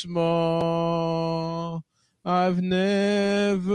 [0.00, 1.84] small.
[2.24, 3.74] I've never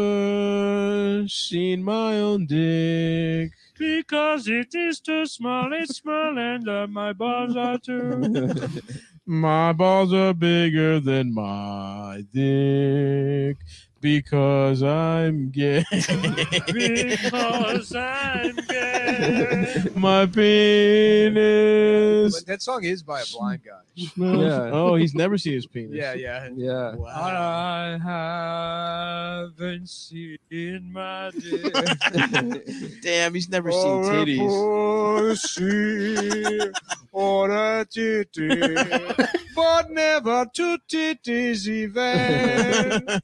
[1.27, 3.51] seen my own dick.
[3.77, 8.29] Because it is too small, it's small, and uh, my balls are too.
[9.25, 13.57] My balls are bigger than my dick
[14.01, 15.85] because I'm gay.
[15.91, 19.85] because I'm gay.
[19.95, 22.35] my penis.
[22.39, 23.79] But that song is by a blind guy.
[23.95, 24.71] Yeah.
[24.73, 25.95] Oh, he's never seen his penis.
[25.95, 26.49] Yeah, yeah.
[26.55, 26.95] Yeah.
[26.95, 27.07] Wow.
[27.07, 27.97] I
[29.57, 30.37] haven't seen
[30.91, 31.73] my dick.
[33.01, 34.41] Damn, he's never seen titties.
[37.11, 38.75] or a titty,
[39.55, 43.21] but never two titties even.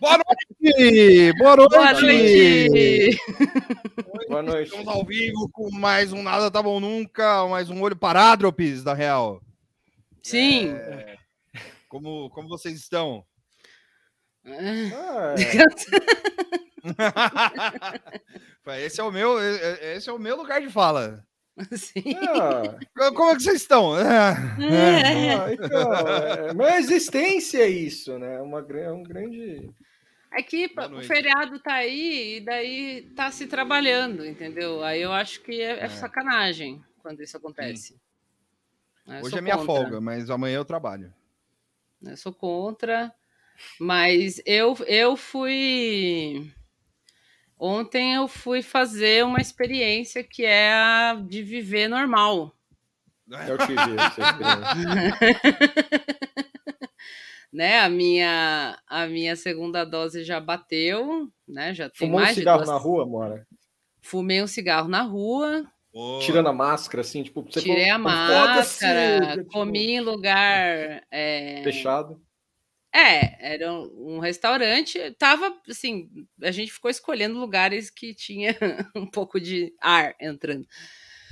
[0.00, 1.32] Boa noite!
[1.38, 1.70] Boa noite!
[1.70, 3.18] Boa noite!
[4.28, 4.68] Boa noite.
[4.68, 8.94] Estamos ao vivo com mais um Nada Tá Bom Nunca, mais um Olho Parádropes, da
[8.94, 9.42] Real.
[10.22, 10.74] Sim.
[11.88, 13.24] Como, como vocês estão?
[14.46, 15.34] Ah,
[18.80, 21.24] esse é o meu, esse é o meu lugar de fala.
[21.76, 22.02] Sim.
[22.40, 22.78] ah,
[23.14, 23.94] Como é que vocês estão?
[23.98, 25.34] É.
[25.34, 28.40] ah, então, é, mas a existência é isso, né?
[28.40, 29.68] Uma, gra- é um grande.
[30.32, 34.82] É que o feriado tá aí e daí tá se trabalhando, entendeu?
[34.84, 35.88] Aí eu acho que é, é É.
[35.88, 37.96] sacanagem quando isso acontece.
[39.06, 39.74] Eu Hoje é minha contra.
[39.74, 41.12] folga, mas amanhã eu trabalho.
[42.02, 43.12] Eu sou contra,
[43.80, 46.52] mas eu, eu fui.
[47.58, 52.54] Ontem eu fui fazer uma experiência que é a de viver normal.
[53.46, 55.18] Eu tive essa experiência.
[57.52, 57.80] né?
[57.80, 61.74] A minha, a minha segunda dose já bateu, né?
[61.74, 63.46] Já tem Fumou um mais de cigarro duas- na rua, Mora?
[64.00, 65.66] Fumei um cigarro na rua,
[66.20, 71.02] Tirando a máscara, assim, tipo, você tirei a máscara, tipo, comi em lugar.
[71.10, 72.20] é, Fechado.
[72.94, 74.98] É, era um restaurante.
[75.18, 76.10] Tava assim,
[76.42, 78.56] a gente ficou escolhendo lugares que tinha
[78.96, 80.66] um pouco de ar entrando.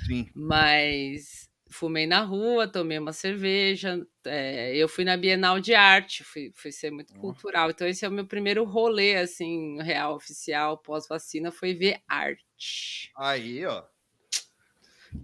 [0.06, 0.28] Sim.
[0.34, 4.00] Mas fumei na rua, tomei uma cerveja.
[4.25, 7.71] é, eu fui na Bienal de Arte, fui, fui ser muito cultural.
[7.71, 13.11] Então, esse é o meu primeiro rolê, assim, real, oficial, pós-vacina, foi ver arte.
[13.17, 13.83] Aí, ó.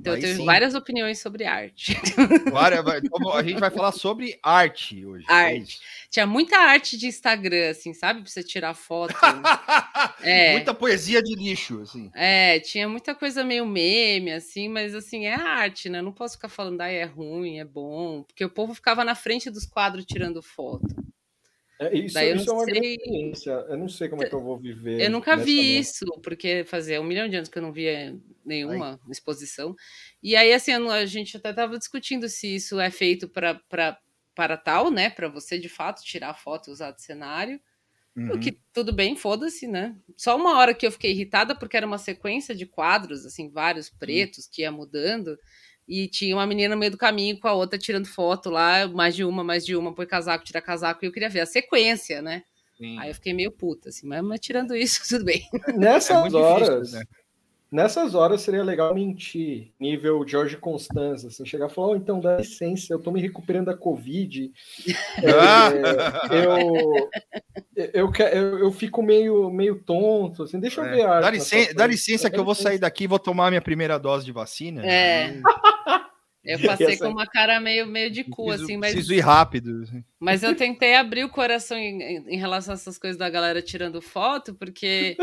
[0.01, 0.45] Então, Aí eu tenho sim.
[0.47, 1.95] várias opiniões sobre arte.
[2.53, 5.25] Várias- vai- então, a gente vai falar sobre arte hoje.
[5.29, 5.81] é Arte.
[6.11, 8.21] Tinha muita arte de Instagram, assim, sabe?
[8.23, 9.15] Pra você tirar foto.
[10.23, 10.53] É.
[10.53, 12.11] Muita poesia de lixo, assim.
[12.15, 15.99] É, tinha muita coisa meio meme, assim, mas assim, é arte, né?
[15.99, 19.15] Eu não posso ficar falando, ah, é ruim, é bom, porque o povo ficava na
[19.15, 20.87] frente dos quadros tirando foto.
[21.81, 23.51] É, isso Daí eu isso não é uma sei- experiência.
[23.51, 25.01] Eu não sei como é que eu vou viver.
[25.01, 28.17] Eu nunca vi nova- isso, porque fazia um milhão de anos que eu não via
[28.45, 29.75] nenhuma exposição.
[30.23, 33.61] E aí, assim, a gente até estava discutindo se isso é feito pra,
[34.35, 35.11] para tal, né?
[35.11, 37.61] Para você, de fato, tirar foto e usar de cenário.
[38.15, 38.33] Uhum.
[38.35, 39.97] O que tudo bem, foda-se, né?
[40.17, 43.89] Só uma hora que eu fiquei irritada, porque era uma sequência de quadros, assim, vários
[43.89, 45.37] pretos que ia mudando.
[45.87, 49.15] E tinha uma menina no meio do caminho com a outra tirando foto lá, mais
[49.15, 52.23] de uma, mais de uma, põe casaco, tira casaco, e eu queria ver a sequência,
[52.23, 52.43] né?
[52.77, 52.99] Sim.
[52.99, 55.43] Aí eu fiquei meio puta, assim, mas, mas tirando isso, tudo bem.
[55.77, 57.05] Nessas É muito difícil, horas, né?
[57.73, 62.37] Nessas horas seria legal mentir, nível Jorge Constanza, assim, chegar e falar, oh, então dá
[62.37, 64.53] licença, eu tô me recuperando da Covid,
[66.31, 67.11] é, eu,
[67.95, 71.21] eu, que- eu, eu fico meio, meio tonto, assim, deixa eu ver a É.
[71.21, 73.63] Dá, na licen- sua dá licença que eu vou sair daqui e vou tomar minha
[73.63, 74.87] primeira dose de vacina.
[74.87, 75.41] É.
[76.45, 79.21] Eu passei Essa- com uma cara meio, meio de cu, Preciso, assim, mas, preciso ir
[79.21, 79.83] rápido.
[79.83, 80.05] assim.
[80.23, 84.01] Mas eu tentei abrir o coração em, em- relação a essas coisas da galera tirando
[84.01, 85.17] foto, porque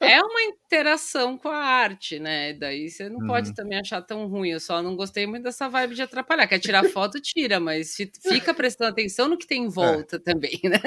[0.00, 2.52] é uma interação com a arte, né?
[2.54, 3.54] Daí você não pode Uhum.
[3.54, 4.50] também achar tão ruim.
[4.50, 6.46] Eu só não gostei muito dessa vibe de atrapalhar.
[6.46, 10.60] Quer tirar foto, tira, mas fi- fica prestando atenção no que tem em volta também,
[10.64, 10.80] né?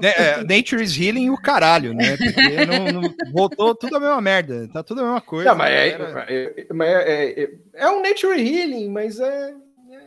[0.00, 2.16] Né, é, Nature is healing e o caralho, né?
[2.16, 4.66] Porque não, não- voltou tudo a mesma merda.
[4.72, 5.50] Tá tudo a mesma coisa.
[5.50, 9.54] Não, mas é, é, mas é, é, é um nature healing, mas é,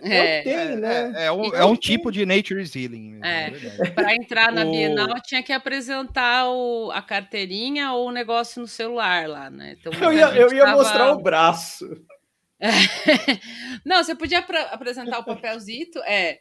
[0.04, 0.42] é, É.
[0.44, 1.14] tem, né?
[1.16, 3.12] É, é um, E é um não tipo de Nature is healing.
[3.12, 3.48] mesmo, É.
[3.48, 3.92] é verdade.
[3.92, 8.68] Para entrar na O- Bienal, tinha que apresentar o- a carteirinha ou o negócio no
[8.68, 9.76] celular lá, né?
[9.80, 11.86] Então, Eu ia, eu ia tava- mostrar o braço.
[13.86, 14.40] Não, você podia
[14.72, 16.40] apresentar o papelzito, é.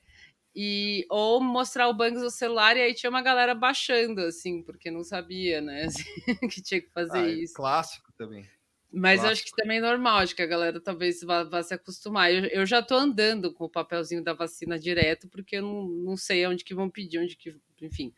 [0.54, 4.90] E, ou mostrar o banco do celular, e aí tinha uma galera baixando, assim, porque
[4.90, 5.84] não sabia, né?
[5.86, 6.04] assim,
[6.50, 7.54] que tinha que fazer Ah, é isso.
[7.54, 8.44] Clássico também.
[8.92, 11.72] Mas eu acho que também é normal, acho que a galera talvez vá, vá se
[11.72, 12.30] acostumar.
[12.30, 16.16] Eu, eu já tô andando com o papelzinho da vacina direto, porque eu não, não
[16.16, 17.56] sei onde que vão pedir, onde que.
[17.80, 18.12] Enfim.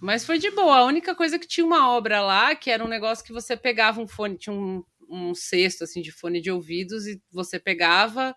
[0.00, 0.78] Mas foi de boa.
[0.78, 4.00] A única coisa que tinha uma obra lá, que era um negócio que você pegava
[4.00, 8.34] um fone, tinha um, um cesto assim de fone de ouvidos, e você pegava,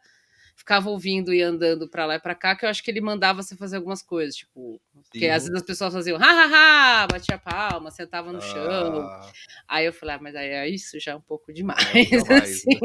[0.60, 3.42] ficava ouvindo e andando pra lá e pra cá, que eu acho que ele mandava
[3.42, 5.30] você fazer algumas coisas, tipo, porque Sim.
[5.30, 9.02] às vezes as pessoas faziam ha, ha, ha, batia palma, sentava no chão.
[9.02, 9.32] Ah,
[9.68, 11.80] Aí eu falei, ah, mas aí é isso já é um pouco demais.
[12.10, 12.78] demais, assim.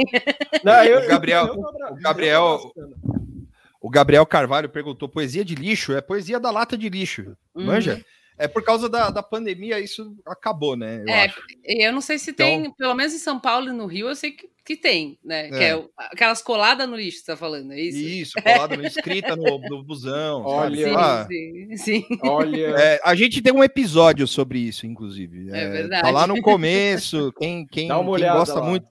[0.62, 1.60] Não, eu- O Gabriel- eu
[1.92, 2.72] o Gabriel-
[3.80, 5.92] o Gabriel Carvalho perguntou: poesia de lixo?
[5.92, 7.36] É poesia da lata de lixo.
[7.54, 7.66] Uhum.
[7.66, 8.04] Manja?
[8.36, 11.02] É por causa da, da pandemia, isso acabou, né?
[11.06, 11.40] Eu É, acho.
[11.64, 14.14] Eu não sei se Então- tem, pelo menos em São Paulo e no Rio, eu
[14.16, 15.48] sei que, que tem, né?
[15.48, 15.70] Que É.
[15.76, 17.98] é aquelas coladas no lixo que você tá falando, é isso?
[17.98, 20.42] Isso, colado, no- escrita no, no busão.
[20.42, 20.84] sabe?
[20.84, 20.86] Olha.
[20.88, 22.04] Sim, Ah, sim, sim.
[22.22, 25.50] Olha, é, a gente tem um episódio sobre isso, inclusive.
[25.50, 26.02] É verdade.
[26.02, 27.32] Tá lá no começo.
[27.38, 28.66] Quem, quem, Dá uma quem gosta lá.
[28.66, 28.86] muito.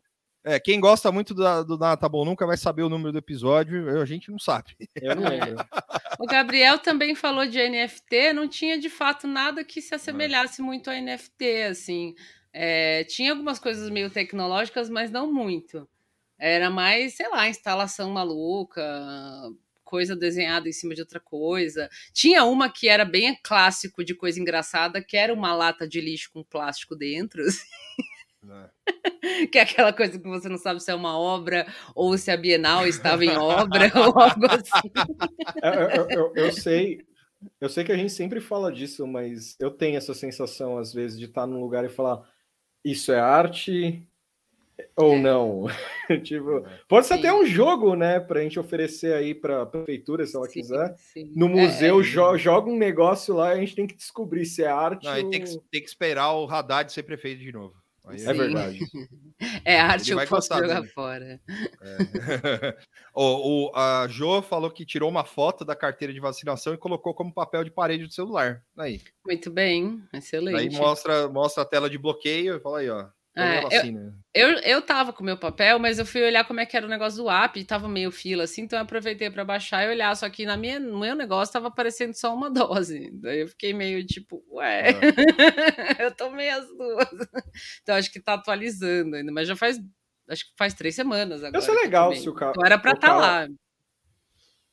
[0.45, 3.17] É, quem gosta muito da- do Nada Tá Bom Nunca vai saber o número do
[3.17, 4.75] episódio, eu- a gente não sabe.
[5.01, 5.55] eu não lembro.
[6.19, 10.89] O Gabriel também falou de NFT, não tinha de fato nada que se assemelhasse muito
[10.91, 12.13] a NFT, assim.
[12.53, 15.87] É, tinha algumas coisas meio tecnológicas, mas não muito.
[16.37, 18.83] Era mais, sei lá, instalação maluca,
[19.83, 21.89] coisa desenhada em cima de outra coisa.
[22.13, 26.29] Tinha uma que era bem clássico de coisa engraçada, que era uma lata de lixo
[26.33, 27.65] com plástico dentro, assim,
[29.51, 31.65] que é aquela coisa que você não sabe se é uma obra
[31.95, 34.91] ou se a Bienal estava em obra ou algo assim.
[35.61, 36.99] Eu, eu- eu- eu sei,
[37.61, 41.17] eu sei que a gente sempre fala disso, mas eu tenho essa sensação às vezes
[41.17, 42.21] de estar num lugar e falar
[42.83, 44.05] isso é arte
[44.95, 45.67] ou não.
[46.23, 47.19] tipo, pode ser Sim.
[47.19, 50.95] até um jogo, né, pra gente oferecer aí pra prefeitura, se ela Sim, quiser.
[50.97, 51.31] sim.
[51.35, 52.03] No É, museu é.
[52.03, 55.23] jo- joga um negócio lá e a gente tem que descobrir se é arte Não,
[55.23, 55.29] ou...
[55.29, 57.75] tem, que, tem que esperar o Haddad ser prefeito de novo.
[58.05, 58.79] Aí É verdade.
[59.65, 60.91] É arte Ele eu vai posso gostar jogar dele.
[60.93, 61.41] fora.
[61.81, 61.97] É.
[63.15, 67.13] o, o- a Jo falou que tirou uma foto da carteira de vacinação e colocou
[67.13, 68.63] como papel de parede do celular.
[68.77, 70.57] Aí, Muito bem, excelente.
[70.57, 73.07] aí mostra, mostra a tela de bloqueio e fala aí, ó.
[73.35, 74.13] É, a vacina.
[74.35, 76.85] Eu, eu tava com o meu papel, mas eu fui olhar como é que era
[76.85, 79.89] o negócio do app, e tava meio fila assim, então eu aproveitei para baixar e
[79.89, 83.09] olhar, só que na minha, no meu negócio tava aparecendo só uma dose.
[83.21, 84.85] Daí eu fiquei meio tipo, ué,
[85.99, 87.07] eu tomei as duas.
[87.81, 89.79] Então acho que tá atualizando ainda, mas já faz,
[90.29, 91.59] acho que faz três semanas agora.
[91.61, 92.51] Isso é eu legal se o cara.
[92.51, 93.47] Então era pra estar cara- lá.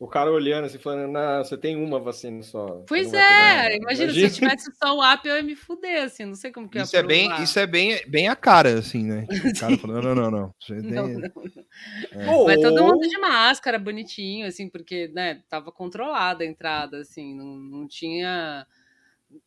[0.01, 2.83] O cara olhando assim, falando, não, você tem uma vacina só.
[2.89, 6.25] Pois é, tomar." imagina, se eu tivesse só o app, eu ia me fuder, assim,
[6.25, 9.27] não sei como que Isso é, bem, isso é bem, bem a cara, assim, né?
[9.27, 10.55] Tipo, o cara falando, não, não, não.
[10.59, 12.33] Você tem- Não, não.
[12.33, 17.37] Ou- Mas todo mundo de máscara, bonitinho, assim, porque, né, tava controlada a entrada, assim,
[17.37, 18.67] não, não tinha.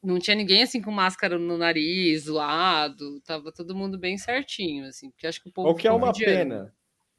[0.03, 5.09] Não tinha ninguém assim com máscara no nariz, zoado, tava todo mundo bem certinho, assim,
[5.09, 5.69] porque acho que o povo.
[5.69, 6.71] O que é uma pena.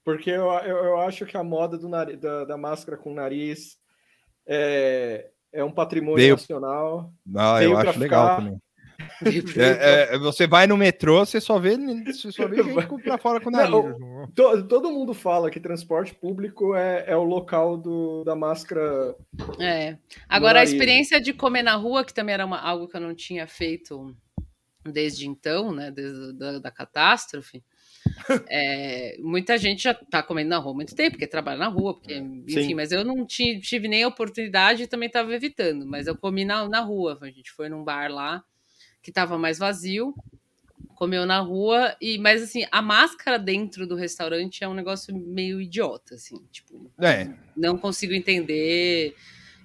[0.05, 3.79] Porque eu, eu, eu acho que a moda do nari- da, da máscara com nariz
[4.47, 7.12] é, é um patrimônio Veio- nacional.
[7.35, 8.59] Ah, Veio eu acho legal também.
[9.56, 13.41] É, é, você vai no metrô, você só vê, você só vê gente pra fora
[13.41, 13.71] com o nariz.
[13.71, 19.15] Não, To- todo mundo fala que transporte público é, é o local do, da máscara.
[19.59, 19.99] É.
[20.29, 20.73] Agora, a nariz.
[20.73, 24.15] experiência de comer na rua, que também era uma- algo que eu não tinha feito
[24.85, 25.91] desde então, né?
[25.91, 27.62] Desde da, da catástrofe.
[28.49, 31.95] É, muita gente já tá comendo na rua há muito tempo, porque trabalha na rua,
[31.95, 32.75] porque, enfim, Sim.
[32.75, 36.44] mas eu não ti- tive nem a oportunidade e também estava evitando, mas eu comi
[36.44, 37.19] na, na rua.
[37.23, 38.44] A gente foi num bar lá
[39.03, 40.15] que estava mais vazio,
[40.94, 45.61] comeu na rua, e mas assim, a máscara dentro do restaurante é um negócio meio
[45.61, 49.15] idiota, assim, tipo, É, não consigo entender.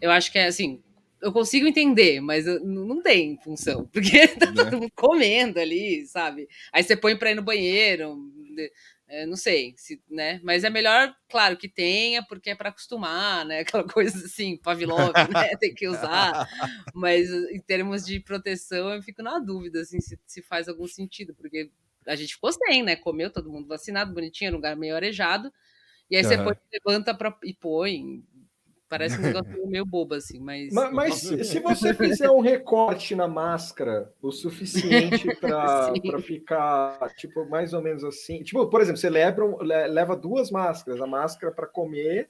[0.01, 0.81] Eu acho que é assim.
[1.21, 4.53] Eu consigo entender, mas eu- não tem função, porque tá Né?
[4.55, 6.47] todo mundo comendo ali, sabe?
[6.71, 8.17] Aí você põe pra ir no banheiro,
[8.59, 8.71] de-
[9.07, 10.39] é, não sei, se, né?
[10.43, 13.59] Mas é melhor, claro, que tenha, porque é para acostumar, né?
[13.81, 15.35] Aquela coisa assim, Pavlov, né?
[15.59, 16.37] Tem que usar.
[16.93, 21.33] Mas em termos de proteção, eu fico na dúvida, assim, se, se faz algum sentido,
[21.35, 21.71] porque
[22.07, 22.95] a gente ficou sem, né?
[22.95, 25.51] Comeu todo mundo vacinado, bonitinho, lugar meio arejado.
[26.09, 26.39] E aí você Aham.
[26.39, 28.23] põe, levanta pra, e põe.
[28.89, 30.73] Parece um negócio meio bobo, assim, mas.
[30.73, 37.71] Ma- Mas, se você fizer um recorte na máscara o suficiente para ficar, tipo, mais
[37.73, 38.41] ou menos assim.
[38.41, 42.29] Tipo, por exemplo, você leva, le- leva duas máscaras, a máscara para comer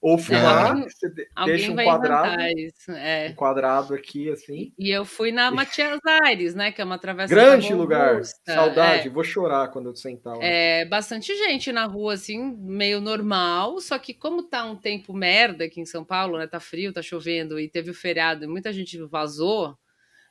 [0.00, 1.08] ou fumar, você
[1.44, 2.92] deixa um quadrado, isso.
[2.92, 3.30] É.
[3.30, 4.72] um quadrado aqui, assim.
[4.78, 6.70] E eu fui na Matias Aires, né?
[6.70, 7.34] Que é uma travessa.
[7.34, 8.10] Grande lugar.
[8.14, 8.54] Augusta.
[8.54, 10.44] Saudade, vou chorar quando eu sentar lá.
[10.44, 15.64] É, bastante gente na rua, assim, meio normal, só que como tá um tempo merda
[15.64, 16.46] aqui em São Paulo, né?
[16.46, 19.76] Tá frio, tá chovendo e teve o feriado e muita gente vazou,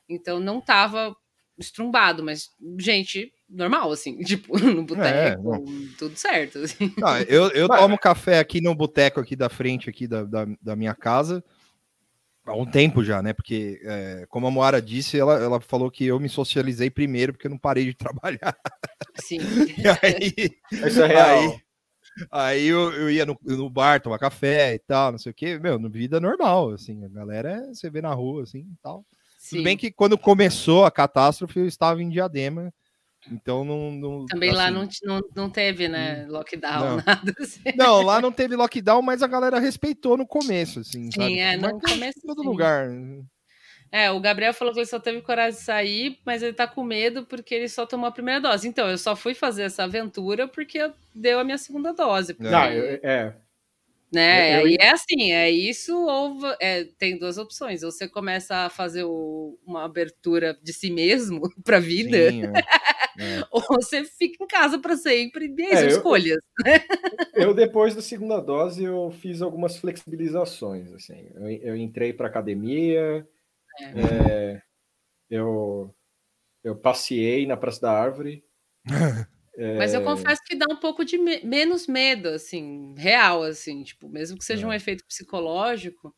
[0.08, 1.14] então não tava
[1.58, 2.48] estrumbado, mas
[2.78, 5.64] gente normal, assim, tipo, no boteco,
[5.98, 6.58] tudo certo.
[6.58, 6.92] assim.
[6.98, 10.46] Não, eu, eu Mas- tomo café aqui no boteco aqui da frente aqui da, da,
[10.60, 11.42] da minha casa
[12.44, 13.32] há um tempo já, né?
[13.34, 17.46] Porque, é, como a Moara disse, ela, ela falou que eu me socializei primeiro porque
[17.46, 18.56] eu não parei de trabalhar.
[19.16, 19.38] Sim.
[19.76, 20.50] E aí,
[20.86, 21.38] Isso é real.
[21.40, 21.60] aí-
[22.32, 25.56] Aí eu, eu ia no, no bar tomar café e tal, não sei o quê.
[25.56, 27.04] Meu, no vida normal, assim.
[27.04, 29.04] A galera você vê na rua, assim e tal.
[29.38, 29.58] Sim.
[29.58, 32.74] Tudo bem que quando começou a catástrofe, eu estava em Diadema.
[33.30, 33.90] Então não.
[33.90, 36.26] não Também lá assim, não, t- não, não teve, né?
[36.28, 36.96] Lockdown, Não.
[37.06, 37.60] nada assim.
[37.74, 41.04] Não, lá não teve lockdown, mas a galera respeitou no começo, assim.
[41.04, 41.38] Sim, sabe?
[41.38, 42.46] é, Mas no tem começo em todo sim.
[42.48, 42.88] lugar.
[43.90, 46.84] É, o Gabriel falou que ele só teve coragem de sair, mas ele tá com
[46.84, 48.68] medo porque ele só tomou a primeira dose.
[48.68, 52.34] Então, eu só fui fazer essa aventura porque deu a minha segunda dose.
[52.34, 53.34] porque, Não, eu- é.
[54.12, 54.56] né?
[54.56, 57.82] eu- eu- Aí é assim, é isso ou é, tem duas opções.
[57.82, 62.52] Ou você começa a fazer o- uma abertura de si mesmo pra vida, Sim, é.
[63.18, 63.42] É.
[63.50, 65.46] ou você fica em casa pra sempre.
[65.56, 66.38] E aí É, eu- escolhas.
[67.34, 70.92] Eu, depois da segunda dose, eu fiz algumas flexibilizações.
[70.92, 71.28] Assim.
[71.34, 73.26] Eu, eu entrei para academia,
[73.80, 74.60] é,
[75.30, 75.94] eu,
[76.64, 78.44] eu passeei na Praça da Árvore.
[79.78, 79.96] Mas É.
[79.96, 84.38] eu confesso que dá um pouco de me- menos medo, assim, real, assim, tipo, mesmo
[84.38, 86.14] que seja um efeito psicológico,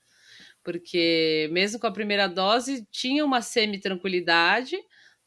[0.63, 4.77] porque mesmo com a primeira dose tinha uma semi-tranquilidade,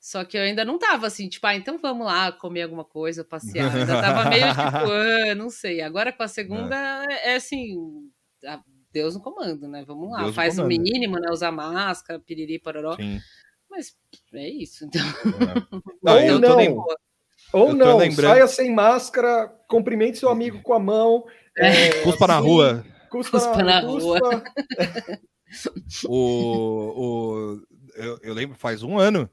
[0.06, 3.24] só que eu ainda não tava assim, tipo, ah, então vamos lá comer alguma coisa,
[3.24, 3.74] passear.
[3.74, 4.60] Eu ainda tava meio tipo,
[5.32, 5.80] ah, não sei.
[5.80, 6.76] Agora com a segunda
[7.10, 7.78] é, é assim,
[8.46, 9.86] a- Deus no comando, né?
[9.88, 11.30] Vamos lá, Deus faz o mínimo, né?
[11.32, 12.98] Usar máscara, piriri, pororó.
[12.98, 13.18] Sim.
[13.72, 13.96] Mas
[14.34, 15.02] é isso, então.
[15.02, 15.64] é.
[15.72, 16.86] Ou Não, eu tô não.
[17.54, 21.24] Ou não, lembrando- saia sem máscara, cumprimente seu amigo com a mão.
[21.58, 22.86] é, Cuspa na assim, rua.
[23.10, 24.44] Cuspa, Cuspa na cuspa.
[26.10, 26.18] O,
[26.96, 27.62] o,
[27.96, 29.30] eu, eu lembro, faz um ano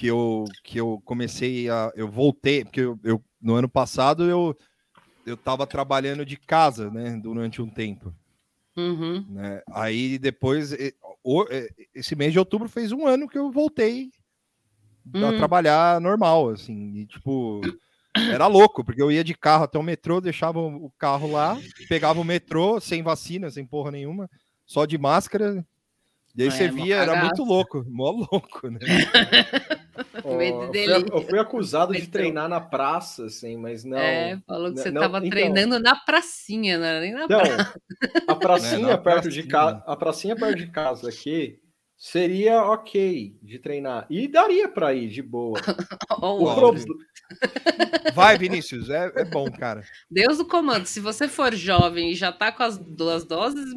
[0.00, 1.92] que eu, que eu comecei a.
[1.94, 4.56] Eu voltei, porque eu, eu- no ano passado eu,
[5.26, 8.14] eu tava trabalhando de casa, né, durante um tempo.
[8.78, 9.26] Uhum.
[9.28, 9.60] Né?
[9.70, 10.74] Aí depois,
[11.94, 14.10] esse mês de outubro fez um ano que eu voltei
[15.14, 15.36] a Hum.
[15.36, 17.60] trabalhar normal, assim, e tipo.
[18.32, 21.58] Era louco, porque eu ia de carro até o metrô, deixava o carro lá,
[21.90, 24.30] pegava o metrô sem vacina, sem porra nenhuma,
[24.64, 25.62] só de máscara.
[26.36, 28.78] E aí É, você via, era muito louco, mó louco, né?
[30.24, 31.08] Ó, Medo eu, fui, dele.
[31.12, 33.98] eu fui acusado de treinar na praça, assim, mas não.
[33.98, 35.30] É, falou que Não, você não, tava então.
[35.30, 37.80] treinando na pracinha, não era nem na Então, praça.
[38.26, 39.46] a pracinha É, perto de pracinha.
[39.48, 41.58] casa, a pracinha perto de casa aqui
[41.96, 45.60] seria ok de treinar e daria para ir de boa.
[46.22, 46.74] Ó, O pro-
[48.14, 49.82] Vai, Vinícius, é, é bom, cara.
[50.10, 50.86] Deus do comando.
[50.86, 53.72] Se você for jovem e já tá com as duas doses,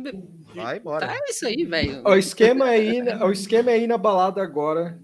[0.55, 1.07] Vai embora.
[1.07, 2.01] tá isso aí, velho.
[2.07, 4.97] O esquema é ir, o esquema é ir na balada agora.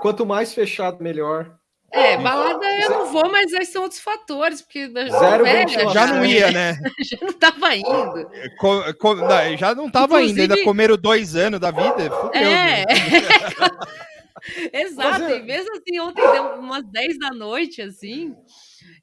[0.00, 1.56] Quanto mais fechado, melhor.
[1.92, 5.88] É, balada eu não vou, mas aí são outros fatores, porque Zero velha.
[5.90, 6.76] Já não ia, né?
[7.02, 8.30] já não tava indo.
[8.60, 12.08] Co- co- não, já não tava ainda, ainda Inclusive- comeram dois anos da vida.
[12.10, 12.84] Fudeu, É.
[12.84, 12.84] né?
[14.72, 18.34] Exato, Mas é- e mesmo assim, ontem deu umas 10 da noite, assim,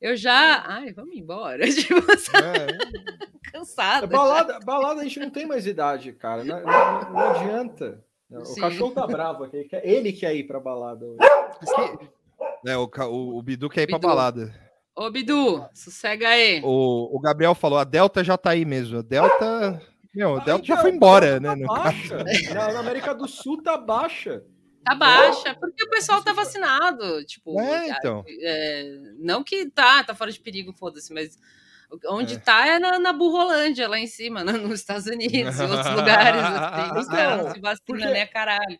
[0.02, 0.64] eu já.
[0.66, 1.64] Ai, vamos embora.
[1.70, 2.00] Tipo,
[2.38, 3.52] É.
[3.52, 4.06] cansada.
[4.06, 6.44] É balada, balada a gente não tem mais idade, cara.
[6.44, 8.02] Não, não- não adianta.
[8.32, 8.62] O Sim.
[8.62, 9.58] cachorro tá bravo aqui.
[9.58, 11.18] ele quer- Ele quer ir pra balada hoje.
[12.66, 14.08] É, o, o, o Bidu quer ir pra Bidu.
[14.08, 14.68] balada.
[14.96, 16.62] Ô, Bidu, sossega aí.
[16.64, 19.00] O, o Gabriel falou, a Delta já tá aí mesmo.
[19.00, 19.82] A Delta.
[20.14, 21.56] Meu, a Ah, Delta já então, foi embora, tá né?
[21.56, 22.18] no baixa.
[22.54, 24.44] Na, na América do Sul tá baixa.
[24.84, 27.24] Tá baixa, porque o pessoal tá vacinado.
[27.26, 28.24] Tipo, É, então.
[28.42, 28.84] é,
[29.20, 31.38] não que tá, tá fora de perigo, foda-se, mas
[32.08, 32.40] onde É.
[32.40, 36.42] tá é na, na Burrolândia, lá em cima, né, nos Estados Unidos e outros lugares.
[36.44, 38.80] Assim, os Então, caras não se vacinam porque- nem a caralho.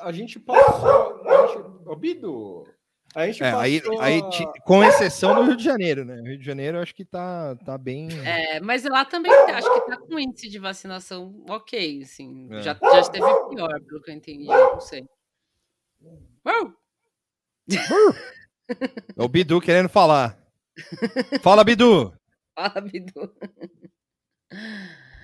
[0.00, 1.22] A gente passou.
[1.26, 2.66] A gente, ô, Bidu,
[3.14, 3.60] a gente É, passou.
[3.62, 4.20] aí, aí,
[4.64, 6.20] com exceção do Rio de Janeiro, né?
[6.20, 8.08] O Rio de Janeiro eu acho que tá, tá bem.
[8.22, 12.48] É, mas lá também tá- acho que tá com índice de vacinação ok, assim.
[12.52, 12.60] É.
[12.62, 15.04] Já, já esteve pior, pelo que eu entendi, não sei.
[16.46, 16.72] Uau!
[19.16, 20.36] É o Bidu querendo falar.
[21.42, 22.12] Fala, Bidu!
[22.92, 23.32] Bidu.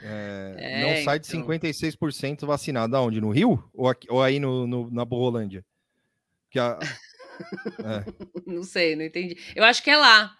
[0.02, 1.40] É, É, não sai de então.
[1.46, 2.96] 56% vacinado.
[2.96, 3.20] Aonde?
[3.20, 3.62] No Rio?
[3.74, 5.64] Ou, aqui- ou aí no, no- na Borrolândia?
[6.50, 6.78] Que a-
[8.46, 9.36] Não sei, não entendi.
[9.54, 10.34] Eu acho que é lá.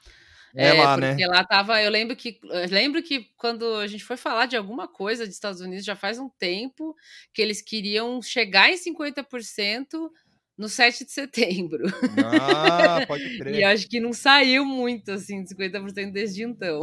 [0.55, 1.11] É lá, né?
[1.11, 1.81] Porque lá tava.
[1.83, 2.41] Eu lembro que.
[2.43, 5.95] Eu lembro que quando a gente foi falar de alguma coisa dos Estados Unidos já
[5.95, 6.97] faz um tempo
[7.33, 10.11] que eles queriam chegar em 50%
[10.59, 11.85] no 7 de setembro.
[12.25, 13.61] Ah, pode E crer.
[13.63, 16.83] eu acho que não saiu muito, assim, de 50% desde então.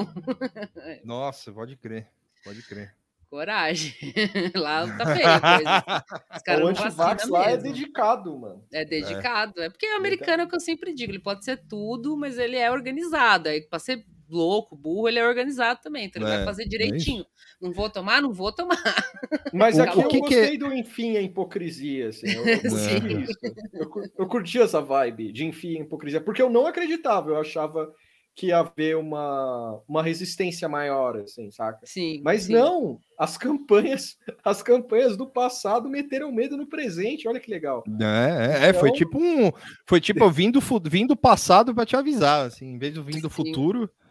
[1.03, 2.08] Nossa, pode crer.
[2.44, 2.96] Pode crer.
[3.29, 3.94] Coragem.
[4.55, 6.05] lá tá feio a coisa.
[6.38, 7.63] Os caras o antivax lá é mesmo.
[7.63, 8.63] dedicado, mano.
[8.72, 9.62] É dedicado.
[9.62, 12.38] É porque o americano é o que eu sempre digo, ele pode ser tudo, mas
[12.38, 13.50] ele é organizado.
[13.50, 16.05] Aí, pra ser louco, burro, ele é organizado também.
[16.05, 17.25] Então ele É, vai fazer é direitinho.
[17.62, 18.75] não vou tomar, não vou tomar.
[19.53, 22.27] Mas O- aqui o eu que que é- gostei do enfim a hipocrisia, assim.
[22.32, 23.00] Eu, eu, Sim.
[23.01, 23.39] curti isso.
[23.74, 27.91] eu, eu curti essa vibe de enfim a hipocrisia, porque eu não acreditava, eu achava
[28.38, 31.79] que ia haver uma, uma resistência maior, assim, saca?
[31.86, 32.20] Sim.
[32.22, 32.51] Mas sim.
[32.51, 37.82] não, as campanhas, as campanhas do passado meteram medo no presente, olha que legal.
[38.01, 39.50] É, é, é, foi Então- tipo um.
[39.88, 42.91] Foi tipo eu vim do, fu- vim do passado pra te avisar, assim, em vez
[42.91, 43.86] de eu vir do futuro.
[43.88, 44.04] Sim.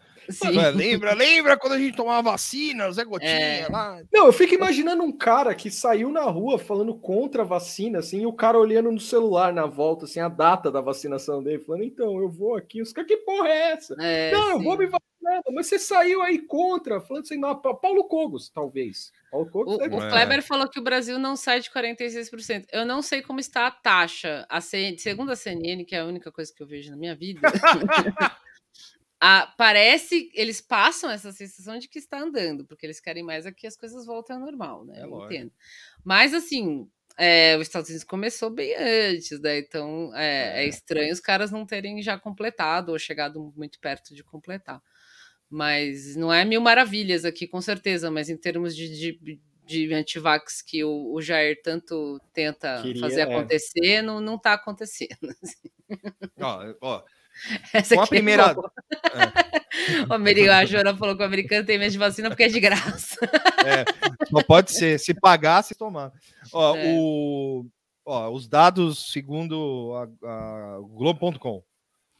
[0.75, 3.69] Lembra, lembra quando a gente tomava vacina, o Zé Gotinha É.
[3.69, 4.00] lá?
[4.12, 8.23] Não, eu fico imaginando um cara que saiu na rua falando contra a vacina, assim,
[8.23, 11.85] e o cara olhando no celular na volta, assim, a data da vacinação dele, falando,
[11.85, 13.95] então, eu vou aqui, os caras, que porra é essa?
[14.00, 17.75] É, não, eu vou me vacinar, mas você saiu aí contra, falando assim, não, Pa-
[17.75, 19.12] Paulo Cogos, talvez.
[19.31, 20.11] Paulo Cogos O, deve- o É.
[20.11, 22.66] Kleber falou que o Brasil não sai de 46%.
[22.73, 24.47] Eu não sei como está a taxa.
[24.49, 27.16] A CN segundo a CNN, que é a única coisa que eu vejo na minha
[27.16, 27.40] vida,
[29.25, 33.52] a- parece eles passam essa sensação de que está andando, porque eles querem mais é
[33.52, 35.00] que as coisas voltem ao normal, né?
[35.00, 35.35] É eu lógico.
[35.35, 35.52] entendo.
[36.04, 36.88] Mas assim,
[37.19, 39.59] é, os Estados Unidos começou bem antes, né?
[39.59, 40.69] Então é, é É.
[40.69, 44.83] estranho os caras não terem já completado ou chegado muito perto de completar.
[45.50, 48.88] Mas não é mil maravilhas aqui, com certeza, mas em termos de,
[49.19, 53.25] de, de antivax que o, o Jair tanto tenta Queria, fazer é.
[53.25, 55.35] acontecer, não, não tá acontecendo.
[56.40, 57.04] Ó, ó,
[57.73, 58.55] Essa com a é primeira.
[58.55, 58.71] boa.
[60.09, 63.17] O americano, a falou que o americano tem medo de vacina porque é de graça.
[63.67, 63.85] É,
[64.31, 64.99] só pode ser.
[65.00, 66.12] Se pagar, se tomar.
[66.53, 66.95] Ó, É.
[66.97, 67.67] o,
[68.07, 70.03] ó, os dados, segundo a,
[70.76, 71.62] a Globo.com,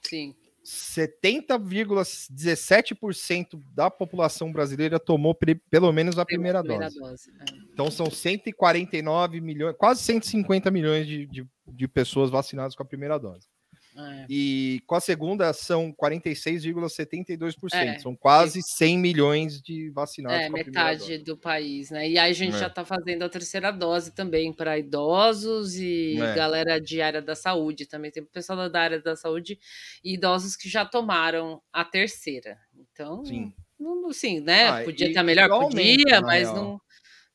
[0.03, 0.35] Sim.
[0.65, 5.37] 70,17% da população brasileira tomou
[5.71, 6.99] pelo menos a primeira, dose.
[6.99, 7.31] dose.
[7.41, 7.45] é.
[7.73, 13.19] Então são 149 milhões, quase 150 milhões de, de, de pessoas vacinadas com a primeira
[13.19, 13.47] dose.
[13.97, 14.27] É.
[14.29, 17.75] E com a segunda são 46,72%.
[17.75, 21.19] É, são quase 100 milhões de vacinados É, com a primeira metade dose.
[21.19, 22.09] do país, né?
[22.09, 22.59] E aí a gente É.
[22.59, 26.35] já tá fazendo a terceira dose também para idosos e É.
[26.35, 28.11] galera de área da saúde também.
[28.11, 29.59] Tem pessoal da área da saúde
[30.03, 32.59] e idosos que já tomaram a terceira.
[32.93, 33.53] Então, Sim.
[33.79, 34.69] não, sim, né?
[34.69, 36.55] Ah, Podia estar melhor, e aumenta, podia, mas real.
[36.55, 36.81] não.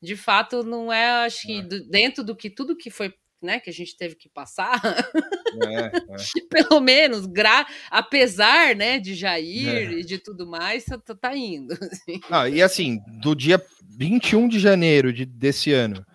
[0.01, 1.61] De fato, não é, acho que É.
[1.89, 4.81] dentro do que tudo que foi, né, que a gente teve que passar,
[5.65, 5.91] É, é.
[6.49, 7.65] pelo menos, gra...
[7.89, 9.91] apesar, né, de Jair É.
[9.93, 11.75] e de tudo mais, tá, tá indo.
[12.29, 13.61] Ah, e assim, do dia
[13.97, 16.05] 21 de janeiro de, desse ano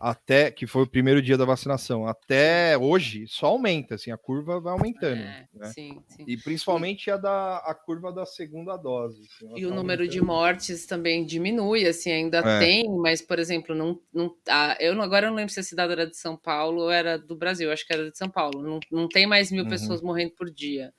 [0.00, 4.60] até que foi o primeiro dia da vacinação, até hoje só aumenta, assim, a curva
[4.60, 5.74] vai aumentando, É, né?
[5.74, 6.24] sim, sim.
[6.26, 9.22] E principalmente a da a curva da segunda dose.
[9.22, 10.26] assim, E o tá número de aumentando.
[10.26, 12.58] mortes também diminui, assim, ainda É.
[12.58, 15.62] tem, mas, por exemplo, não, não ah, eu não, agora eu não lembro se a
[15.62, 18.62] cidade era de São Paulo ou era do Brasil, acho que era de São Paulo.
[18.62, 19.68] Não, não tem mais mil Uhum.
[19.70, 20.92] pessoas morrendo por dia.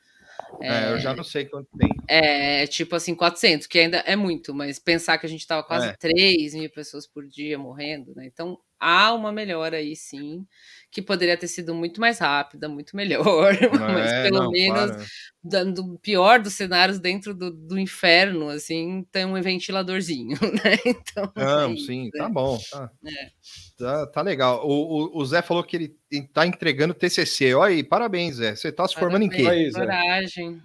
[0.62, 1.90] É, eu já não sei quanto tem.
[2.10, 5.92] É tipo assim, 400, que ainda é muito, mas pensar que a gente tava quase
[5.92, 5.98] É.
[6.00, 8.26] 3 mil pessoas por dia morrendo, né?
[8.26, 10.46] Então há uma melhora aí sim,
[10.92, 13.24] que poderia ter sido muito mais rápida, muito melhor,
[13.80, 15.06] mas É, pelo não, menos claro.
[15.44, 20.78] dando o pior dos cenários dentro do, do inferno, assim, tem um ventiladorzinho, né?
[20.86, 22.18] Então, Não, é sim, é.
[22.18, 22.58] tá bom.
[22.72, 23.30] Tá, É.
[23.78, 24.68] tá, tá legal.
[24.68, 25.96] O, o, o Zé falou que ele
[26.34, 27.54] tá entregando TCC.
[27.54, 28.56] Olha aí, parabéns, Zé.
[28.56, 29.44] Você tá se formando em quê?
[29.44, 29.82] Parabéns, Aí.
[29.82, 30.62] Coragem.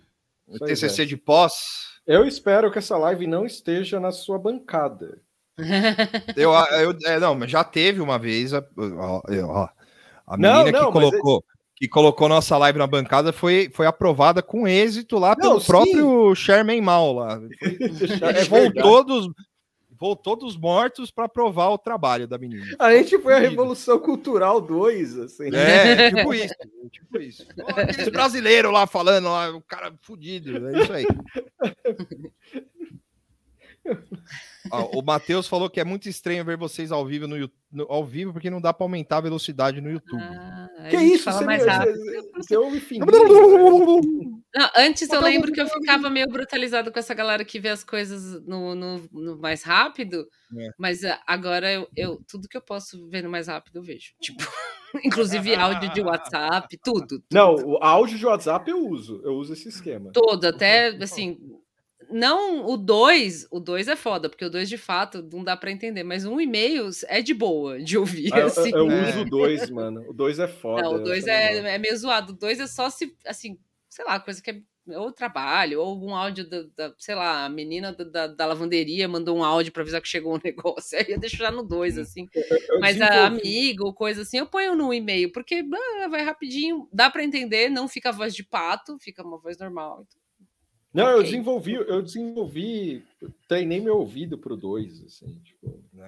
[0.67, 2.01] TCC de pós?
[2.07, 5.21] Eu espero que essa live não esteja na sua bancada.
[6.37, 8.55] Eu, eu, é, não, mas já teve uma vez.
[8.55, 9.69] A, ó,
[10.27, 11.45] a Não, menina não, que mas colocou.
[11.75, 15.67] Que colocou nossa live na bancada foi, foi aprovada com êxito lá Não, pelo sim.
[15.67, 17.41] próprio Sherman Mal lá.
[17.61, 19.29] É Ele voltou dos,
[20.03, 22.77] voltou dos mortos para aprovar o trabalho da menina.
[22.79, 23.39] A gente foi a.
[23.39, 25.55] Revolução Cultural 2, assim.
[25.55, 26.55] É, tipo isso.
[26.91, 27.47] Tipo isso.
[27.77, 30.69] Aqueles brasileiros lá falando, lá, o cara fudido.
[30.69, 31.07] É isso aí.
[34.71, 38.05] Ó, o Matheus falou que é muito estranho ver vocês ao vivo no, no- ao
[38.05, 40.23] vivo porque não dá para aumentar a velocidade no YouTube.
[40.23, 41.25] Ah, Que isso?
[41.25, 41.99] Fala Você, mais rápido.
[41.99, 43.07] você, você ouve fininho.
[44.55, 47.71] Não, antes eu Botar lembro que eu ficava meio brutalizado com essa galera que vê
[47.71, 50.69] as coisas no, no- no mais rápido, É.
[50.79, 54.13] mas ah, agora eu, eu- tudo que eu posso ver no mais rápido eu vejo.
[54.21, 54.43] Tipo,
[55.05, 57.07] inclusive áudio de WhatsApp, tudo.
[57.07, 57.25] tudo.
[57.33, 59.21] Não, o áudio de WhatsApp eu uso.
[59.25, 60.11] Eu uso esse esquema.
[60.13, 61.39] Todo, até assim.
[62.13, 65.71] Não, o 2, o 2 é foda, porque o 2 de fato não dá pra
[65.71, 68.33] entender, mas um e-mail é de boa de ouvir.
[68.33, 68.71] Ah, eu, assim.
[68.73, 69.09] eu É.
[69.09, 70.05] uso o 2, mano.
[70.09, 70.83] O 2 é foda.
[70.83, 72.33] Não, o 2 essa é, é meio zoado.
[72.33, 74.61] O 2 é só se, assim, sei lá, coisa que é
[74.97, 79.07] ou trabalho, ou algum áudio da, da- sei lá, a menina da, da, da lavanderia
[79.07, 80.99] mandou um áudio pra avisar que chegou um negócio.
[80.99, 82.27] Aí eu deixo já no 2, assim.
[82.35, 85.65] Eu Mas a amiga ou coisa assim, eu ponho no e-mail, porque
[86.03, 89.57] ah, vai rapidinho, dá pra entender, não fica a voz de pato, fica uma voz
[89.57, 90.05] normal.
[90.93, 91.25] Não, eu Ok.
[91.25, 93.03] desenvolvi, eu desenvolvi,
[93.49, 96.05] treinei meu ouvido pro 2, assim, tipo, Não,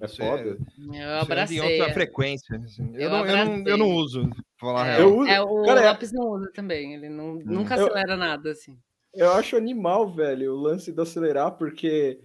[0.00, 0.42] é você- foda.
[0.42, 1.60] Eu você em abracei.
[1.60, 1.92] outra é.
[1.92, 2.56] frequência.
[2.56, 2.90] assim.
[2.94, 5.00] Eu, Eu não, eu, não, eu não uso, falar É, real.
[5.08, 8.16] Eu uso- é, o cara, é- Lopes não usa também, ele não, nunca Eu- acelera
[8.16, 8.76] nada, assim.
[9.14, 12.18] eu acho animal, velho, o lance do acelerar, porque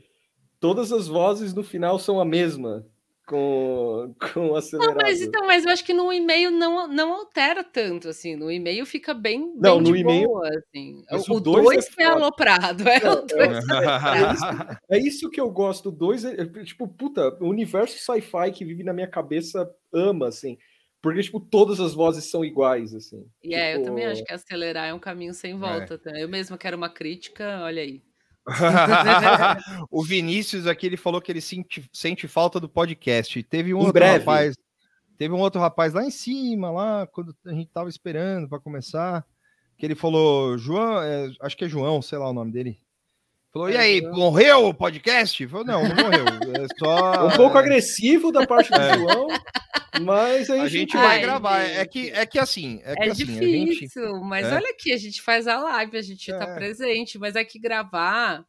[0.60, 2.84] todas as vozes no final são a mesma
[3.26, 7.64] com, com o Não, mas, então, mas eu acho que no e-mail não, não altera
[7.64, 8.36] tanto, assim.
[8.36, 11.04] No e-mail fica bem, Não, bem no e-mail- boa, assim.
[11.12, 12.16] O o dois 2 é que é foda.
[12.18, 13.58] aloprado, é Não, o 2
[14.90, 15.92] É isso que eu gosto.
[15.92, 20.58] Dois, é, é, tipo, puta, o universo sci-fi que vive na minha cabeça ama, assim.
[21.02, 23.26] Porque, tipo, todas as vozes são iguais, assim.
[23.44, 25.98] E é, eu Tipo, também acho que acelerar é um caminho sem volta.
[25.98, 26.12] tá?
[26.18, 28.02] Eu mesma quero uma crítica, olha aí.
[29.90, 33.42] o Vinícius aqui ele falou que ele sente, sente falta do podcast.
[33.44, 34.20] Teve um Em outro breve.
[34.20, 34.56] rapaz,
[35.18, 39.26] teve um outro rapaz lá em cima, lá quando a gente tava esperando para começar,
[39.78, 42.78] que ele falou, João, é, acho que é João, sei lá o nome dele.
[43.52, 45.48] Falou, e É, aí, morreu o podcast?
[45.48, 46.26] Falou, não, não morreu.
[46.26, 47.28] É só.
[47.28, 48.98] Um pouco agressivo da parte do É.
[48.98, 49.28] João,
[50.02, 51.62] mas a A gente, gente Ai, vai gravar.
[51.62, 53.66] É que, é que assim, é que É assim, a gente.
[53.66, 54.56] difícil, mas é.
[54.56, 56.56] olha aqui, a gente faz a live, a gente tá É.
[56.56, 58.44] presente, mas é que gravar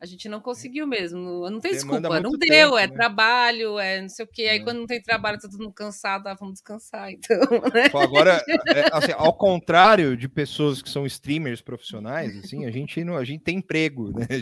[0.00, 1.18] a gente não conseguiu mesmo.
[1.50, 2.92] Não, tem Demanda desculpa, não deu, tempo, é né?
[2.94, 4.42] trabalho, é não sei o quê.
[4.44, 4.60] Aí É.
[4.60, 7.38] quando não tem trabalho, tá todo mundo cansado, ah, vamos descansar, então,
[7.74, 7.90] né?
[7.90, 13.04] Pô, Agora, é, assim, ao contrário de pessoas que são streamers profissionais, assim, a gente
[13.04, 14.26] não, a gente tem emprego, né?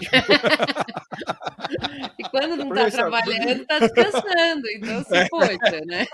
[1.68, 4.66] Tipo, E quando não tá trabalhando, tá descansando.
[4.74, 6.06] Então, assim, poxa, né?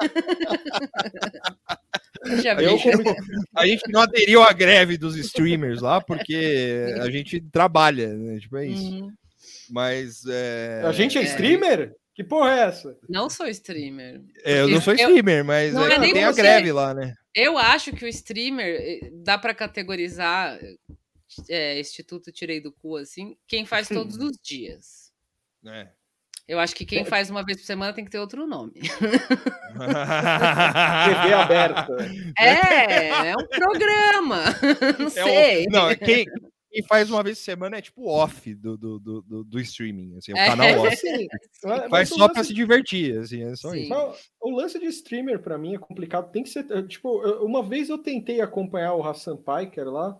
[2.42, 2.76] Já Eu,
[3.54, 8.40] a gente não aderiu à greve dos streamers lá porque a gente trabalha, né?
[8.40, 8.82] Tipo, é isso.
[8.82, 9.12] Uhum.
[9.70, 11.24] Mas é, a gente é, É.
[11.24, 11.94] streamer?
[12.14, 12.96] Que porra é essa?
[13.08, 14.20] Não sou streamer.
[14.44, 16.40] é, eu não sou Eu- streamer, mas Não é é tem a você.
[16.42, 17.12] greve lá, né?
[17.34, 20.56] Eu acho que o streamer eh, dá pra categorizar
[21.48, 25.12] é, Instituto Tirei do Cu, assim, quem faz todos os dias.
[25.66, 25.88] É.
[26.46, 28.74] Eu acho que quem faz uma vez por semana tem que ter outro nome.
[29.74, 31.96] TV aberta.
[32.38, 34.44] É, é um programa.
[34.98, 35.66] Não É sei.
[35.70, 36.26] não, é quem,
[36.74, 40.32] quem faz uma vez por semana é tipo off do, do, do, do- streaming, assim,
[40.32, 40.46] o É.
[40.46, 40.94] canal off.
[40.94, 41.26] Assim,
[41.64, 43.80] mas- Faz só lance pra se divertir, assim, é só Sim.
[43.80, 43.88] isso.
[43.90, 46.30] Mas o lance de streamer pra mim é complicado.
[46.32, 46.66] Tem que ser.
[46.70, 50.18] eh, Tipo, uma vez eu tentei acompanhar o Hassan Piker lá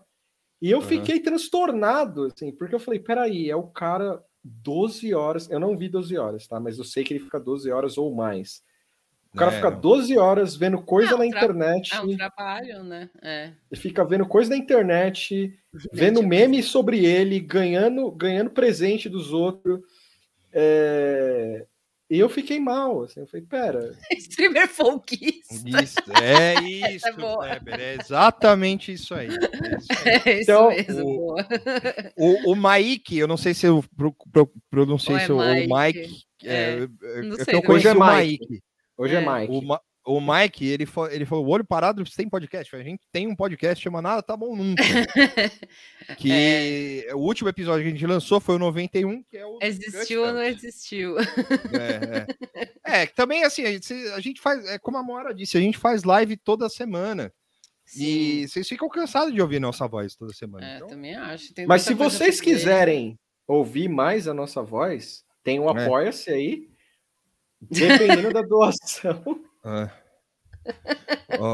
[0.61, 0.87] e eu Aham.
[0.87, 5.49] fiquei transtornado, assim, porque eu falei: peraí, é o cara 12 horas.
[5.49, 6.59] Eu não vi 12 horas, tá?
[6.59, 8.61] Mas eu sei que ele fica 12 horas ou mais.
[9.35, 12.83] O cara É, fica 12 horas vendo coisa É um na internet, É um trabalho,
[12.83, 13.09] né?
[13.21, 13.51] É.
[13.69, 15.53] e fica vendo coisa na internet,
[15.91, 19.81] vendo meme sobre ele, ganhando, ganhando presente dos outros.
[20.53, 21.65] É,
[22.09, 25.53] E eu fiquei mal, assim, eu falei, pera, Streamer folkista.
[25.83, 26.53] Isso, é
[26.95, 27.11] isso, É.
[27.11, 29.27] Kleber, é exatamente isso aí.
[29.27, 30.21] é isso aí.
[30.25, 31.35] É isso Então, mesmo.
[31.35, 31.35] o-.
[32.15, 35.39] O, o Mike, eu não sei se eu pro, pro, pronunciei Ou é seu, o
[35.45, 35.73] Mike?
[35.99, 36.15] Mike.
[36.43, 37.97] É, É, é, não é sei, que eu não conheci sei.
[37.97, 38.47] o é Mike.
[38.49, 38.63] Mike.
[38.97, 39.39] Hoje é, É.
[39.41, 39.53] Mike.
[39.53, 42.75] O, Ma- o Mike, ele, fa- ele falou: o olho parado tem podcast.
[42.75, 44.83] A gente tem um podcast chama Nada Tá Bom Nunca.
[46.17, 49.57] Que o último episódio que a gente lançou foi o 91, que é o.
[49.61, 51.17] Existiu ou não existiu?
[51.19, 52.27] É,
[52.85, 53.01] é.
[53.01, 55.61] É, que também assim, a gente, a gente faz, é como a Mora disse, a
[55.61, 57.33] gente faz live toda semana.
[57.97, 60.65] E vocês ficam cansados de ouvir nossa voz toda semana.
[60.67, 61.53] É, então, também acho.
[61.53, 65.83] Tem Mas se vocês quiserem ouvir mais a nossa voz, tem um É.
[65.83, 66.67] Apoia-se aí.
[67.71, 69.23] Dependendo da doação.
[69.67, 69.89] É.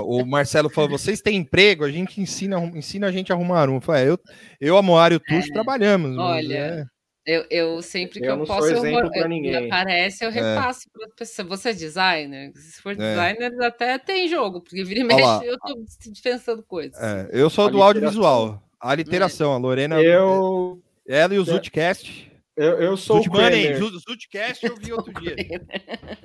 [0.06, 3.76] O Marcelo falou: vocês têm emprego, a gente ensina, ensina a gente a arrumar um.
[3.76, 4.19] Eu, falei, "É, eu,
[4.60, 6.15] eu a Moara e o Tuxo trabalhamos.
[6.15, 6.86] mas Olha, é-
[7.26, 9.67] Eu, eu sempre que Eu eu, posso, eu, eu- ninguém.
[9.67, 11.47] aparece, eu repasso para pessoa.
[11.50, 12.52] Você é designer?
[12.56, 12.95] Se for É.
[12.95, 15.78] designer, até tem jogo, porque vira e mexe, eu tô
[16.24, 17.00] pensando coisas.
[17.02, 18.62] é, eu sou A do audiovisual.
[18.80, 20.02] A literação, a Lorena.
[20.02, 21.45] Eu, Ela e o É.
[21.45, 22.31] Zutcast.
[22.58, 23.78] Eu, eu sou o Zutmanen, Kramer.
[23.92, 25.36] Zu- Zutcast eu vi outro dia.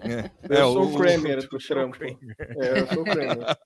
[0.07, 1.99] É, Eu é, sou o Kramer do é o trampo.
[1.99, 2.17] Kramer.
[2.39, 3.57] É, eu sou o Kramer.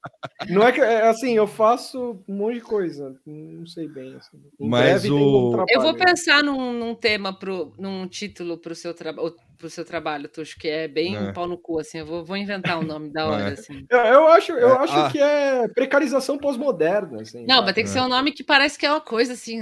[0.49, 3.15] Não é que, é, assim, eu faço um monte de coisa.
[3.27, 4.15] Não sei bem.
[4.17, 4.39] Assim.
[4.59, 5.99] Em Mas o- um Eu vou trabalho.
[5.99, 9.23] pensar num, num tema, pro, num título pro seu, traba
[9.59, 11.33] pro seu trabalho, Tuxo, que é bem É.
[11.33, 11.99] pau no cu, assim.
[11.99, 13.53] Eu vou, vou inventar um nome da hora, É.
[13.53, 13.85] assim.
[13.91, 15.11] Eu, eu acho, eu É, acho ah.
[15.13, 17.21] que é precarização pós-moderna.
[17.21, 19.61] Assim, Não, vai ter que ser um nome que parece que é uma coisa assim,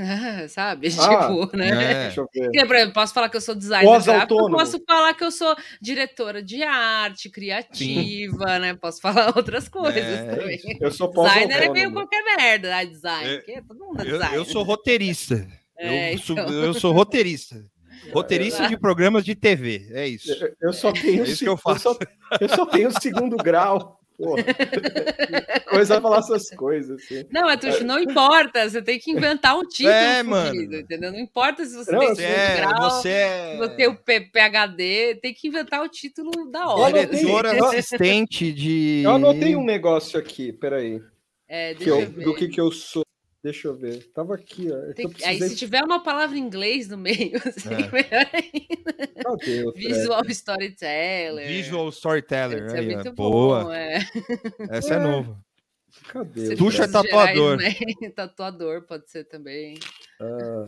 [0.48, 0.86] sabe?
[1.00, 1.68] Ah, tipo, né?
[1.68, 2.02] É.
[2.04, 2.44] Deixa eu ver.
[2.44, 5.56] Porque, exemplo, posso falar que eu sou designer gráfico, eu posso falar que eu sou
[5.80, 8.74] diretora de arte, criativa, né?
[8.74, 10.60] Posso falar outras coisas É, também.
[10.80, 12.86] Eu sou Designer é meio qualquer merda, né?
[12.86, 13.30] Design.
[13.30, 14.36] É, porque todo mundo é Eu, designer.
[14.36, 15.48] eu sou roteirista.
[15.78, 16.52] É, eu, sou, então.
[16.52, 17.64] eu sou roteirista.
[18.12, 19.88] Roteirista de programas de TV.
[19.90, 20.30] É isso.
[20.32, 21.82] Eu- Eu só tenho, É isso que eu faço.
[21.82, 21.98] só,
[22.40, 23.97] eu só tenho segundo grau.
[24.18, 24.42] Porra.
[25.70, 27.00] Coisa a falar essas coisas.
[27.02, 27.24] Assim.
[27.30, 28.68] Não, Atucho, não importa.
[28.68, 30.60] Você tem que inventar um título, É, mano.
[30.74, 31.12] entendeu?
[31.12, 33.94] Não importa se você Não, tem Você é, grau, você é se você tem o
[33.96, 37.06] P- PHD, tem que inventar o título da hora.
[37.06, 39.02] diretora assistente de.
[39.04, 41.00] Eu anotei um negócio aqui, peraí.
[41.48, 42.24] É, Que eu, eu ver.
[42.24, 43.04] do que, que eu sou.
[43.42, 44.02] Deixa eu ver.
[44.12, 44.76] Tava aqui, ó.
[44.90, 47.90] É Tem que- Aí, precisei- se tiver uma palavra em inglês no meio, assim, É.
[47.92, 49.66] melhor ainda.
[49.66, 51.46] O Visual Storyteller.
[51.46, 52.66] Visual Storyteller.
[52.66, 52.94] Isso é aí, ó.
[52.94, 53.64] muito Boa.
[53.64, 53.98] bom, é.
[54.70, 55.00] Essa é É.
[55.00, 55.38] novo.
[56.08, 56.54] Cadê?
[56.54, 57.58] O Tuxa é tatuador.
[57.60, 58.10] gerais, né?
[58.14, 59.78] Tatuador pode ser também.
[60.20, 60.66] Ah,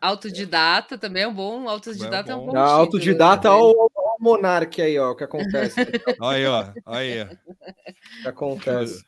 [0.00, 1.68] Autodidata também é um bom.
[1.68, 2.46] Autodidata é, um bom.
[2.46, 2.50] bom.
[2.56, 3.58] a título autodidata, também.
[3.60, 5.80] ó, o ó o Monark aí, ó, o que acontece.
[6.20, 6.72] Olha aí, ó.
[6.86, 7.24] Olha aí, ó.
[7.24, 9.04] O que acontece.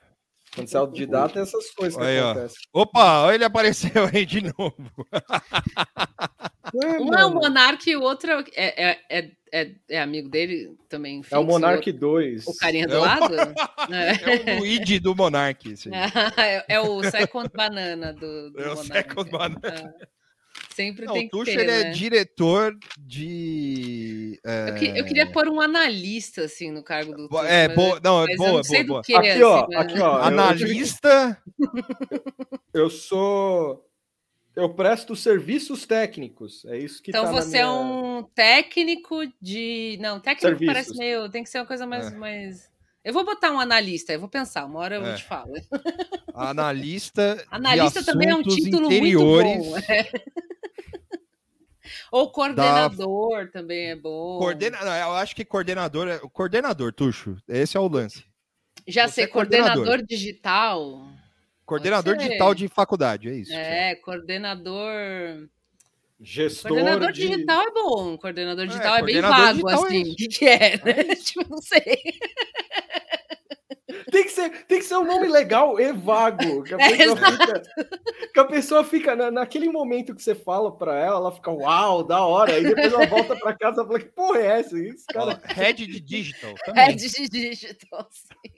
[0.54, 2.30] Quando você é autodidata, é essas coisas que Aí, ó.
[2.32, 2.58] acontecem.
[2.72, 4.74] Opa, olha ele apareceu aí de novo.
[6.74, 10.76] Ué, Um é o Monark e o outro é, é, é, é, é amigo dele
[10.88, 11.16] também.
[11.16, 12.46] é o fixo, Monark 2.
[12.46, 13.34] O carinha É do o- lado?
[13.90, 15.74] É o Luigi do Monark.
[16.36, 18.86] É, é o Second Banana do, do É o Monark.
[18.86, 19.94] Second Banana.
[20.80, 20.84] É.
[20.86, 21.90] Sempre Não, tem o que Tuxa ter, ele é né?
[21.90, 24.40] diretor de.
[24.68, 28.22] Eu, que- eu queria pôr um analista, assim, no cargo do É, mas- boa, não,
[28.24, 29.02] é boa, boa, boa.
[29.02, 30.16] que, Aqui, ó, assim, aqui, ó.
[30.22, 31.36] Analista.
[32.72, 33.86] Eu sou.
[34.56, 36.64] Eu presto serviços técnicos.
[36.64, 39.96] É isso que Então tá na você é minha- um técnico de.
[40.00, 40.72] Não, técnico Serviços.
[40.74, 41.28] parece meio.
[41.30, 42.12] Tem que ser uma coisa mais.
[42.12, 42.16] É.
[42.16, 42.70] mais...
[43.02, 45.14] Eu vou botar um analista, eu vou pensar, uma hora eu É.
[45.14, 45.52] te falo.
[46.34, 47.42] Analista.
[47.50, 49.56] Analista de também é um título interiores.
[49.56, 49.78] muito bom.
[49.88, 50.10] é.
[52.10, 54.38] Ou coordenador também é bom.
[54.38, 54.78] Coordena...
[54.78, 57.36] eu acho que coordenador é o coordenador, Tuxo.
[57.48, 58.24] Esse é o lance.
[58.86, 59.74] Já Você sei, é coordenador.
[59.74, 61.08] coordenador digital.
[61.64, 63.52] Coordenador digital de faculdade, é isso.
[63.52, 65.48] É, coordenador.
[66.20, 67.28] gestor Coordenador de.
[67.28, 68.18] digital é bom.
[68.18, 70.12] Coordenador digital é, bem coordenador vago, digital é assim.
[70.12, 70.76] O que, que é?
[70.84, 71.14] né?
[71.14, 71.98] tipo, não sei.
[74.10, 76.62] Tem que, ser, tem que ser um nome legal e vago.
[76.64, 77.62] Que a É, pessoa fica,
[78.34, 82.02] que a pessoa fica na- naquele momento que você fala pra ela, ela fica uau,
[82.02, 82.52] da hora.
[82.54, 84.78] Aí depois ela volta pra casa e fala: Que porra é essa?
[84.78, 85.40] Isso, cara.
[85.44, 86.54] Head de digital.
[86.64, 86.84] também.
[86.86, 88.50] Head de digital, sim.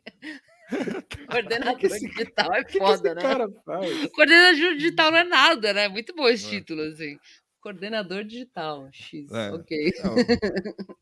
[1.30, 3.20] Coordenador que esse- digital é que, que foda, esse né?
[3.22, 4.06] cara faz?
[4.12, 5.88] Coordenador digital não é nada, né?
[5.88, 6.50] Muito bom esse É.
[6.50, 7.18] título, assim.
[7.60, 9.30] Coordenador digital, X.
[9.32, 9.50] É.
[9.52, 9.92] Ok.
[10.02, 10.14] Não,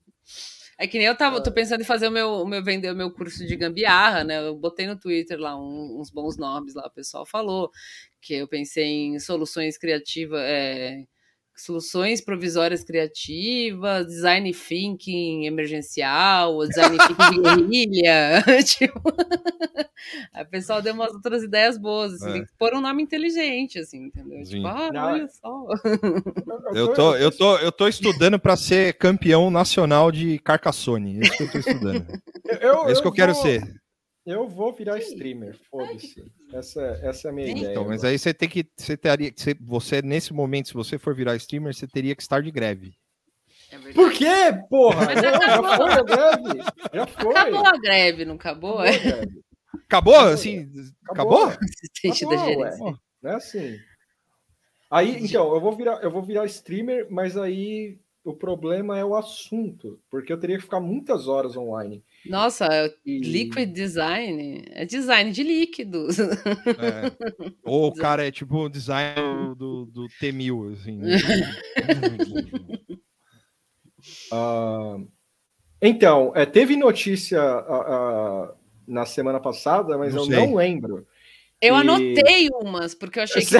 [0.82, 2.96] É que nem eu tava, tô pensando em fazer o meu, o meu vender o
[2.96, 4.38] meu curso de gambiarra, né?
[4.46, 7.70] Eu botei no Twitter lá um- uns bons nomes lá, o pessoal falou
[8.20, 11.04] que eu pensei em soluções criativas, é,
[11.64, 19.00] soluções provisórias criativas, design thinking emergencial, design thinking de guerrilha, tipo.
[20.32, 22.32] Aí o pessoal deu umas outras ideias boas, assim, É.
[22.32, 24.44] tem que pôr um nome inteligente, assim, entendeu?
[24.44, 24.56] Sim.
[24.56, 25.66] Tipo, ah, Não, olha só.
[26.74, 31.18] Eu tô, eu tô, eu tô estudando para ser campeão nacional de Carcassonne.
[31.18, 32.06] É isso que eu tô estudando.
[32.60, 33.62] eu, É isso que eu quero vou- ser.
[34.26, 36.22] Eu vou virar streamer, foda-se.
[36.52, 37.56] Essa, essa é a minha Sim.
[37.56, 37.70] ideia.
[37.70, 38.66] Então, mas aí você tem que.
[38.76, 39.40] Você teria que.
[39.40, 42.92] Você, você, nesse momento, se você for virar streamer, você teria que estar de greve.
[43.70, 43.94] É verdade.
[43.94, 44.26] Por quê,
[44.68, 45.06] porra?
[45.06, 45.70] Mas Não, acabou.
[45.70, 46.60] já foi a greve?
[46.92, 47.36] Já foi.
[47.36, 48.78] Acabou a greve, não acabou?
[48.78, 49.10] Acabou.
[49.86, 50.14] Acabou?
[50.14, 50.18] Acabou.
[50.34, 50.70] Assim,
[51.10, 51.44] acabou?
[51.46, 52.84] Assistente da Acabou, gerência.
[52.84, 52.94] ué.
[53.22, 53.76] Não é assim.
[54.90, 59.14] Aí, então, eu vou virar, eu vou virar streamer, mas aí o problema é o
[59.14, 62.04] assunto, porque eu teria que ficar muitas horas online.
[62.26, 62.68] Nossa,
[63.04, 63.18] E...
[63.18, 66.18] liquid design é design de líquidos.
[66.18, 67.10] É.
[67.64, 70.96] Ou o cara é tipo o design do, do T1000, assim.
[70.96, 71.16] né?
[74.32, 74.96] Ah,
[75.82, 78.54] então, é, teve notícia ah, ah,
[78.86, 80.36] na semana passada, mas Não eu sei.
[80.36, 81.06] não lembro.
[81.62, 83.54] Eu E- anotei umas, porque eu achei que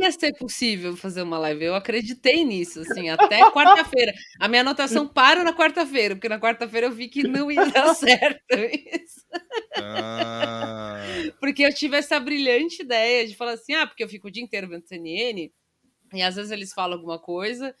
[0.00, 1.64] ia ser possível fazer uma live.
[1.64, 4.12] Eu acreditei nisso, assim, até quarta-feira.
[4.38, 7.92] A minha anotação para na quarta-feira, porque na quarta-feira eu vi que não ia dar
[7.94, 9.20] certo isso.
[9.76, 11.02] Ah,
[11.40, 14.42] Porque eu tive essa brilhante ideia de falar assim, ah, porque eu fico o dia
[14.42, 15.52] inteiro vendo CNN,
[16.12, 17.74] e às vezes eles falam alguma coisa,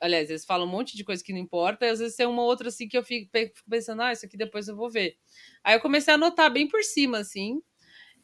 [0.00, 2.42] aliás, eles falam um monte de coisa que não importa, e às vezes tem uma
[2.42, 3.30] outra assim que eu fico
[3.68, 5.16] pensando, ah, isso aqui depois eu vou ver.
[5.64, 7.60] Aí eu comecei a anotar bem por cima, assim,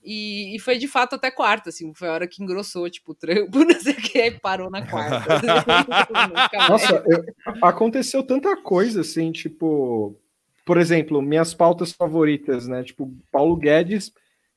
[0.02, 3.14] e, e foi de fato até quarta, assim, foi a hora que engrossou, tipo, o
[3.14, 5.38] trampo, não sei o que, aí parou na quarta.
[6.68, 7.24] Nossa, eu-
[7.62, 10.18] aconteceu tanta coisa, assim, tipo,
[10.64, 12.82] por exemplo, minhas pautas favoritas, né?
[12.84, 14.12] Tipo, Paulo Guedes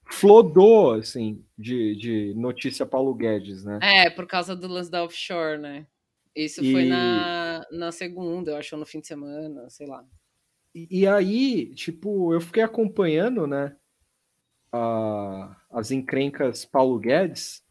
[0.10, 3.80] flodou, assim, de, de notícia Paulo Guedes, né?
[3.82, 5.86] É, por causa do lance da offshore, né?
[6.36, 10.04] Isso foi E- na, na segunda, eu acho, no fim de semana, sei lá.
[10.74, 13.76] E, e aí, tipo, eu fiquei acompanhando, né?
[14.72, 17.62] A- as encrencas Paulo Guedes.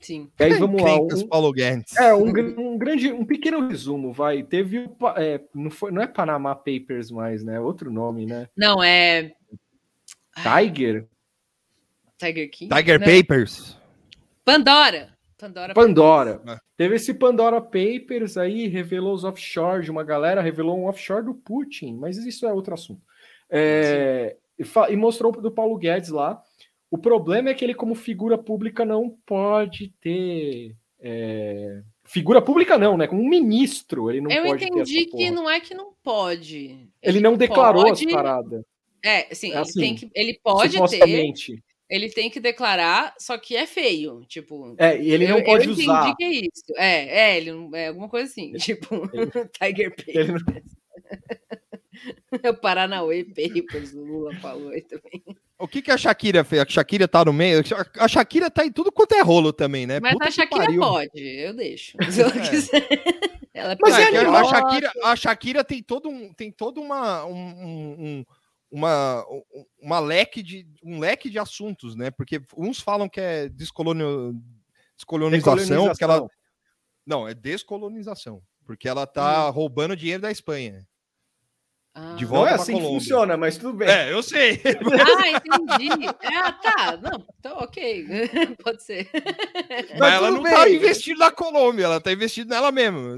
[0.00, 0.30] Sim.
[0.38, 0.90] E aí vamos lá.
[0.90, 1.96] Encrencas um- Paulo Guedes.
[1.96, 4.42] É, um, um grande, um pequeno resumo, vai.
[4.42, 7.58] Teve É, não, foi, não é Panama Papers mais, né?
[7.58, 8.48] Outro nome, né?
[8.56, 9.32] Não, é
[10.36, 11.06] Tiger?
[12.18, 12.74] Tiger King?
[12.74, 13.78] Tiger Não, Papers.
[14.44, 15.14] Pandora.
[15.38, 15.74] Pandora.
[15.74, 16.42] Pandora.
[16.46, 16.58] É.
[16.76, 21.34] Teve esse Pandora Papers aí, revelou os offshore de uma galera, revelou um offshore do
[21.34, 23.02] Putin, mas isso é outro assunto.
[23.50, 26.42] É, e, e mostrou do Paulo Guedes lá.
[26.90, 30.76] O problema é que ele, como figura pública, não pode ter.
[31.00, 33.06] é, Figura pública, não, né?
[33.06, 36.88] Como um ministro, ele não Eu pode ter entendi que não é que não pode.
[37.02, 38.62] Ele não declarou pode- as paradas.
[39.02, 43.36] É, assim, É assim, ele, tem que, ele pode ter, ele tem que declarar, só
[43.38, 44.22] que é feio.
[44.26, 46.14] Tipo, É, e ele eu, não pode eu entendi usar.
[46.14, 46.64] que é isso.
[46.76, 48.88] É, é, ele não- é alguma coisa assim, tipo,
[49.58, 50.42] Tiger Ele Papers.
[52.42, 55.22] Não- O Paranauê Papers, o Lula falou aí também.
[55.58, 56.60] O que, que a Shakira fez?
[56.62, 57.62] A Shakira tá no meio.
[57.98, 60.00] A Shakira tá em tudo quanto é rolo também, né?
[60.00, 60.80] Mas Puta a que Shakira pariu.
[60.80, 61.96] pode, eu deixo.
[62.10, 62.48] Se ela É.
[62.50, 62.88] quiser.
[63.54, 67.96] Ela Mas é a, Shakira, a Shakira tem todo um, tem todo uma, um, um-
[68.04, 68.24] um-
[68.70, 72.10] uma, um- uma leque de, um leque de assuntos, né?
[72.10, 74.34] Porque uns falam que é descolonio,
[74.96, 76.26] descolonização, porque ela,
[77.06, 80.84] não, é descolonização, porque ela tá roubando dinheiro da Espanha.
[81.96, 82.14] Ah.
[82.16, 83.00] de Não volta é pra assim que Colômbia.
[83.00, 83.88] funciona, mas tudo bem.
[83.88, 84.60] É, eu sei.
[85.16, 86.08] Ah, entendi.
[86.24, 86.96] Ah, tá.
[87.00, 88.06] Não, então, ok.
[88.64, 89.08] Pode ser.
[89.98, 90.74] Mas ela tudo não tá bem.
[90.76, 93.16] investindo na Colômbia, ela tá investindo nela mesma.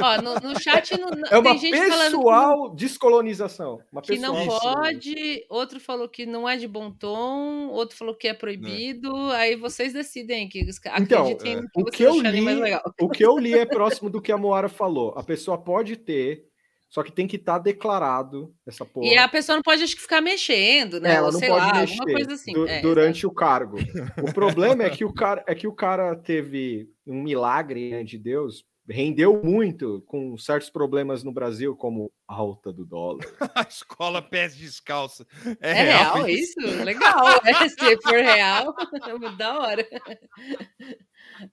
[0.00, 3.78] Ó, no, no chat não, não- É uma tem gente falando que não- pessoal descolonização.
[3.92, 8.14] Uma que não pessoal pode, outro falou que não é de bom tom, outro falou
[8.14, 10.60] que é proibido, aí vocês decidem que
[10.98, 12.82] Então, no que o que eu li- mais legal.
[13.00, 15.14] O que eu li é próximo do que a Moara falou.
[15.16, 16.46] A pessoa pode ter,
[16.92, 19.06] só que tem que estar declarado essa porra.
[19.06, 21.12] E a pessoa não pode acho que ficar mexendo, né?
[21.12, 22.52] É, ela Ou não sei pode lá, mexer alguma coisa assim.
[22.52, 23.78] du- É, durante o cargo.
[24.22, 28.18] O problema é que o cara é que o cara teve um milagre né, de
[28.18, 33.24] Deus, rendeu muito com certos problemas no Brasil, como a alta do dólar.
[33.54, 35.26] A escola pés descalça.
[35.60, 36.60] É, É real isso?
[36.84, 37.26] Legal.
[37.44, 38.74] É, se for real,
[39.32, 39.88] é da hora.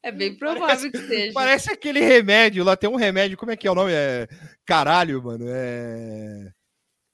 [0.04, 1.34] É bem provável que seja.
[1.34, 3.92] Parece aquele remédio, lá tem um remédio, como é que é o nome?
[3.94, 4.28] É
[4.66, 5.46] caralho, mano.
[5.48, 6.52] É.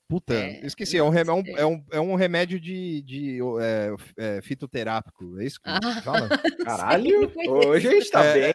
[0.08, 0.98] Puta, É, esqueci.
[0.98, 3.96] É um, rem- é um, é um, é um remédio de, de é,
[4.38, 5.40] é, fitoterápico.
[5.40, 6.02] É isso que Ah.
[6.04, 6.30] fala?
[6.64, 8.54] Caralho, hoje a gente tá É, bem.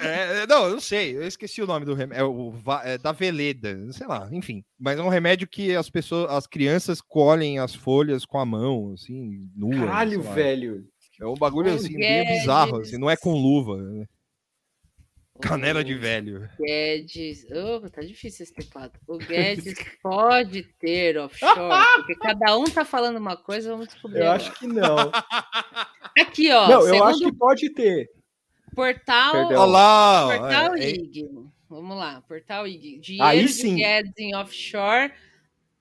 [0.00, 1.16] É, não, eu não sei.
[1.16, 2.20] Eu esqueci o nome do remédio.
[2.20, 4.64] É, o, é da Veleda, sei lá, enfim.
[4.78, 8.92] Mas é um remédio que as pessoas, as crianças colhem as folhas com a mão,
[8.94, 9.86] assim, nua.
[9.86, 10.84] Caralho, velho.
[11.20, 13.76] É um bagulho assim, meio bizarro, assim, não é com luva.
[13.76, 14.06] né?
[15.40, 16.48] Canela de O velho.
[16.58, 17.46] Guedes.
[17.50, 18.98] Oh, tá difícil esse teclado.
[19.06, 21.56] O Guedes pode ter offshore,
[21.96, 24.20] porque cada um tá falando uma coisa, vamos descobrir.
[24.20, 24.36] Eu agora.
[24.36, 24.96] acho que não.
[26.18, 26.68] Aqui, ó.
[26.68, 28.10] não, eu segundo acho que pode ter.
[28.74, 29.32] Portal.
[29.32, 29.62] Perdão.
[29.62, 30.26] Olha lá!
[30.26, 31.28] ó, Portal é- é- IG.
[31.68, 32.98] Vamos lá, Portal IG.
[32.98, 33.74] Dinheiro Aí de.
[33.74, 35.12] Guedes em offshore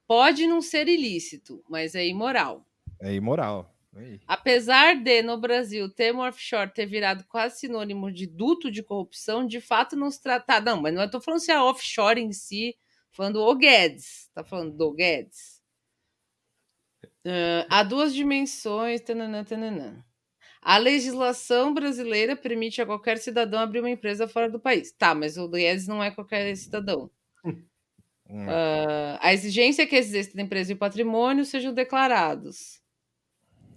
[0.06, 2.66] pode não ser ilícito, mas é imoral.
[3.02, 3.74] É imoral.
[3.96, 4.20] Aí.
[4.28, 9.46] Apesar de, no Brasil, o termo offshore ter virado quase sinônimo de duto de corrupção,
[9.46, 10.60] de fato não se trata.
[10.62, 12.76] Não, mas não estou falando se é offshore em si,
[13.12, 14.30] falando o Guedes.
[14.34, 15.58] Tá falando do Guedes.
[17.26, 19.02] Ah, há duas dimensões.
[19.02, 20.04] Tananã, tananã.
[20.68, 24.92] A legislação brasileira permite a qualquer cidadão abrir uma empresa fora do país.
[24.92, 27.10] Tá, mas o Guedes não é qualquer cidadão.
[28.30, 29.98] Ah, a exigência é que
[30.36, 32.82] da empresa e o patrimônio sejam declarados.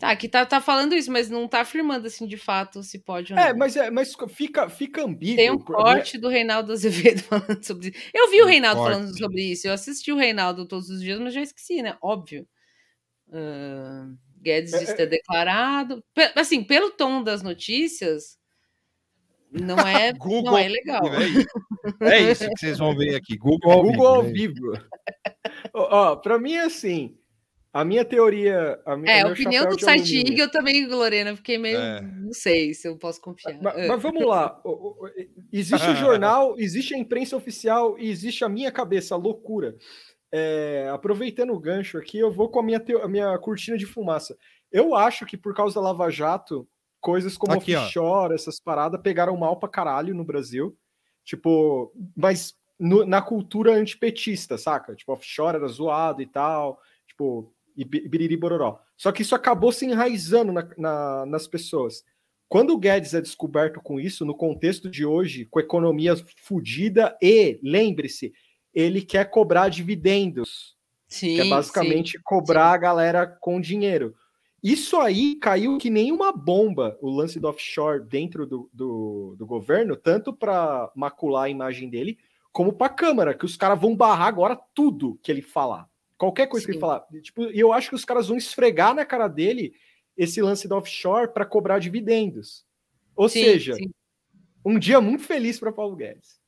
[0.00, 3.34] Tá, aqui tá, tá falando isso, mas não tá afirmando assim de fato se pode
[3.34, 3.46] ou não.
[3.46, 5.36] É, mas, é, mas fica, fica ambíguo.
[5.36, 7.98] Tem um corte do Reinaldo Azevedo falando sobre isso.
[8.12, 9.68] Eu vi o Reinaldo falando sobre isso.
[9.68, 11.96] Eu assisti o Reinaldo todos os dias, mas já esqueci, né?
[12.02, 12.48] Óbvio.
[13.32, 14.08] Ah,
[14.40, 16.02] Guedes É, diz ter declarado.
[16.34, 18.38] Assim, pelo tom das notícias,
[19.52, 20.52] não é, Google.
[20.52, 21.02] não é legal.
[21.14, 21.48] É isso.
[22.00, 23.36] É isso que vocês vão ver aqui.
[23.36, 24.54] Google ao Google ao vivo.
[24.72, 24.72] vivo.
[25.74, 27.16] Ó, pra mim é assim.
[27.72, 28.80] A minha teoria.
[28.84, 30.16] A minha, É, a opinião do site.
[30.18, 31.78] IG eu também, Lorena, fiquei meio.
[31.78, 32.00] É.
[32.00, 33.56] Não sei se eu posso confiar.
[33.62, 33.86] Mas, Ah.
[33.86, 34.60] mas vamos lá.
[35.52, 39.76] Existe o jornal, existe a imprensa oficial e existe a minha cabeça, a loucura.
[40.32, 44.36] É, aproveitando o gancho aqui, eu vou com a minha, a minha cortina de fumaça.
[44.70, 46.68] Eu acho que por causa da Lava Jato,
[47.00, 47.82] coisas como Aqui, ó.
[47.82, 50.76] offshore, essas paradas, pegaram mal pra caralho no Brasil.
[51.24, 54.94] Tipo, mas no- na cultura antipetista, saca?
[54.94, 56.80] Tipo, offshore era zoado e tal.
[57.08, 58.80] Tipo, e bi- biriri bororó.
[58.96, 62.04] Só que isso acabou se enraizando na- na- nas pessoas.
[62.48, 67.16] Quando o Guedes é descoberto com isso, no contexto de hoje, com a economia fodida,
[67.22, 68.32] e, lembre-se,
[68.74, 70.76] ele quer cobrar dividendos,
[71.08, 74.14] Sim, que é basicamente cobrar a galera com dinheiro.
[74.62, 79.46] Isso aí caiu que nem uma bomba, o lance do offshore dentro do, do, do
[79.46, 82.18] governo, tanto para macular a imagem dele,
[82.52, 85.88] como para a Câmara, que os caras vão barrar agora tudo que ele falar.
[86.18, 86.80] Qualquer coisa que ele Sim.
[86.80, 87.06] falar.
[87.22, 89.72] Tipo, e eu acho que os caras vão esfregar na cara dele
[90.16, 92.66] esse lance do offshore para cobrar dividendos.
[93.16, 93.90] Ou sim, seja, sim.
[94.64, 96.39] um dia muito feliz para Paulo Guedes.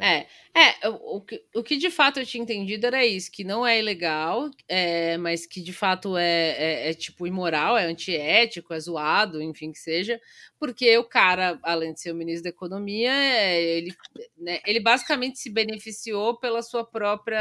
[0.00, 3.44] É, é o, o que, o que de fato eu tinha entendido era isso, que
[3.44, 8.72] não é ilegal, é, mas que de fato é, é, é, tipo imoral, é antiético,
[8.72, 10.20] é zoado, enfim, que seja,
[10.58, 13.94] porque o cara, além de ser o ministro da Economia, é, ele,
[14.38, 17.40] né, ele basicamente se beneficiou pela sua própria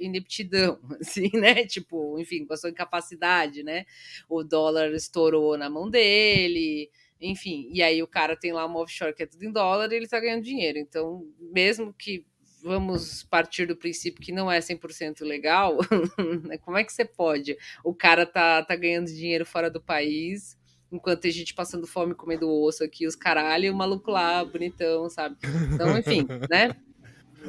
[0.00, 1.66] ineptidão, assim, né?
[1.66, 3.84] Tipo, enfim, com a sua incapacidade, né?
[4.28, 6.90] O dólar estourou na mão dele.
[7.24, 9.96] Enfim, e aí o cara tem lá uma offshore que é tudo em dólar e
[9.96, 10.78] ele tá ganhando dinheiro.
[10.78, 12.26] Então, mesmo que
[12.62, 15.78] vamos partir do princípio que não é 100% legal,
[16.44, 17.56] né, como é que você pode?
[17.82, 20.58] O cara tá, tá ganhando dinheiro fora do país,
[20.92, 25.08] enquanto tem gente passando fome comendo osso aqui, os caralho, e o maluco lá, bonitão,
[25.08, 25.36] sabe?
[25.72, 26.74] Então, enfim, né?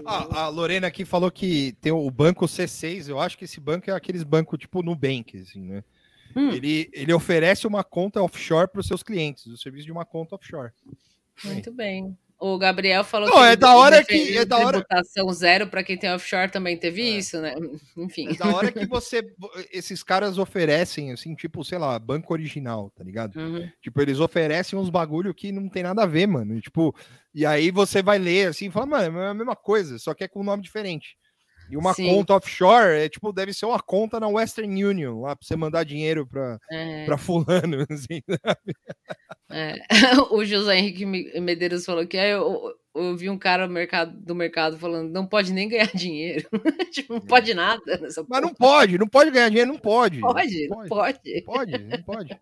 [0.05, 3.89] Ah, a Lorena aqui falou que tem o banco C6, eu acho que esse banco
[3.89, 5.84] é aqueles bancos tipo Nubank, assim, né?
[6.36, 6.51] Hum.
[6.51, 10.36] Ele, ele oferece uma conta offshore para os seus clientes, o serviço de uma conta
[10.36, 10.71] offshore.
[11.43, 12.17] Muito bem.
[12.38, 15.83] O Gabriel falou Não, que é da hora que é da hora tributação zero para
[15.83, 17.17] quem tem offshore também teve é.
[17.17, 17.55] isso, né?
[17.97, 18.27] Enfim.
[18.27, 19.23] É da hora que você
[19.71, 23.38] esses caras oferecem assim, tipo, sei lá, banco original, tá ligado?
[23.38, 23.69] Uhum.
[23.81, 26.57] Tipo, eles oferecem uns bagulho que não tem nada a ver, mano.
[26.57, 26.93] E, tipo,
[27.33, 30.25] e aí você vai ler assim, e fala, mano, é a mesma coisa, só que
[30.25, 31.17] é com um nome diferente.
[31.70, 32.09] E uma Sim.
[32.09, 35.84] conta offshore é tipo, deve ser uma conta na Western Union, lá para você mandar
[35.84, 37.18] dinheiro para é.
[37.18, 37.86] fulano.
[37.89, 38.22] Assim,
[39.49, 39.76] é.
[40.32, 44.78] O José Henrique Medeiros falou que eu, eu vi um cara do mercado, do mercado
[44.78, 46.47] falando não pode nem ganhar dinheiro.
[46.91, 47.82] tipo, não pode nada.
[48.01, 48.41] Mas porra.
[48.41, 50.20] não pode, não pode ganhar dinheiro, não pode.
[50.20, 51.41] Pode, não pode.
[51.43, 52.39] Pode, não pode.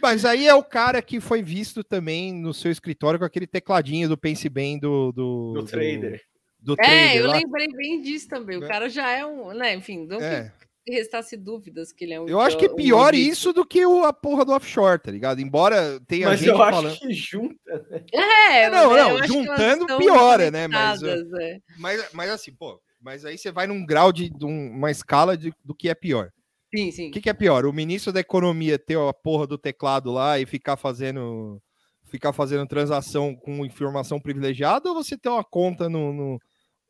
[0.00, 4.08] Mas aí é o cara que foi visto também no seu escritório com aquele tecladinho
[4.08, 6.22] do Pense Bem do, do, do, do trader
[6.66, 7.36] do É, eu lá.
[7.36, 8.56] lembrei bem disso também.
[8.56, 8.66] O né?
[8.66, 9.72] cara já é um, né?
[9.74, 10.52] Enfim, não é.
[10.84, 12.28] que restasse dúvidas que ele é um.
[12.28, 15.12] Eu acho que é pior um isso do que o, a porra do offshore, tá
[15.12, 15.40] ligado?
[15.40, 16.88] Embora tenha mas gente eu falando.
[16.88, 18.04] Acho que junta, né?
[18.12, 19.04] É, não, né?
[19.04, 20.66] não, juntando piora, né?
[20.66, 21.58] Mas, é.
[21.78, 25.52] mas, mas assim, pô, mas aí você vai num grau de, de uma escala de,
[25.64, 26.30] do que é pior.
[26.74, 27.08] Sim, sim.
[27.08, 27.64] O que, que, é pior?
[27.64, 31.62] O ministro da Economia ter a porra do teclado lá e ficar fazendo
[32.06, 36.40] ficar fazendo transação com informação privilegiada ou você ter uma conta no, no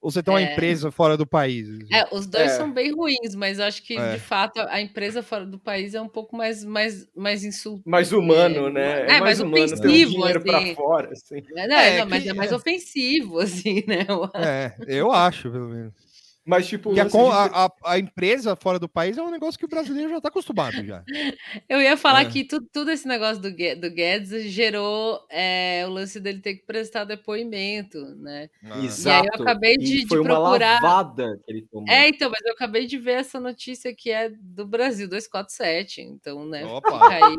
[0.06, 0.52] ou você tem uma é.
[0.52, 1.66] empresa fora do país?
[1.92, 2.56] É, os dois é.
[2.56, 4.12] são bem ruins, mas eu acho que, é.
[4.12, 7.88] de fato, a empresa fora do país é um pouco mais, mais, mais insultante.
[7.88, 9.00] Mais humano, né?
[9.00, 10.24] É, é mais, mais ofensivo.
[10.24, 10.74] Assim.
[10.76, 11.42] fora, assim.
[11.52, 12.04] Não, não, que...
[12.04, 14.06] mas é mais ofensivo, assim, né?
[14.36, 16.05] É, eu acho, pelo menos.
[16.46, 19.68] Mas, tipo, a, a, a, a, empresa fora do país é um negócio que o
[19.68, 21.02] brasileiro já está acostumado já.
[21.68, 22.24] Eu ia falar é.
[22.26, 26.64] que tu, tudo esse negócio do, do Guedes gerou é, o lance dele ter que
[26.64, 28.48] prestar depoimento, né?
[28.62, 28.78] Ah.
[28.78, 29.08] Exato.
[29.08, 30.80] E aí eu acabei de, de foi procurar.
[30.80, 31.88] Uma lavada que ele tomou.
[31.88, 36.00] É, então, mas eu acabei de ver essa notícia que é do Brasil 247.
[36.02, 36.64] Então, né?
[36.64, 36.92] Opa.
[36.92, 37.36] Fica aí,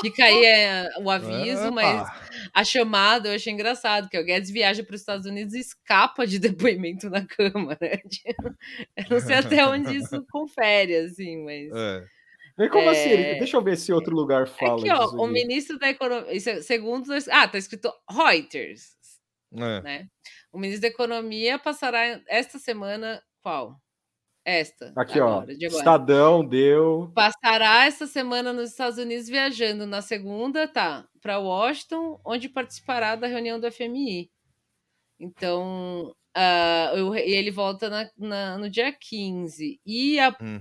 [0.00, 1.70] fica aí é, o aviso, Opa.
[1.70, 2.10] mas
[2.54, 6.26] a chamada eu achei engraçado, que o Guedes viaja para os Estados Unidos e escapa
[6.26, 8.00] de depoimento na Câmara.
[8.96, 11.70] Eu não sei até onde isso confere, assim, mas.
[11.72, 12.68] É.
[12.68, 12.90] Como é...
[12.90, 13.38] assim?
[13.38, 14.78] Deixa eu ver se outro lugar fala.
[14.78, 16.30] Aqui, ó, o ministro da Economia.
[16.30, 17.12] É, segundo.
[17.30, 18.96] Ah, tá escrito Reuters.
[19.54, 19.82] É.
[19.82, 20.08] Né?
[20.52, 23.22] O ministro da Economia passará esta semana.
[23.42, 23.76] Qual?
[24.44, 24.92] Esta.
[24.96, 25.52] Aqui, agora, ó.
[25.52, 27.10] Estadão deu.
[27.14, 31.06] Passará essa semana nos Estados Unidos viajando na segunda, tá?
[31.20, 34.30] Para Washington, onde participará da reunião do FMI.
[35.20, 39.80] Então, Uh, e ele volta na, na, no dia 15.
[39.84, 40.60] E a, hum.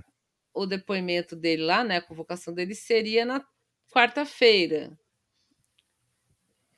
[0.54, 1.98] o depoimento dele lá, né?
[1.98, 3.42] A convocação dele seria na
[3.92, 4.92] quarta-feira.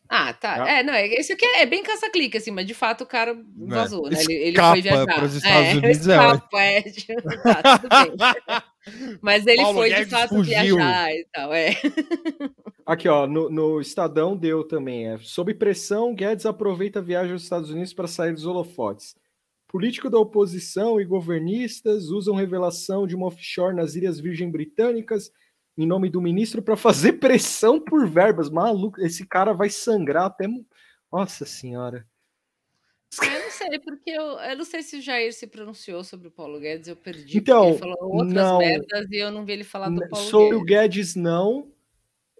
[0.09, 0.69] Ah, tá.
[0.69, 3.35] É, não, isso aqui é, é bem caça-clique, assim, mas de fato o cara é,
[3.67, 4.21] vazou, né?
[4.21, 5.05] Ele, ele foi viajar.
[5.05, 6.81] Para os Estados é, Unidos, é, escapa, é.
[7.63, 8.61] tá, tudo bem.
[9.21, 10.75] Mas ele Paulo foi Guedes de fato fugiu.
[10.75, 11.71] viajar e tal, é.
[12.85, 15.07] Aqui, ó, no, no, Estadão deu também.
[15.07, 19.15] É, Sob pressão, Guedes aproveita a viagem aos Estados Unidos para sair dos holofotes.
[19.67, 25.31] Político da oposição e governistas usam revelação de uma offshore nas Ilhas Virgem Britânicas
[25.77, 28.49] em nome do ministro para fazer pressão por verbas.
[28.49, 30.47] Maluco, esse cara vai sangrar até.
[31.11, 32.05] Nossa senhora.
[33.53, 36.87] Sei, porque eu, eu não sei se o Jair se pronunciou sobre o Paulo Guedes,
[36.87, 37.37] eu perdi.
[37.37, 40.57] Então, ele falou outras não, merdas e eu não vi ele falar do Paulo sobre
[40.57, 40.61] Guedes.
[40.61, 41.67] o Guedes, não,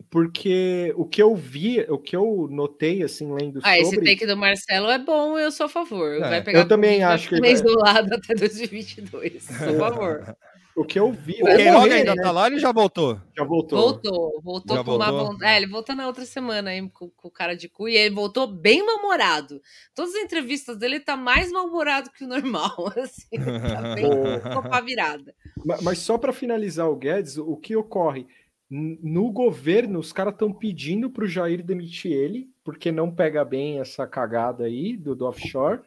[0.09, 3.81] porque o que eu vi, o que eu notei, assim, lendo ah, sobre...
[3.81, 6.15] esse take do Marcelo é bom, eu sou a favor.
[6.15, 6.19] É.
[6.19, 7.39] Vai pegar eu também acho que...
[7.41, 10.35] Mês do lado até 2022, sou a favor.
[10.75, 11.41] O que eu vi.
[11.41, 12.21] O Queiroga ainda né?
[12.21, 13.19] tá lá ele já voltou?
[13.37, 13.79] Já voltou.
[13.79, 15.35] Voltou, voltou já com voltou?
[15.35, 17.95] uma É, ele voltou na outra semana aí com, com o cara de cu e
[17.95, 19.61] ele voltou bem mal-humorado.
[19.93, 23.37] Todas as entrevistas dele tá mais mal-humorado que o normal, assim.
[23.37, 24.05] Tá bem
[24.53, 25.35] copa virada.
[25.63, 28.25] Mas, mas só para finalizar o Guedes, o que ocorre?
[28.69, 33.79] No governo, os caras estão pedindo para o Jair demitir ele, porque não pega bem
[33.79, 35.81] essa cagada aí do, do offshore.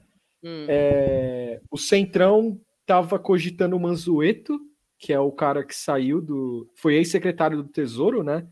[0.44, 0.66] Hum.
[0.68, 4.60] É, o Centrão tava cogitando o Manzueto,
[4.98, 6.70] que é o cara que saiu do.
[6.74, 8.46] Foi ex-secretário do Tesouro, né?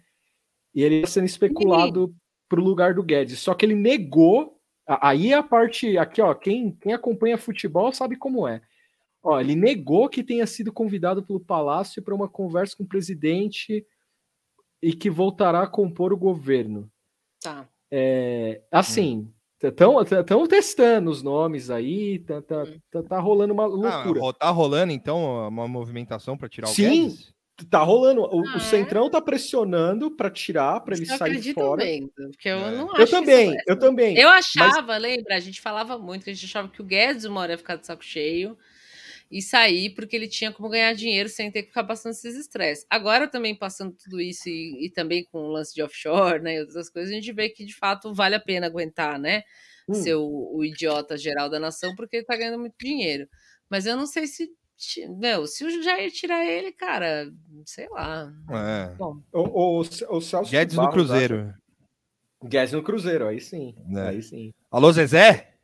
[0.75, 2.15] E ele está sendo especulado
[2.49, 3.39] pro lugar do Guedes.
[3.41, 4.61] Só que ele negou.
[4.87, 5.97] Aí é a parte.
[5.97, 8.61] Aqui, ó, quem, quem acompanha futebol sabe como é.
[9.23, 13.87] Ó, ele negou que tenha sido convidado pelo Palácio para uma conversa com o presidente
[14.83, 16.91] e que voltará a compor o governo.
[17.41, 17.67] Tá.
[17.91, 19.33] É, assim,
[19.69, 22.79] estão testando os nomes aí, tá, tá, Hum.
[22.91, 24.21] tá, tá rolando uma Ah, loucura.
[24.21, 27.35] ro- tá rolando, então, uma movimentação para tirar o Sim, Guedes?
[27.71, 28.23] Tá rolando.
[28.23, 31.85] O, Ah, o Centrão tá pressionando para tirar, para ele sair fora.
[32.33, 32.71] Porque eu É.
[32.73, 34.19] não acho Eu também, isso- eu também.
[34.19, 35.37] Eu achava, lembra?
[35.37, 37.77] A gente falava muito que a gente achava que o Guedes uma hora ia ficar
[37.77, 38.59] de saco cheio
[39.31, 42.87] e sair porque ele tinha como ganhar dinheiro sem ter que ficar passando esses estresses.
[42.89, 46.61] Agora também passando tudo isso e, e também com o lance de offshore, né, e
[46.61, 49.43] outras coisas, a gente vê que de fato vale a pena aguentar, né,
[49.89, 49.95] Hum.
[49.95, 53.29] ser o, o idiota geral da nação porque ele tá ganhando muito dinheiro.
[53.69, 54.49] Mas eu não sei se
[55.19, 57.31] meu, se o Jair tirar ele, cara,
[57.65, 58.33] sei lá.
[58.51, 58.95] É.
[58.97, 61.49] Bom, O, o, o Celso Guedes no Barros, Cruzeiro.
[61.49, 63.75] acho- Guedes no Cruzeiro, aí sim.
[63.97, 64.09] É.
[64.09, 64.53] Aí sim.
[64.71, 65.55] Alô, Zezé?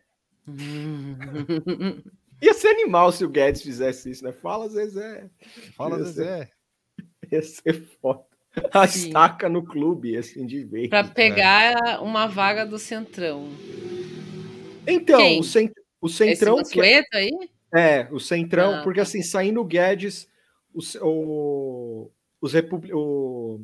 [2.42, 4.32] Ia ser animal se o Guedes fizesse isso, né?
[4.32, 5.28] Fala, Zezé.
[5.76, 6.50] Fala, Ia Zezé.
[7.32, 8.24] Ia ser foda.
[8.72, 9.06] A Sim.
[9.08, 10.88] estaca no clube, assim, de vez.
[10.88, 13.48] para pegar uma vaga do Centrão.
[14.86, 15.38] Então, Quem?
[15.40, 16.58] o, cent, o Centrão.
[16.60, 17.30] Esse que- Mansueto aí?
[17.72, 19.02] É, o Centrão, Ah, porque tá.
[19.04, 20.28] assim, saindo o Guedes,
[20.74, 22.10] os, o,
[22.40, 23.60] os republi- o,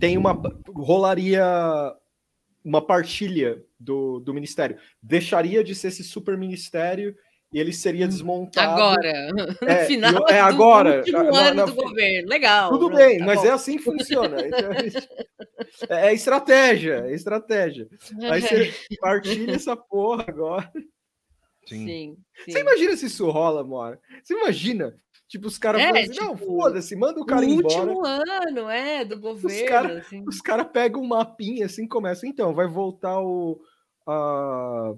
[0.00, 0.32] tem uma.
[0.74, 1.44] rolaria
[2.64, 4.78] uma partilha do, do ministério.
[5.02, 7.14] Deixaria de ser esse super ministério
[7.52, 8.70] e ele seria desmontado.
[8.80, 9.28] Agora,
[9.62, 12.28] no É, final é do agora, último na- ano na- do governo.
[12.28, 12.70] Legal.
[12.70, 13.46] Tudo pronto, bem, tá mas bom.
[13.46, 14.36] é assim que funciona.
[15.82, 17.88] Então, é, é estratégia, é estratégia.
[18.30, 20.70] Aí você partilha essa porra agora.
[21.66, 21.86] Sim.
[21.86, 22.52] Sim, sim.
[22.52, 23.98] Você imagina se isso rola, Mora?
[24.22, 24.94] Você imagina?
[25.28, 27.76] Tipo, os caras É, falam assim, não, tipo, foda-se, manda o cara embora.
[27.80, 29.68] último ano, é, do governo.
[29.68, 30.22] cara- assim.
[30.26, 32.28] Os caras pegam um mapinha assim, começam.
[32.28, 33.58] Então, vai voltar o
[34.06, 34.92] a-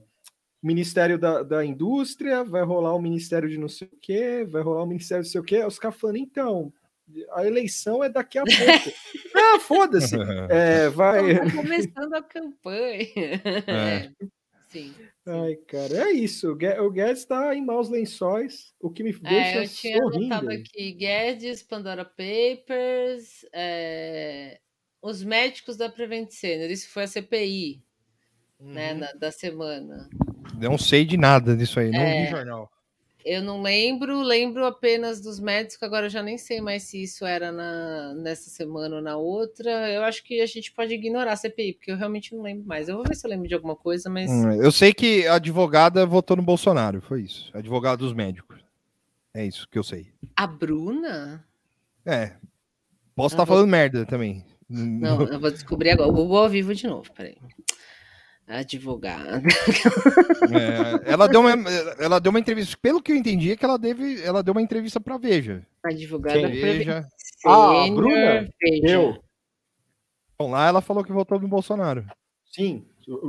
[0.64, 4.82] Ministério da, da Indústria, vai rolar o Ministério de não sei o quê, vai rolar
[4.82, 5.64] o Ministério de não sei o quê.
[5.64, 6.72] Os caras falando, então,
[7.32, 8.56] a eleição é daqui a pouco.
[9.36, 10.14] ah, foda-se.
[10.50, 11.34] É, vai.
[11.38, 13.42] Tá começando a campanha.
[13.66, 14.10] É.
[14.70, 14.92] Sim.
[15.26, 16.50] Ai, cara, é isso.
[16.50, 19.98] O Gue- o Guedes tá em maus lençóis, o que me deixa É, eu tinha
[19.98, 20.34] sorrindo.
[20.34, 24.58] anotado aqui Guedes, Pandora Papers, é,
[25.00, 26.70] os médicos da Prevent Senior.
[26.70, 27.82] Isso foi a CPI,
[28.58, 28.98] né, Uhum.
[28.98, 30.08] na- da semana.
[30.58, 32.24] Não sei de nada disso aí, não É.
[32.24, 32.70] vi jornal.
[33.24, 37.24] Eu não lembro, lembro apenas dos médicos, agora eu já nem sei mais se isso
[37.24, 39.70] era na, nessa semana ou na outra.
[39.90, 42.86] Eu acho que a gente pode ignorar a CPI, porque eu realmente não lembro mais.
[42.86, 44.30] Eu vou ver se eu lembro de alguma coisa, mas.
[44.30, 47.50] Hum, Eu sei que a advogada votou no Bolsonaro, foi isso.
[47.54, 48.58] Advogado dos médicos.
[49.32, 50.12] É isso que eu sei.
[50.36, 51.42] A Bruna?
[52.04, 52.32] É.
[53.16, 54.44] Posso estar vou- falando merda também.
[54.68, 56.10] Não, eu vou descobrir agora.
[56.10, 57.36] O Google ao vivo de novo, peraí.
[58.46, 59.42] Advogada.
[60.52, 61.50] É, ela, deu uma,
[61.98, 62.76] ela deu uma entrevista.
[62.80, 65.66] Pelo que eu entendi, é que ela, deve, ela deu uma entrevista para Veja.
[65.82, 67.06] Advogada Veja.
[67.46, 68.48] Ah, Bruna?
[68.60, 68.88] Veja.
[68.88, 69.18] Eu,
[70.34, 72.04] Então, lá ela falou que votou no Bolsonaro.
[72.44, 72.84] sim.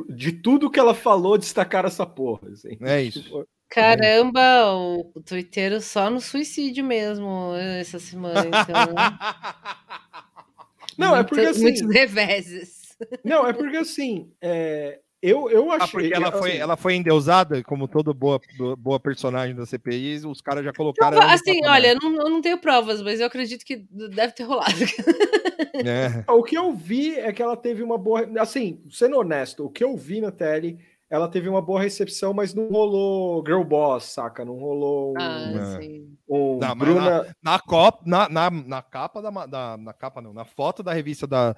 [0.10, 2.48] De tudo que ela falou, destacar essa porra.
[2.50, 2.78] assim.
[2.82, 3.22] É isso.
[3.24, 8.96] Tipo, Caramba, o, o Twitter só no suicídio mesmo essa semana, então.
[10.98, 11.64] Não, é porque assim.
[11.64, 12.96] Muitos reveses.
[13.24, 14.32] Não, é porque assim.
[14.42, 15.00] é,
[15.30, 15.92] eu, eu Ah, achei.
[16.02, 18.40] porque ela assim, foi, ela foi endeusada, como toda boa,
[18.78, 21.20] boa personagem da CPI, os caras já colocaram.
[21.22, 21.76] assim, patamar.
[21.78, 24.74] olha, eu não, eu não tenho provas, mas eu acredito que deve ter rolado.
[25.86, 26.24] É.
[26.32, 28.28] O que eu vi é que ela teve uma boa.
[28.40, 32.54] Assim, sendo honesto, o que eu vi na tele, ela teve uma boa recepção, mas
[32.54, 34.44] não rolou Girl Boss, saca?
[34.46, 35.82] Não rolou um, Ah, É.
[35.82, 36.16] sim.
[36.30, 37.36] um Não, Bruna.
[37.44, 39.78] Na, Copa, na, na, na capa da.
[39.78, 41.56] Na capa não, na foto da revista da.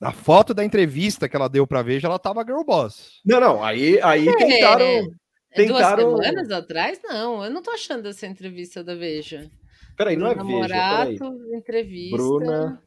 [0.00, 3.20] Na foto da entrevista que ela deu pra Veja, ela tava Girl Boss.
[3.24, 4.36] Não, não, aí, aí É.
[4.36, 5.08] tentaram.
[5.54, 7.00] Tentaram- Duas semanas atrás?
[7.02, 9.50] Não, eu não tô achando essa entrevista da Veja.
[9.96, 11.18] Peraí, não é Bruna Veja, peraí.
[11.18, 12.16] Morato, entrevista.
[12.16, 12.82] Bruna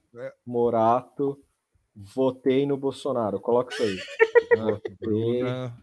[0.46, 1.40] Morato,
[1.96, 3.40] votei no Bolsonaro.
[3.40, 3.98] Coloca isso aí.
[4.80, 4.96] Votei.
[5.02, 5.76] Bruna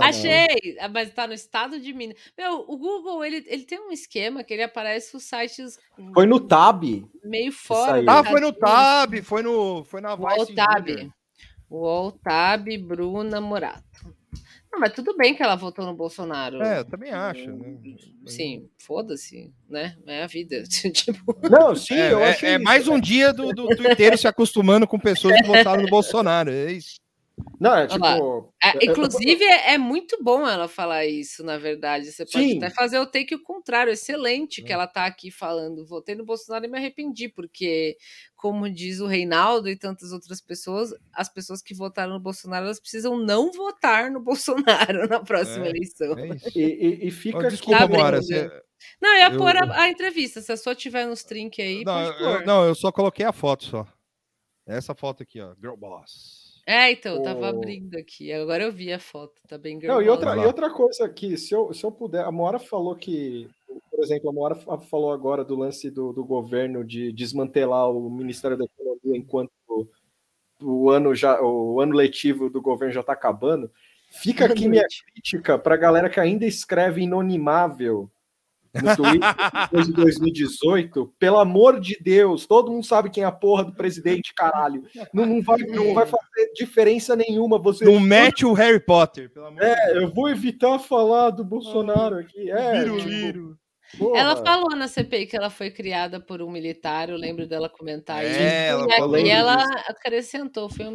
[0.00, 2.16] Achei, Ah, mas tá no estado de Minas.
[2.36, 5.78] Meu, o Google, ele, ele tem um esquema que ele aparece os sites
[6.14, 6.82] Foi no Tab.
[7.24, 8.02] meio fora.
[8.08, 9.84] Ah, foi no Tab, foi no.
[9.84, 11.10] Foi na O Tab.
[11.68, 14.14] O Tab, Bruna Morato.
[14.72, 16.62] Não, mas tudo bem que ela votou no Bolsonaro.
[16.62, 17.50] É, eu também acho.
[17.50, 17.76] Né?
[18.24, 19.96] Sim, foda-se, né?
[20.06, 20.62] É a vida.
[20.92, 22.62] tipo, Não, sim, É, eu é- achei é isso.
[22.64, 26.50] mais um dia do, do Twitter se acostumando com pessoas que votaram no Bolsonaro.
[26.52, 26.94] É isso.
[27.60, 28.04] Não, é tipo.
[28.62, 32.10] É, eu- eu- inclusive, é, é muito bom ela falar isso, na verdade.
[32.10, 32.56] Você pode Sim.
[32.58, 33.92] até fazer o take o contrário.
[33.92, 35.86] Excelente que ela tá aqui falando.
[35.86, 37.96] Votei no Bolsonaro e me arrependi, porque,
[38.34, 42.80] como diz o Reinaldo e tantas outras pessoas, as pessoas que votaram no Bolsonaro elas
[42.80, 44.20] precisam não votar no
[44.94, 46.18] Bolsonaro na próxima É, eleição.
[46.18, 46.28] É.
[46.54, 48.18] E, e- e fica aqui Desculpa, Tá Moara.
[48.18, 48.60] bem, você- né?
[49.02, 50.40] Não, eu ia Eu- pôr a, a entrevista.
[50.40, 52.46] Se a sua tiver nos trinques aí, Não, pode eu, pôr.
[52.46, 53.86] não, eu só coloquei a foto só.
[54.66, 55.54] Essa foto aqui, ó.
[55.60, 56.39] Girl Boss.
[56.66, 58.32] É, então, eu tava O- abrindo aqui.
[58.32, 59.34] Agora eu vi a foto.
[59.48, 62.30] Tá bem Não, e outra, e outra coisa aqui, se eu, se eu puder, a
[62.30, 63.48] Moara falou que,
[63.90, 68.08] por exemplo, a Moara fa- falou agora do lance do, do governo de desmantelar o
[68.10, 69.50] Ministério da Economia enquanto
[70.60, 73.70] o, ano já o ano letivo do governo já está acabando.
[74.10, 78.10] Fica aqui minha crítica para a galera que ainda escreve inonimável
[78.74, 81.12] no Twitter depois de 2018.
[81.18, 84.84] Pelo amor de Deus, todo mundo sabe quem é a porra do presidente, caralho.
[85.12, 87.58] Não, não vai, não vai fazer diferença nenhuma.
[87.58, 89.78] Você Não mete o Harry Potter, pelo amor de Deus.
[89.78, 92.50] é, eu vou evitar falar do Bolsonaro aqui.
[92.50, 93.58] É, Viro, tipo, viro.
[93.98, 94.18] Porra.
[94.18, 98.24] Ela falou na CPI que ela foi criada por um militar, eu lembro dela comentar
[98.24, 98.38] É, isso.
[98.40, 99.54] ela e falou e ela
[99.88, 100.92] acrescentou, foi um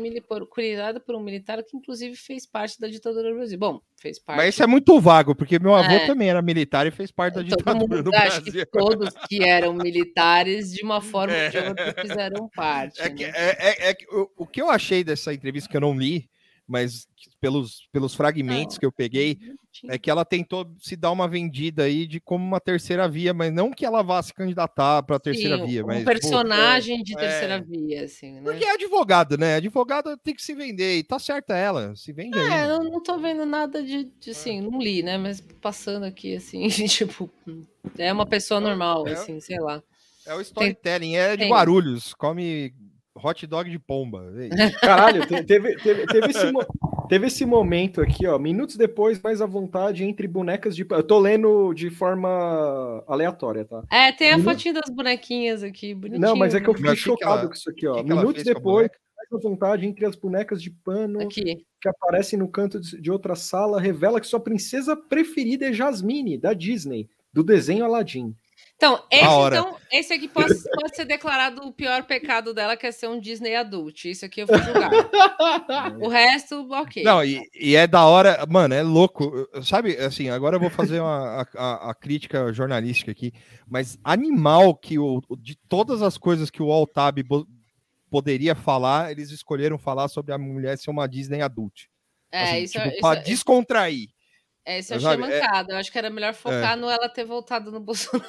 [0.51, 3.57] criada por um militar que inclusive fez parte da ditadura do Brasil.
[3.57, 4.37] Bom, fez parte.
[4.37, 6.05] Mas isso é muito vago, porque meu avô É.
[6.07, 8.53] também era militar e fez parte da Todo ditadura mundo, do acho Brasil.
[8.53, 11.67] que todos que eram militares, de uma forma ou de É.
[11.69, 13.01] outra, fizeram parte.
[13.01, 13.31] É que, né?
[13.35, 16.29] é, é- é que o, o que eu achei dessa entrevista que eu não li,
[16.67, 17.07] mas
[17.39, 18.79] pelos, pelos fragmentos Não.
[18.79, 19.37] que eu peguei,
[19.87, 23.53] é que ela tentou se dar uma vendida aí de como uma terceira via, mas
[23.53, 27.13] não que ela vá se candidatar para a terceira Sim, via, um mas personagem de
[27.13, 27.17] é.
[27.17, 28.41] terceira via, assim, né?
[28.43, 29.55] porque é advogado, né?
[29.55, 32.47] Advogado tem que se vender e tá certa ela, se vende aí.
[32.47, 35.17] É, eu não tô vendo nada de, de assim, não li, né?
[35.17, 37.29] Mas passando aqui, assim, tipo,
[37.97, 39.83] é uma pessoa normal, é- assim, sei lá.
[40.25, 41.51] É o storytelling, é de tem.
[41.51, 42.73] Guarulhos, come
[43.15, 44.31] hot dog de pomba.
[44.37, 44.71] é.
[44.81, 46.51] Caralho, te- teve, teve, teve, esse,
[47.09, 48.37] teve esse momento aqui, ó.
[48.37, 50.85] Minutos depois, mais à vontade, entre bonecas de.
[50.89, 53.83] Eu tô lendo de forma aleatória, tá?
[53.91, 56.21] É, tem a Minu- fotinha das bonequinhas aqui, bonitinho.
[56.21, 57.95] Não, mas é que eu fiquei chocado ela- com isso aqui, ó.
[57.95, 61.65] que que ela Minutos depois, mais à vontade, entre as bonecas de pano Aqui.
[61.81, 66.37] que aparecem no canto de de outra sala, revela que sua princesa preferida é Jasmine,
[66.37, 68.35] da Disney, do desenho Aladdin.
[68.77, 69.57] Então, esse, hora.
[69.57, 73.19] então, esse aqui pode, pode ser declarado o pior pecado dela, que é ser um
[73.19, 74.03] Disney adult.
[74.05, 74.91] Isso aqui eu vou julgar.
[76.01, 77.01] o resto, ok.
[77.01, 79.47] Não, e, e é da hora, mano, é louco.
[79.63, 83.31] Sabe, assim, agora eu vou fazer uma, a, a- a crítica jornalística aqui,
[83.65, 87.23] mas animal que o, de todas as coisas que o Altab
[88.09, 91.83] poderia falar, eles escolheram falar sobre a mulher ser uma Disney adult.
[92.31, 94.09] é, Assim, isso, tipo, isso, pra descontrair.
[94.65, 95.73] É, isso eu sabe, achei é- mancada.
[95.73, 98.25] Eu acho que era melhor focar no ela ter voltado no Bolsonaro.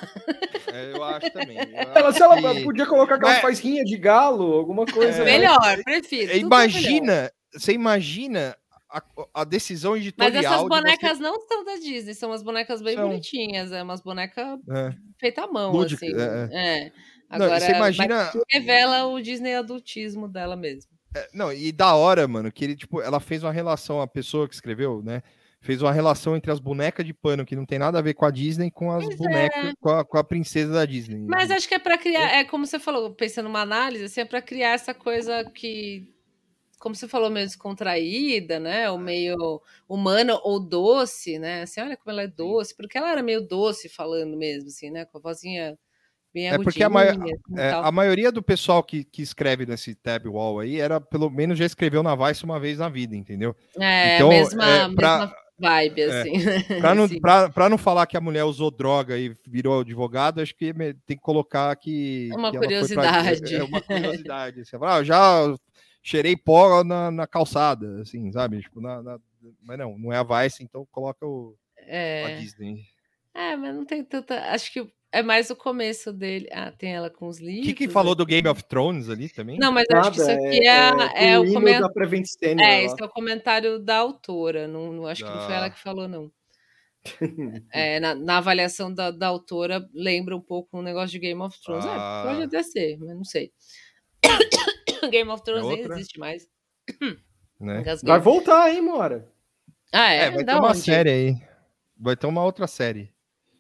[0.72, 1.56] É, eu acho também.
[1.58, 1.64] eu
[1.96, 4.84] Ela, acho se ela que- podia colocar que ela Mas- faz rinha de galo, alguma
[4.86, 5.22] coisa.
[5.22, 5.24] É.
[5.24, 6.32] Melhor, prefiro.
[6.32, 6.46] tudo melhor.
[6.46, 8.56] Imagina, você imagina
[8.90, 9.02] a,
[9.34, 10.30] a decisão Mas editorial.
[10.44, 13.08] essas de você- bonecas não são da Disney, são umas bonecas bem São.
[13.08, 14.94] bonitinhas, é umas bonecas É.
[15.18, 16.14] feitas à mão, Lúdica, assim.
[16.16, 16.92] é, É.
[17.28, 20.92] Não, Agora, você imagina- mas revela o Disney adultismo dela mesmo.
[21.32, 24.54] Não, e da hora, mano, que ele, tipo, ela fez uma relação, a pessoa que
[24.54, 25.22] escreveu, né?
[25.66, 28.24] Fez uma relação entre as bonecas de pano, que não tem nada a ver com
[28.24, 29.16] a Disney, com as Pois é.
[29.18, 31.18] bonecas, com, a, com a princesa da Disney.
[31.26, 34.24] Mas acho que é para criar, é como você falou, pensando numa análise, assim, é
[34.24, 36.14] para criar essa coisa que,
[36.78, 38.88] como você falou, meio descontraída, né?
[38.88, 41.62] Ou meio humana ou doce, né?
[41.62, 45.04] Assim, olha como ela é doce, porque ela era meio doce falando mesmo, assim, né?
[45.04, 45.76] Com a vozinha
[46.32, 50.26] bem É porque a assim, É, a maioria do pessoal que, que escreve nesse tab
[50.26, 53.56] wall aí era, pelo menos, já escreveu na Vice uma vez na vida, entendeu?
[53.80, 56.32] É, então, mesma, é, pra- mesma vibe, assim.
[56.80, 60.54] Pra não, pra, pra não falar que a mulher usou droga e virou advogado, acho
[60.54, 60.72] que
[61.06, 62.28] tem que colocar que.
[62.32, 62.76] Uma que foi pra-
[63.22, 63.54] curiosidade.
[63.54, 64.64] é uma curiosidade.
[64.64, 65.54] Você fala, ah, já
[66.02, 68.60] cheirei pó na, na calçada, assim, sabe?
[68.60, 69.18] Tipo, na, na-
[69.62, 72.36] mas não, não é a Vice, então coloca o, a É.
[72.38, 72.84] Disney.
[73.34, 74.40] É, mas não tem tanta.
[74.50, 76.48] Acho que é mais o começo dele.
[76.52, 77.66] Ah, tem ela com os O livros.
[77.66, 79.58] que, que falou do Game of Thrones ali também?
[79.58, 81.86] Não, mas eu acho que isso Nada, aqui é, é, o o hino comentário.
[81.86, 82.60] da Prevent Senior.
[82.68, 82.82] É, lá.
[82.82, 84.66] esse é o comentário da autora.
[84.68, 85.58] Não, não acho que não foi Ah.
[85.58, 86.30] ela que falou, não.
[87.72, 91.56] É, na, na avaliação da, da autora, lembra um pouco um negócio de Game of
[91.62, 91.84] Thrones.
[91.86, 92.24] Ah.
[92.24, 93.52] É, pode até ser, mas não sei.
[95.10, 96.46] Game of Thrones nem existe mais.
[97.60, 97.82] Né?
[98.04, 99.28] Vai voltar, hein, Mora?
[99.92, 100.24] Ah, é?
[100.24, 100.78] É, vai ter uma onde?
[100.80, 101.34] série aí.
[101.98, 103.10] Vai ter uma outra série.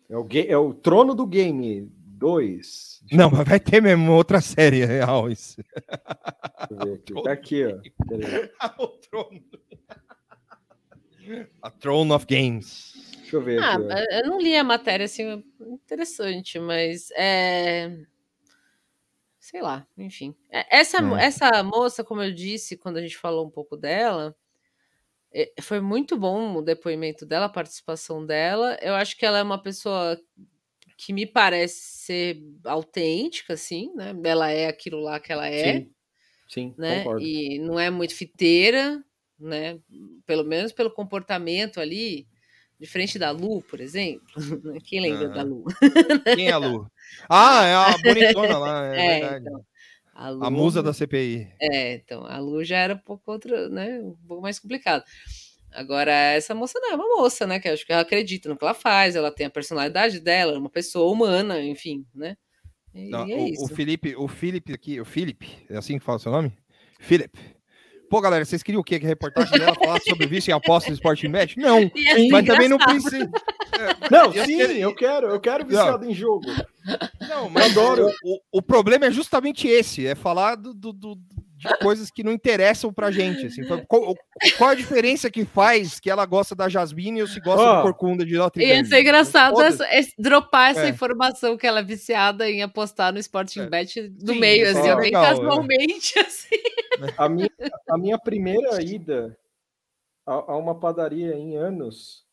[0.08, 3.02] É o, é o Trono do Game 2.
[3.12, 5.56] Não, mas vai ter mesmo outra série real isso.
[6.70, 7.14] Deixa eu ver aqui.
[7.22, 7.78] Tá aqui, ó.
[8.82, 9.40] O trono.
[11.60, 12.92] A Throne of Games.
[13.20, 14.06] Deixa eu ver Ah, aqui.
[14.14, 17.92] eu não li a matéria, assim, interessante, mas é...
[19.40, 20.34] Sei lá, enfim.
[20.50, 21.24] É, Essa, É.
[21.24, 24.36] essa moça, como eu disse, quando a gente falou um pouco dela,
[25.60, 28.78] foi muito bom o depoimento dela, a participação dela.
[28.80, 30.18] Eu acho que ela é uma pessoa
[30.96, 34.14] que me parece ser autêntica, assim, né?
[34.24, 35.90] Ela é aquilo lá que ela é, Sim,
[36.48, 36.98] sim, né?
[36.98, 37.26] concordo.
[37.26, 39.02] E não é muito fiteira,
[39.38, 39.78] né?
[40.24, 42.26] Pelo menos pelo comportamento ali,
[42.80, 44.26] diferente da Lu, por exemplo.
[44.64, 44.78] né?
[44.84, 45.50] Quem lembra da Aham.
[45.50, 45.64] Lu?
[46.34, 46.90] Quem é a Lu?
[47.28, 49.44] Ah, é a bonitona lá, é, É, verdade.
[49.46, 49.66] então,
[50.16, 51.48] a, A Lu- musa da CPI.
[51.60, 54.00] É, então, a Lu já era um pouco outra, né?
[54.00, 55.04] Um pouco mais complicado.
[55.72, 57.60] Agora, essa moça não é uma moça, né?
[57.60, 60.54] Que eu acho que ela acredita no que ela faz, ela tem a personalidade dela,
[60.54, 62.36] é uma pessoa humana, enfim, né?
[62.94, 63.64] E, Não, é o, isso.
[63.64, 66.50] o Felipe, o Felipe aqui, o Felipe, é assim que fala o seu nome?
[66.98, 67.38] Felipe.
[68.08, 68.98] Pô, galera, vocês queriam o quê?
[69.00, 71.58] Que a reportagem dela falasse sobre vício em aposta do Sporting Bet?
[71.58, 73.00] Não, é mas também não engraçado.
[73.02, 73.30] precisa.
[74.10, 76.46] Não, Eu sim, quero- eu quero, eu quero viciado em jogo.
[77.28, 78.08] Não, mas adoro.
[78.24, 81.18] O, o- problema é justamente esse, é falar do, do- do-
[81.56, 83.46] de coisas que não interessam pra gente.
[83.46, 83.62] Assim.
[83.88, 84.14] Qual,
[84.58, 87.82] qual a diferença que faz que ela gosta da Jasmine ou se gosta Ó, do
[87.82, 88.88] Corcunda de Notre Ia Dame?
[88.88, 90.90] ser engraçado essa- esse- dropar essa É.
[90.90, 93.66] informação que ela é viciada em apostar no Sporting É.
[93.70, 95.28] Bet do Sim, meio, assim, é bem legal, é.
[95.30, 96.56] casualmente, assim.
[97.16, 97.50] A minha,
[97.88, 99.36] a minha primeira ida
[100.26, 102.24] a, a uma padaria em anos,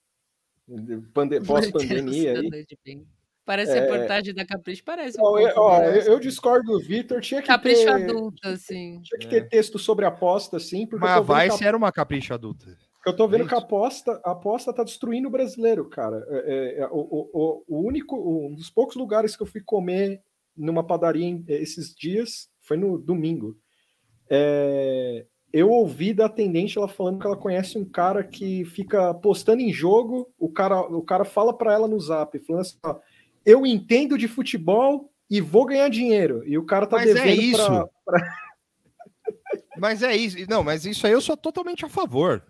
[0.67, 2.41] de pande- pós-pandemia
[2.83, 3.05] bem.
[3.45, 3.81] Parece É.
[3.81, 5.19] reportagem da Capricho, parece.
[5.19, 9.01] um Ó, eu, ó, eu- discordo do Vitor, tinha que Capricho ter, adulto, assim.
[9.03, 12.35] tinha que ter texto sobre aposta, sim, porque Mas a Vice que era uma capricha
[12.35, 12.65] adulta.
[13.05, 16.25] eu tô vendo que a aposta, a aposta tá destruindo o brasileiro, cara.
[16.29, 19.61] É, é, é, o, o- o- o único, um dos poucos lugares que eu fui
[19.61, 20.21] comer
[20.55, 23.57] numa padaria em- esses dias foi no domingo.
[24.29, 29.61] É, eu ouvi da atendente ela falando que ela conhece um cara que fica postando
[29.61, 32.95] em jogo, o cara, o cara fala para ela no zap, falando assim, ó,
[33.45, 36.43] eu entendo de futebol e vou ganhar dinheiro.
[36.45, 37.89] E o cara tá Mas é devendo isso.
[38.05, 38.37] pra-
[39.77, 40.37] Mas é isso.
[40.49, 42.43] Não, mas isso aí eu sou totalmente a favor.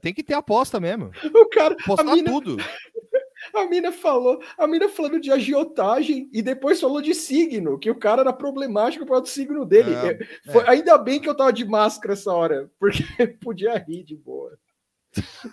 [0.00, 1.10] Tem que ter aposta mesmo.
[1.34, 2.56] O cara, a Postar mina, tudo.
[3.54, 7.94] a mina falou, a mina falando de agiotagem e depois falou de signo, que o
[7.98, 9.92] cara era problemático para o signo dele.
[9.94, 13.02] Ah, É, foi- Ainda bem que eu tava de máscara essa hora, porque
[13.42, 14.56] podia rir de boa.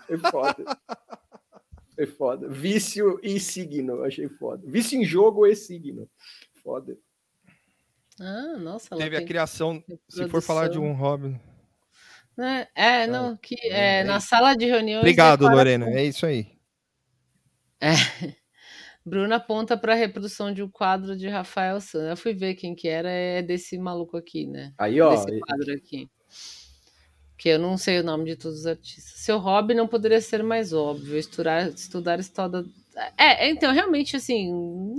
[0.07, 0.63] Foi foda.
[1.99, 2.47] Foi foda.
[2.47, 4.63] Vício e signo, achei foda.
[4.65, 6.09] Vício em jogo e signo.
[6.63, 6.97] Foda.
[8.17, 9.83] Ah, nossa, Teve a criação.
[10.07, 11.37] Se for falar de um hobby.
[12.37, 12.67] né?
[12.73, 14.29] É, não, que é, é na isso.
[14.29, 15.01] sala de reuniões.
[15.01, 15.89] Obrigado, Lorena.
[15.89, 16.47] É isso aí.
[19.05, 22.11] Bruna aponta para a reprodução de um quadro de Rafael Santos.
[22.11, 24.73] Eu fui ver quem que era, é desse maluco aqui, né?
[24.77, 25.09] Aí, ó.
[25.09, 26.09] desse quadro aqui.
[27.39, 29.13] Que eu não sei o nome de todos os artistas.
[29.15, 31.17] Seu hobby não poderia ser mais óbvio.
[31.17, 32.65] Estudar, estudar história.
[33.17, 34.49] É, é, então, realmente, assim,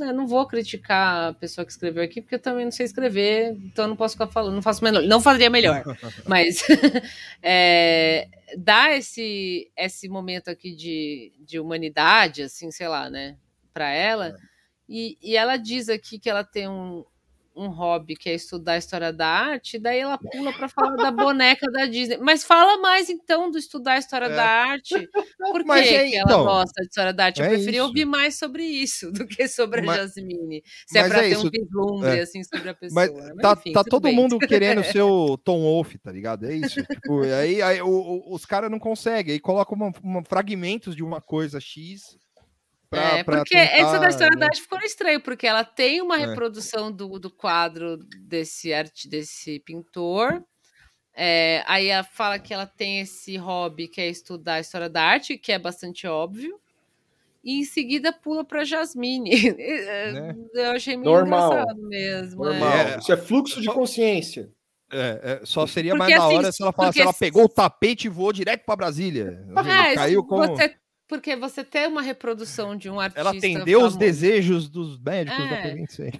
[0.00, 3.52] eu não vou criticar a pessoa que escreveu aqui, porque eu também não sei escrever,
[3.62, 5.84] então eu não posso ficar falando, não faço melhor, não faria melhor.
[6.26, 6.62] Mas
[7.42, 8.26] é,
[8.56, 13.36] dá esse, esse momento aqui de, de humanidade, assim, sei lá, né,
[13.70, 14.34] para ela.
[14.88, 17.04] E, e ela diz aqui que ela tem um,
[17.60, 21.10] um hobby que é estudar a história da arte, daí ela pula para falar da
[21.10, 22.16] boneca da Disney.
[22.18, 24.34] Mas fala mais então do estudar a história É.
[24.34, 25.08] da arte.
[25.52, 27.40] Por Mas que, é, que então, ela gosta de história da arte?
[27.40, 30.62] Eu é preferia ouvir mais sobre isso do que sobre a Mas- Jasmine.
[30.86, 31.46] Se é mas para é ter isso.
[31.46, 32.22] um vislumbre É.
[32.22, 32.94] assim sobre a pessoa.
[33.06, 33.34] Mas né?
[33.42, 34.14] tá, enfim, tá todo bem.
[34.16, 36.46] mundo querendo ser o Tom Wolf, tá ligado?
[36.46, 36.82] É isso.
[36.84, 39.34] Tipo, aí, aí o- o- os caras não conseguem.
[39.34, 42.18] Aí colocam uma- uma- fragmentos de uma coisa X.
[42.90, 44.40] Pra, é, pra porque essa da tentar, história né?
[44.40, 46.26] da arte ficou estranho, porque ela tem uma É.
[46.26, 50.42] reprodução do, do quadro desse arte, desse pintor.
[51.14, 55.02] É, aí ela fala que ela tem esse hobby que é estudar a história da
[55.04, 56.58] arte, que é bastante óbvio.
[57.44, 59.30] E em seguida pula para Jasmine.
[59.60, 60.36] É, Né?
[60.54, 61.52] Eu achei meio Normal.
[61.52, 62.44] engraçado mesmo.
[62.44, 62.48] é.
[62.50, 62.72] Normal.
[62.72, 62.98] É.
[62.98, 64.50] Isso é fluxo de consciência.
[64.92, 67.18] É, é, só seria Porque, mais da assim, hora se ela falasse, porque ela se-
[67.20, 69.38] pegou o tapete e voou direto pra Brasília.
[69.90, 70.44] É, caiu como...
[70.48, 70.74] você-
[71.10, 73.20] porque você tem uma reprodução de um artista.
[73.20, 73.98] Ela atendeu os famoso.
[73.98, 75.62] desejos dos médicos da É.
[75.62, 76.12] província.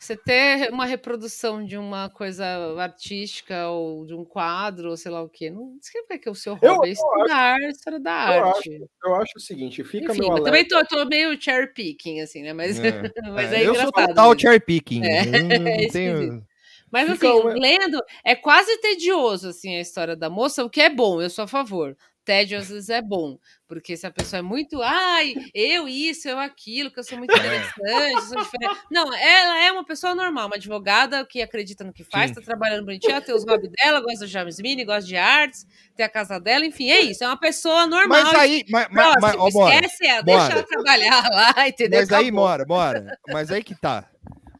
[0.00, 2.44] Você ter uma reprodução de uma coisa
[2.78, 6.56] artística ou de um quadro, ou sei lá o quê, não significa que o seu
[6.62, 8.80] Eu- hobby é estudar a história da eu arte.
[9.04, 10.44] Eu acho o seguinte, fica Enfim, meu alerta.
[10.44, 12.52] também tô, tô meio cherry picking, assim, né?
[12.52, 12.82] Mas é,
[13.34, 14.08] mas é, eu sou engraçado.
[14.08, 14.40] total mesmo.
[14.40, 15.02] cherry picking.
[15.04, 15.22] É, eu
[15.86, 16.44] é tenho...
[16.90, 20.80] Mas Fica assim, uma- lendo, é quase tedioso, assim, a história da moça, o que
[20.80, 21.94] é bom, eu sou a favor.
[22.28, 26.38] Tédio às vezes é bom, porque se a pessoa é muito, ai, eu isso, eu
[26.38, 28.82] aquilo, que eu sou muito interessante, eu sou diferente.
[28.90, 32.34] Não, ela é uma pessoa normal, uma advogada que acredita no que faz, Sim.
[32.34, 35.66] tá trabalhando bonitinho, ela tem os hobbies dela, gosta do James Mini, gosta de artes,
[35.96, 38.24] tem a casa dela, enfim, é isso, é uma pessoa normal.
[38.24, 42.00] Mas aí, mas, mas, mas, ó, esquece ela, deixa ela trabalhar lá, entendeu?
[42.00, 42.44] mas aí, Acabou.
[42.44, 44.06] Mora, Mora, mas aí que tá.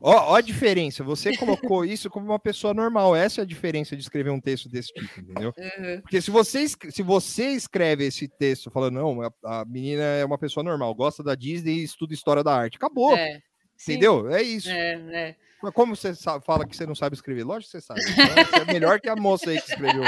[0.00, 1.02] Ó, ó a diferença.
[1.04, 3.16] Você colocou isso como uma pessoa normal.
[3.16, 5.52] Essa é a diferença de escrever um texto desse tipo, entendeu?
[5.58, 6.00] Uhum.
[6.02, 9.30] Porque se você, se você escreve esse texto falando, não, a,
[9.60, 12.76] a menina é uma pessoa normal, gosta da Disney e estuda história da arte.
[12.76, 13.40] Acabou, É,
[13.76, 14.30] sim, entendeu?
[14.30, 14.70] É isso.
[14.70, 15.36] É, é.
[15.60, 17.42] Mas como você sa- fala que você não sabe escrever?
[17.42, 18.00] Lógico que você sabe.
[18.00, 20.04] Então, você é melhor que a moça aí que escreveu.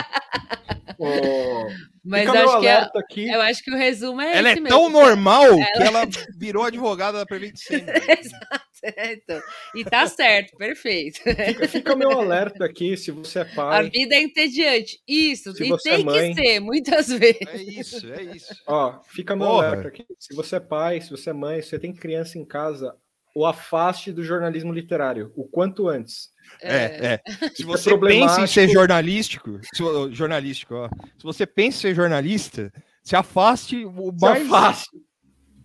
[0.99, 1.67] Ô,
[2.05, 3.29] Mas acho, que é- alerta aqui.
[3.29, 5.01] eu acho que o resumo é Ela é esse tão mesmo.
[5.01, 6.03] normal que ela
[6.39, 7.89] virou advogada da Prevent Senior.
[8.21, 8.70] Exato.
[8.83, 9.41] É, então.
[9.75, 11.21] E tá certo, perfeito.
[11.23, 13.91] Fica, fica meu alerta aqui, se você é A pai.
[13.91, 15.01] vida é entediante.
[15.07, 17.41] Isso, Se e você é tem mãe- que ser, muitas vezes.
[17.47, 18.55] É isso, é isso.
[18.67, 19.67] Ó, fica meu Porra.
[19.69, 20.07] alerta aqui.
[20.19, 22.95] Se você é pai, se você é mãe, se você tem criança em casa,
[23.35, 26.31] o afaste do jornalismo literário, o quanto antes.
[26.61, 27.49] É, é.
[27.55, 32.73] Se você pensa em ser jornalístico, se, jornalístico, ó, se você pensa em ser jornalista,
[33.05, 34.91] se afaste o Se mais afaste.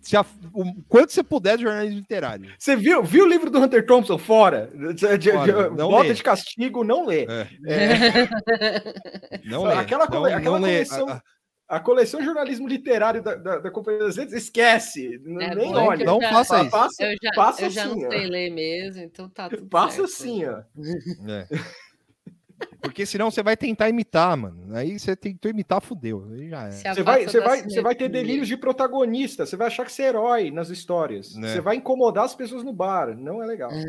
[0.06, 2.50] Se af- o quanto você puder do jornalismo literário.
[2.58, 4.16] Você viu, viu o livro do Hunter Thompson?
[4.18, 4.70] Fora.
[4.94, 6.14] De- de- Fora, de- Bota lê.
[6.14, 7.24] de castigo, não lê.
[7.24, 8.28] É, É,
[9.44, 9.74] não lê.
[9.74, 10.84] Aquela não, aquela não lê.
[10.84, 11.22] coleção- Ah,
[11.68, 15.20] a coleção de jornalismo literário da, da, da Companhia das Letras, esquece.
[15.40, 16.04] É nem olha.
[16.06, 16.70] não já- faça isso.
[16.70, 18.10] Passa, Eu já, passa eu já assim, não ó.
[18.10, 20.12] sei ler mesmo, então tá tudo Passa certo.
[20.12, 20.60] assim, ó.
[21.28, 21.48] É.
[22.80, 24.74] Porque senão você vai tentar imitar, mano.
[24.74, 26.26] Aí você tentou imitar, fudeu.
[26.32, 26.94] Aí já Se é.
[26.94, 30.02] Você vai, você, vai, você vai ter delírios de protagonista, você vai achar que você
[30.02, 31.34] é herói nas histórias.
[31.36, 31.48] Né.
[31.52, 33.16] Você vai incomodar as pessoas no bar.
[33.16, 33.70] Não é legal.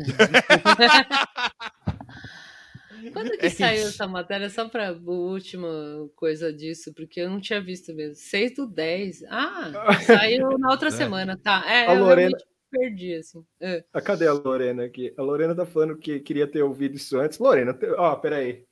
[3.12, 3.88] Quando que É saiu isso.
[3.90, 4.50] essa matéria?
[4.50, 5.68] Só para a última
[6.16, 8.16] coisa disso, porque eu não tinha visto mesmo.
[8.16, 9.22] 6 do 10.
[9.30, 9.70] Ah,
[10.04, 10.90] saiu na outra É.
[10.90, 11.64] semana, tá.
[11.66, 12.36] É, A Lorena-
[12.70, 13.44] perdi, assim.
[13.60, 13.84] É.
[13.92, 15.12] Ah, Cadê a Lorena aqui?
[15.16, 17.38] A Lorena tá falando que queria ter ouvido isso antes.
[17.38, 18.64] Lorena, te- ó, peraí.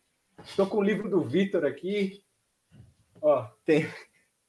[0.57, 2.21] Tô com o livro do Vitor aqui.
[3.23, 3.87] Ó, tem,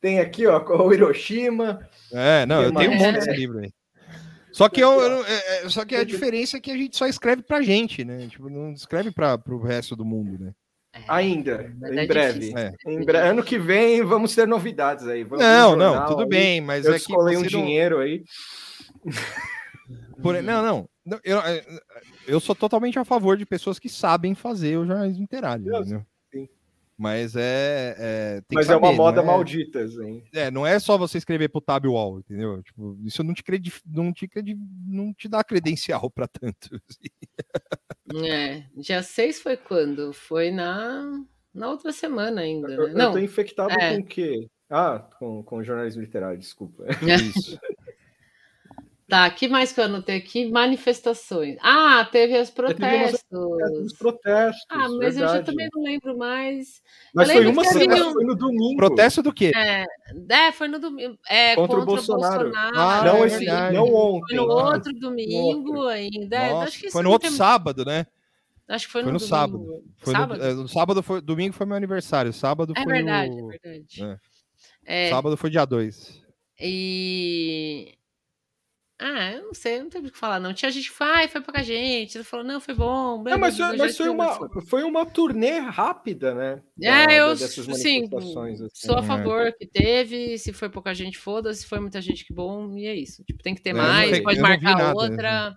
[0.02, 1.88] tem aqui, ó, com o Hiroshima.
[2.12, 3.72] É, não, eu Tem tenho um monte desse livro aí.
[4.52, 7.06] Só que, eu, eu é- é- só que a diferença é que a gente só
[7.08, 8.28] escreve pra gente, né?
[8.28, 10.52] Tipo, não escreve para pro resto do mundo, né?
[11.08, 12.54] Ainda, Mas em é breve.
[12.58, 12.74] É.
[12.88, 15.24] Em bre- Ano que vem vamos ter novidades aí.
[15.24, 16.28] Vamos Não, não, tudo aí.
[16.30, 18.24] bem, mas Eu é que escolhi um você não, dinheiro aí.
[20.22, 21.40] por- não, não, eu,
[22.28, 25.28] eu sou totalmente a favor de pessoas que sabem fazer o jornalismo
[25.66, 26.50] Eu- sim.
[27.00, 30.24] Mas é, é tem que Mas é uma saber, moda é- maldita, assim.
[30.34, 32.64] É, não é só você escrever pro tab wall, entendeu?
[32.64, 36.82] Tipo, isso não te, credi não te, credi não te dá credencial para tanto.
[38.26, 40.12] É, dia 6 foi quando?
[40.12, 41.24] Foi na,
[41.54, 42.94] na outra semana ainda, Eu, né?
[42.94, 43.96] eu Não, tô infectado é.
[43.96, 44.50] com o quê?
[44.70, 46.84] Ah, com, com jornalismo literário, desculpa.
[47.22, 47.60] Isso.
[49.08, 50.50] tá, que mais que eu anotei aqui?
[50.52, 51.58] Manifestações.
[51.62, 53.86] Ah, teve os teve umas- protestos.
[53.86, 54.66] Os protestos.
[54.70, 55.46] Ah, mas eu já verdade.
[55.46, 56.82] também não lembro mais.
[57.14, 58.78] Mas foi uma teve semana, um- foi no domingo.
[58.78, 59.52] Protesto do quê?
[59.56, 59.86] É,
[60.30, 61.18] é, foi no domingo.
[61.30, 62.52] É, Contra contra, o Bolsonaro.
[62.56, 63.76] Ah, Não, eu esse, verdade.
[63.76, 64.36] não Foi ontem.
[64.36, 66.36] no ah, outro domingo ainda.
[66.36, 68.06] é, Nossa, acho que foi no outro tem- sábado, né?
[68.70, 69.36] Acho que foi, Foi no, no domingo.
[69.36, 69.84] sábado.
[70.00, 70.44] Foi no- sábado?
[70.44, 74.04] é, No, sábado foi, domingo foi meu aniversário, sábado É foi verdade, o- é verdade.
[74.04, 75.08] É.
[75.08, 76.22] É, sábado foi dia 2.
[76.60, 77.94] E.
[79.00, 80.54] Ah, eu não sei, não tem o que falar, não.
[80.54, 82.18] Tinha gente que foi, ai, foi pouca gente.
[82.18, 83.24] Ele falou, não, foi bom.
[83.28, 84.84] É, mas, blá, blá, foi- blá, mas foi, uma, foi.
[84.84, 86.62] uma turnê rápida, né?
[86.82, 88.68] É, da- eu, sim, assim.
[88.74, 89.04] sou a É.
[89.04, 90.40] favor que teve.
[90.40, 91.62] Se foi pouca gente, foda-se.
[91.62, 92.76] Se foi muita gente, que bom.
[92.76, 93.24] E é isso.
[93.24, 95.56] Tipo, tem que ter É, mais, sei, pode marcar nada, outra.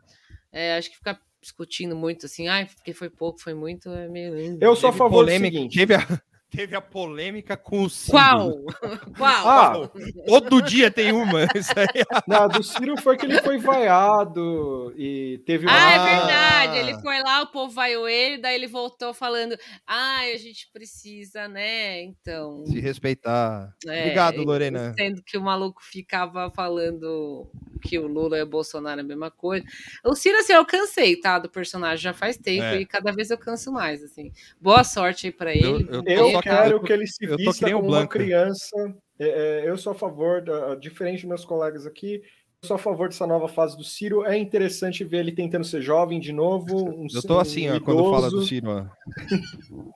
[0.53, 4.35] É, acho que ficar discutindo muito assim, ai, porque foi pouco, foi muito, é meio
[4.35, 4.63] lindo.
[4.63, 5.79] Eu sou a favor polêmica, do seguinte.
[5.79, 8.19] teve, a, teve a polêmica com o Ciro.
[8.19, 8.53] Qual?
[9.17, 9.49] Qual?
[9.49, 9.89] Ah,
[10.27, 11.45] Todo dia tem uma.
[11.55, 12.05] Isso aí.
[12.27, 15.75] não, a do Ciro foi que ele foi vaiado e teve uma...
[15.75, 16.05] Ah, é Ah.
[16.05, 16.79] verdade.
[16.79, 21.47] Ele foi lá, o povo vaiou ele, daí ele voltou falando: ai, a gente precisa,
[21.49, 22.03] né?
[22.03, 22.65] Então.
[22.67, 23.75] Se respeitar.
[23.87, 24.95] é, Obrigado, Lorena.
[24.97, 27.51] Sendo que o maluco ficava falando
[27.83, 29.65] que o Lula e o Bolsonaro é a mesma coisa.
[30.05, 31.39] O Ciro, assim, eu cansei, tá?
[31.39, 32.81] Do personagem já faz tempo É.
[32.81, 34.31] e cada vez eu canso mais, assim.
[34.61, 35.87] Boa sorte aí pra ele.
[35.91, 38.77] Eu- eu Eu quero eu que ele se vista como uma criança.
[39.19, 42.23] É, é, eu sou a favor, da, diferente dos meus colegas aqui,
[42.65, 44.25] sou a favor dessa nova fase do Ciro.
[44.25, 46.91] É interessante ver ele tentando ser jovem de novo.
[46.91, 48.43] Um, Eu tô assim, ó, quando fala do.
[48.45, 49.91] Ciro, ó.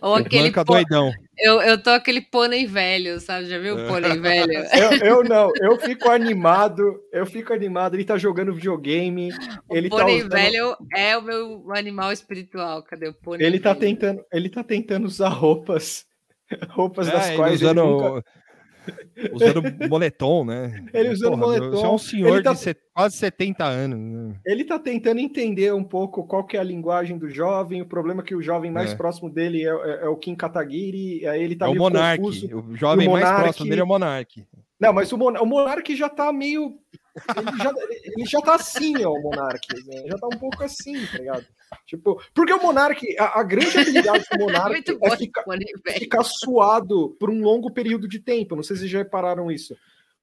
[0.00, 1.10] Ou aquele Blanca pô- doidão.
[1.38, 3.46] eu, eu tô aquele pônei velho, sabe?
[3.46, 3.88] Já viu o É.
[3.88, 4.52] pônei velho?
[4.52, 7.94] Eu, eu não, eu fico animado, eu fico animado.
[7.94, 9.30] Ele tá jogando videogame,
[9.70, 12.82] ele o tá pônei usando- velho é o meu animal espiritual.
[12.84, 13.80] Cadê o pônei ele tá velho?
[13.86, 16.04] tentando, ele tá tentando usar roupas,
[16.70, 18.24] roupas das É, ele quais usando, ele nunca...
[19.32, 20.84] usando moletom, né?
[20.92, 23.98] Ele usando Porra, moletom, Você é um senhor tá- de quase 70 anos.
[23.98, 24.36] né?
[24.44, 27.82] Ele tá tentando entender um pouco qual que é a linguagem do jovem.
[27.82, 28.94] O problema é que o jovem mais É.
[28.94, 31.26] próximo dele é, é- é o Kim Kataguiri.
[31.26, 32.22] Aí ele tá é o Monark.
[32.22, 32.58] confuso.
[32.70, 34.44] O jovem o mais próximo dele é o Monark.
[34.78, 36.78] Não, mas o, Mon o Monark já tá meio
[37.36, 39.66] ele já, ele já tá assim, ó, o Monark.
[39.86, 40.04] né?
[40.06, 41.46] Já tá um pouco assim, tá ligado?
[41.86, 45.98] Tipo, porque o Monark, a, a grande habilidade do Monark é esse ficar, velho.
[45.98, 48.54] ficar suado por um longo período de tempo.
[48.56, 49.76] Não sei se vocês já repararam isso.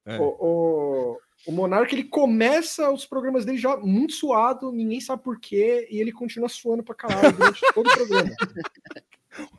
[0.06, 0.18] É.
[0.20, 1.18] O, o,
[1.48, 6.00] o Monark, ele começa os programas dele já muito suado, ninguém sabe por quê, e
[6.00, 8.30] ele continua suando pra caralho durante todo o programa.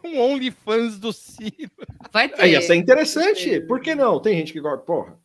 [0.05, 1.72] Um OnlyFans do Ciro.
[2.12, 2.41] Vai ter.
[2.41, 3.61] Aí, ia ser interessante.
[3.61, 4.20] Por que não?
[4.20, 4.85] Tem gente que gosta.
[4.85, 5.18] Porra.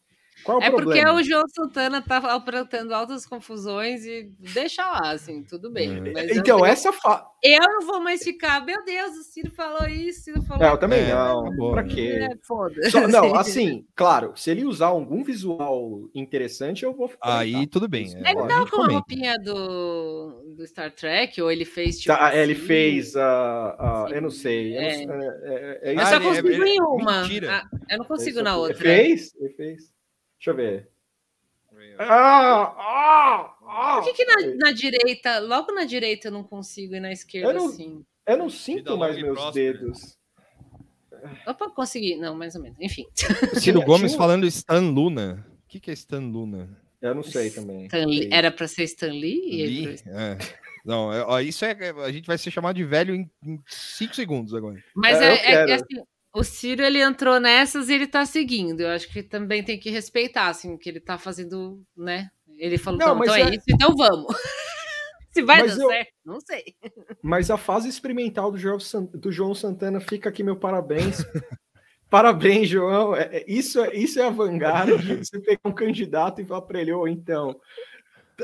[0.43, 5.43] Qual é o porque o João Santana tá aprontando altas confusões e deixa lá, assim,
[5.43, 5.97] tudo bem.
[5.97, 6.11] É.
[6.13, 7.25] Mas eu- Então, essa fa...
[7.43, 10.71] eu não vou mais ficar, meu Deus, o Ciro falou isso, o Ciro falou É,
[10.71, 11.45] eu também É, não.
[11.47, 12.19] acabou, pra quê?
[12.31, 12.89] É, foda.
[12.89, 17.37] Só- não, assim, claro, se ele usar algum visual interessante, eu vou ficar.
[17.39, 18.07] Aí tudo bem.
[18.25, 22.15] é, Ele tava com a roupinha do, do Star Trek, ou ele fez tipo.
[22.15, 22.61] Tá, ele assim?
[22.61, 23.75] fez a.
[23.77, 24.15] a- Sim.
[24.15, 24.77] eu não sei.
[24.77, 25.27] Eu, não É.
[25.27, 27.21] é- é- é Eu isso só ele- consigo ele- em uma.
[27.21, 27.51] mentira.
[27.51, 28.77] Ah, eu não consigo Isso na outra.
[28.77, 29.33] Fez?
[29.39, 29.99] Ele fez.
[30.39, 30.89] Deixa eu ver.
[31.99, 32.73] Ah!
[32.77, 33.55] Ah!
[33.67, 34.01] ah!
[34.01, 37.49] Por que, que na, na direita, logo na direita eu não consigo e na esquerda
[37.49, 38.05] Eu não- assim?
[38.25, 39.73] Eu não sinto mais meus próspera.
[39.79, 40.17] dedos.
[41.47, 42.15] Opa, consegui.
[42.15, 42.77] Não, mais ou menos.
[42.79, 43.05] Enfim.
[43.55, 45.45] Ciro Gomes falando Stan Luna.
[45.65, 46.79] O que, que é Stan Luna?
[47.01, 47.85] Eu não sei também.
[47.85, 48.29] Stan Lee- Sei.
[48.31, 49.65] Era pra ser Stan Lee?
[49.65, 49.95] Lee?
[50.07, 50.37] É.
[50.85, 51.75] Não, é- isso é.
[52.05, 53.29] A gente vai ser chamado de velho em
[53.67, 54.81] 5 segundos agora.
[54.95, 55.73] Mas É, é, eu é quero.
[55.73, 56.03] assim,
[56.39, 58.81] o Ciro ele entrou nessas e ele tá seguindo.
[58.81, 62.29] Eu acho que também tem que respeitar, assim, que ele tá fazendo, né?
[62.57, 63.41] Ele falou, Não, "Então, então é...
[63.41, 64.27] é- isso, então vamos.
[65.31, 66.63] Se vai Mas dar eu- certo, não sei.
[67.21, 71.17] Mas a fase experimental do João, San- do João Santana fica aqui meu parabéns.
[72.09, 73.15] parabéns, João.
[73.15, 74.93] É- é- isso, é, isso é a vanguarda.
[75.23, 77.55] Você pegar um candidato e falar para ele, ô, então,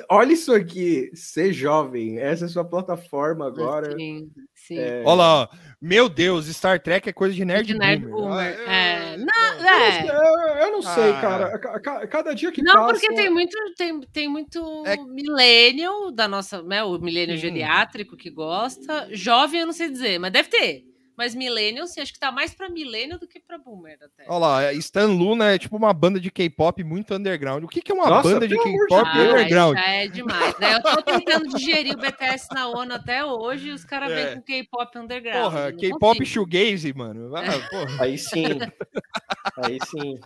[0.10, 3.96] olha isso aqui, ser jovem, essa é a sua plataforma agora.
[3.98, 4.78] Sim, sim.
[4.78, 5.48] É, Olha lá, ó.
[5.82, 8.22] meu Deus, Star Trek é coisa de nerd, De nerd boomer.
[8.30, 8.64] boomer.
[8.68, 10.04] Ah, É, não, eu, é.
[10.06, 11.22] não, eu- eu não sei, Ah.
[11.22, 11.60] cara.
[11.60, 12.94] Ca- ca- Cada dia que Não, passa.
[12.94, 16.84] porque tem muito, tem, tem muito É- millennial da nossa, né?
[16.84, 16.98] O
[17.34, 17.38] Sim.
[17.38, 19.08] geriátrico que gosta.
[19.12, 20.84] Jovem, eu não sei dizer, mas deve ter.
[21.18, 24.26] Mas millennial, sim, acho que tá mais pra millennial do que pra boomer até.
[24.28, 27.64] Olha lá, Stan Luna é tipo uma banda de K-pop muito underground.
[27.64, 29.30] O que, que é uma Nossa, banda de K-pop Deus.
[29.34, 29.78] underground?
[29.78, 30.60] já é demais.
[30.60, 30.76] né?
[30.76, 34.16] Eu tô tentando digerir o BTS na ONU até hoje e os caras É.
[34.26, 35.44] vêm com K-pop underground.
[35.44, 37.36] Porra, K-pop shoegaze, mano.
[37.36, 38.04] Ah, porra.
[38.04, 38.46] Aí sim.
[39.58, 40.20] Aí sim.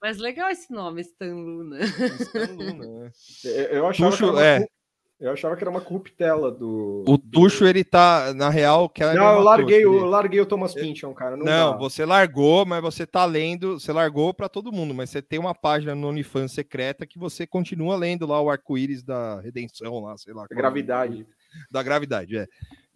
[0.00, 1.80] Mas legal esse nome, Stan Luna.
[1.80, 3.10] Stan Luna, né?
[3.44, 4.68] Eu, eu achava Tuxo, que era uma, é.
[5.20, 7.04] Eu achava que era uma corruptela do.
[7.06, 10.04] O Tuxo, ele tá, na real, que me Não, eu larguei, o, filho.
[10.04, 11.36] eu larguei o Thomas Pynchon, cara.
[11.36, 11.76] Não, Não, dá.
[11.76, 15.54] você largou, mas você tá lendo, você largou pra todo mundo, mas você tem uma
[15.54, 20.32] página no OnlyFans secreta que você continua lendo lá o arco-íris da redenção lá, sei
[20.32, 20.46] lá.
[20.46, 20.56] qual é o.
[20.56, 21.26] Gravidade.
[21.68, 22.46] Da gravidade, é.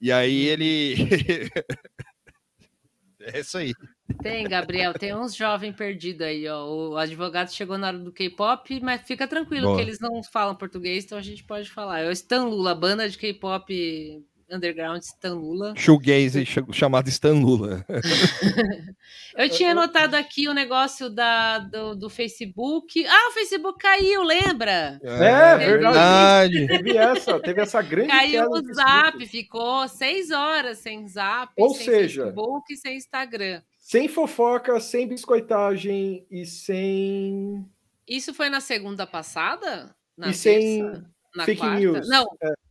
[0.00, 0.94] E aí ele...
[3.20, 3.72] é isso aí.
[4.20, 6.66] Tem, Gabriel, tem uns jovens perdidos aí, ó.
[6.90, 9.76] O advogado chegou na hora do K-pop, mas fica tranquilo Boa.
[9.76, 12.00] que eles não falam português, então a gente pode falar.
[12.00, 15.72] É o Stan Lula, banda de K-pop underground Stan Lula.
[15.76, 17.86] Shoegaze ch- chamado Stan Lula.
[19.34, 23.02] Eu tinha notado aqui o negócio da, do, do Facebook.
[23.06, 25.00] Ah, o Facebook caiu, lembra?
[25.02, 26.66] É, verdade.
[26.66, 31.86] Teve essa, teve essa grande Caiu o Zap, ficou seis horas sem Zap, Ou sem
[31.86, 33.62] seja- Facebook e sem Instagram.
[33.92, 37.62] Sem fofoca, sem biscoitagem e sem
[38.08, 39.94] Isso foi na segunda passada?
[40.16, 41.10] Na e sem terça?
[41.36, 41.78] Na fake quarta?
[41.78, 42.08] news.
[42.08, 42.26] Não,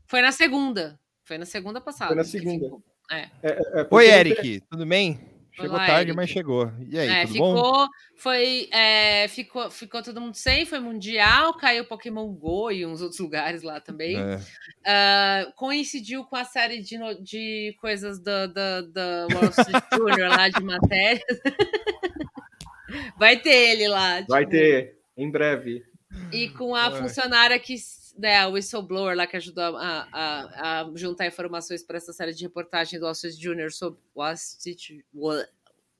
[0.07, 0.99] foi na segunda.
[1.23, 2.07] Foi na segunda passada.
[2.07, 2.65] Foi na segunda.
[2.65, 2.83] ficou.
[3.11, 5.19] É, é, porque Oi, Eric, tudo bem?
[5.53, 6.15] Chegou Olá, tarde, Eric.
[6.15, 6.71] mas chegou.
[6.89, 7.55] E aí, É, tudo bom?
[7.55, 13.01] ficou, foi, é, ficou, ficou todo mundo sem, foi mundial, caiu Pokémon Go e uns
[13.01, 14.17] outros lugares lá também.
[14.17, 14.39] É.
[14.85, 20.49] Ah, coincidiu com a série de, de coisas da, da, da Wall Street Journal lá
[20.49, 21.21] de matéria.
[23.17, 24.21] Vai ter ele lá.
[24.27, 25.83] Vai tipo, ter em breve.
[26.31, 27.75] E com a funcionária que,
[28.21, 32.43] né, a whistleblower lá que ajudou a, a, a juntar informações para essa série de
[32.43, 35.43] reportagem do Wall Street Journal sobre Wall Street, Wall,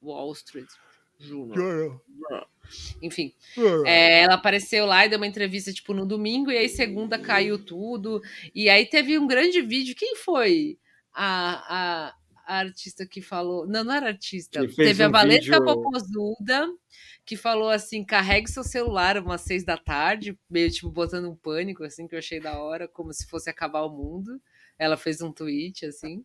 [0.02, 0.70] Wall Street
[1.20, 1.56] Journal.
[3.02, 3.34] Enfim,
[3.86, 7.64] é, ela apareceu lá e deu uma entrevista tipo no domingo e aí segunda caiu
[7.64, 8.22] tudo
[8.56, 9.96] e aí teve um grande vídeo.
[9.96, 10.78] Quem foi
[11.14, 12.16] a, a,
[12.48, 13.68] a artista que falou?
[13.68, 14.62] Não, não era artista.
[14.76, 16.70] Teve a um Valesca vídeo- Popozuda
[17.26, 21.84] que falou assim: carregue seu celular umas seis da tarde, meio tipo botando um pânico,
[21.84, 24.42] assim, que eu achei da hora, como se fosse acabar o mundo.
[24.78, 26.24] Ela fez um tweet, assim.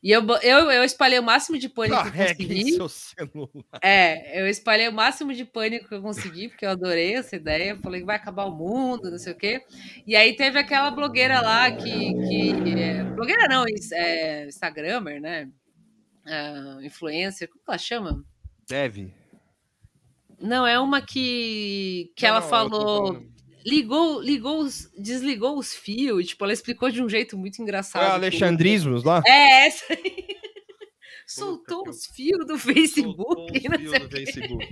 [0.00, 2.72] E eu, eu, eu espalhei o máximo de pânico que eu Carregue consegui.
[2.72, 3.80] seu celular.
[3.82, 7.76] É, eu espalhei o máximo de pânico que eu consegui, porque eu adorei essa ideia.
[7.82, 9.60] Falei que vai acabar o mundo, não sei o quê.
[10.06, 12.14] E aí teve aquela blogueira lá que.
[12.14, 15.50] que é, blogueira não, é, Instagrammer, né?
[16.24, 18.24] Ah, influencer, como que ela chama?
[18.68, 19.12] Deve.
[20.40, 23.06] Não, é uma que, que Não, ela tô falou.
[23.06, 23.26] falando-
[23.66, 28.02] ligou, ligou os, desligou os fios, tipo, ela explicou de um jeito muito engraçado.
[28.02, 29.22] a Alexandrismos lá?
[29.26, 30.37] É, essa aí.
[31.28, 33.16] Soltou os fios do Facebook.
[33.22, 34.10] Soltou os fios do.
[34.10, 34.66] Facebook.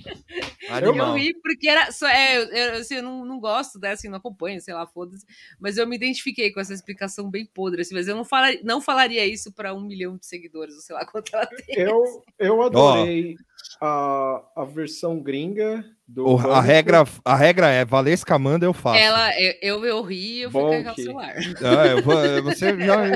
[0.83, 1.93] Eu ri porque era.
[1.93, 5.27] Só, é, eu, assim, eu não, não gosto dessa, assim, não acompanho, sei lá, foda-se.
[5.61, 8.81] Mas eu me identifiquei com essa explicação bem podre, assim, mas eu não, fala, não
[8.81, 11.79] falaria isso para um milhão de seguidores, ou sei lá quanto ela tem.
[11.79, 13.37] Eu, eu adorei
[13.79, 15.85] a, a versão gringa.
[16.17, 18.99] O- a, regra, a regra é, Valesca manda, eu faço.
[18.99, 21.35] Ela, eu, eu, eu ri e eu fui Bom carregar que- o celular.
[21.65, 23.07] Ah, eu, vou, você já,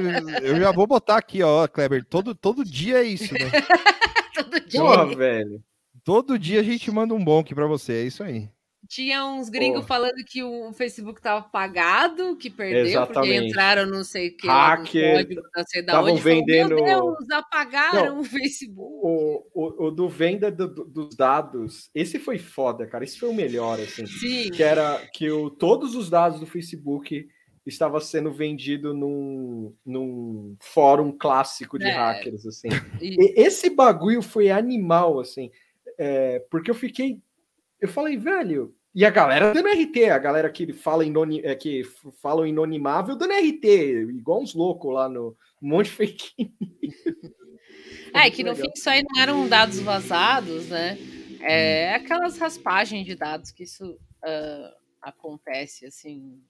[0.42, 2.04] eu já vou botar aqui, ó, Kleber.
[2.04, 3.40] Todo, todo dia é isso, né?
[4.34, 4.80] Todo dia.
[4.80, 5.62] Porra, velho.
[6.04, 8.48] Todo dia a gente manda um bom aqui pra você, é isso aí.
[8.92, 9.86] Tinha uns gringos Pô.
[9.86, 13.46] falando que o Facebook tava apagado, que perdeu, porque Exatamente.
[13.50, 16.06] entraram não sei o que, Hacker, códigos, não sei da onde.
[16.08, 18.74] falou, vendendo- Meu Deus, apagaram o Facebook.
[19.00, 23.04] O, o, o do venda do- do- dos dados, esse foi foda, cara.
[23.04, 24.04] Esse foi o melhor, assim.
[24.06, 27.28] Sim, Que era que o, todos os dados do Facebook
[27.64, 31.92] estava sendo vendido num, num fórum clássico de É.
[31.92, 32.66] hackers, assim.
[33.00, 35.48] E esse bagulho foi animal, assim,
[35.96, 37.20] é, porque eu fiquei,
[37.80, 41.80] eu falei, velho, e a galera dando RT, a galera que fala inoni, é, que
[41.80, 43.64] f- falam inonimável dando RT,
[44.16, 46.30] igual uns loucos lá no um monte de fake.
[48.12, 50.98] É, que no fim isso aí não eram dados vazados, né?
[51.40, 56.42] É aquelas raspagens de dados que isso ah, acontece, assim,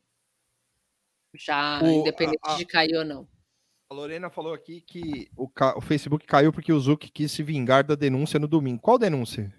[1.35, 3.29] já O- independente a- a- de cair ou não.
[3.91, 7.85] A Lorena falou aqui que o, o Facebook caiu porque o Zuck quis se vingar
[7.85, 8.81] da denúncia no domingo.
[8.81, 9.53] Qual denúncia?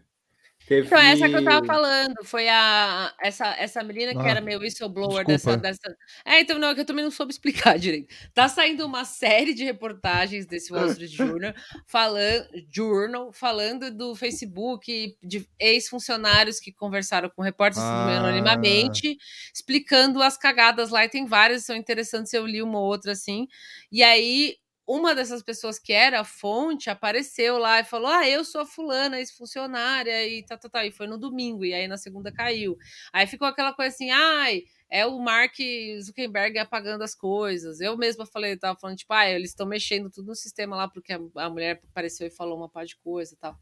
[0.68, 0.88] Teve...
[0.88, 4.60] Então, essa que eu tava falando, foi a essa, essa menina que Ah, era meio
[4.60, 5.96] whistleblower dessa, dessa.
[6.24, 8.14] É, então, não, é que eu também não soube explicar direito.
[8.34, 11.54] Tá saindo uma série de reportagens desse Wall Street Journal
[11.88, 18.18] falando, Journal, falando do Facebook, de ex-funcionários que conversaram com repórteres Ah.
[18.20, 19.18] anonimamente,
[19.54, 23.48] explicando as cagadas lá, e tem várias, são interessantes, eu li uma ou outra assim.
[23.92, 24.56] E aí,
[24.88, 28.66] uma dessas pessoas que era a fonte apareceu lá e falou: Ah, eu sou a
[28.66, 30.86] fulana, ex-funcionária, e tá, tá, tá.
[30.86, 32.78] E foi no domingo, e aí na segunda caiu.
[33.14, 34.64] Aí ficou aquela coisa assim, ai.
[34.94, 35.56] É o Mark
[36.02, 37.80] Zuckerberg apagando as coisas.
[37.80, 41.14] Eu mesma falei, tava falando, tipo, ah, eles estão mexendo tudo no sistema lá, porque
[41.14, 43.58] a, a mulher apareceu e falou uma par de coisa e tal.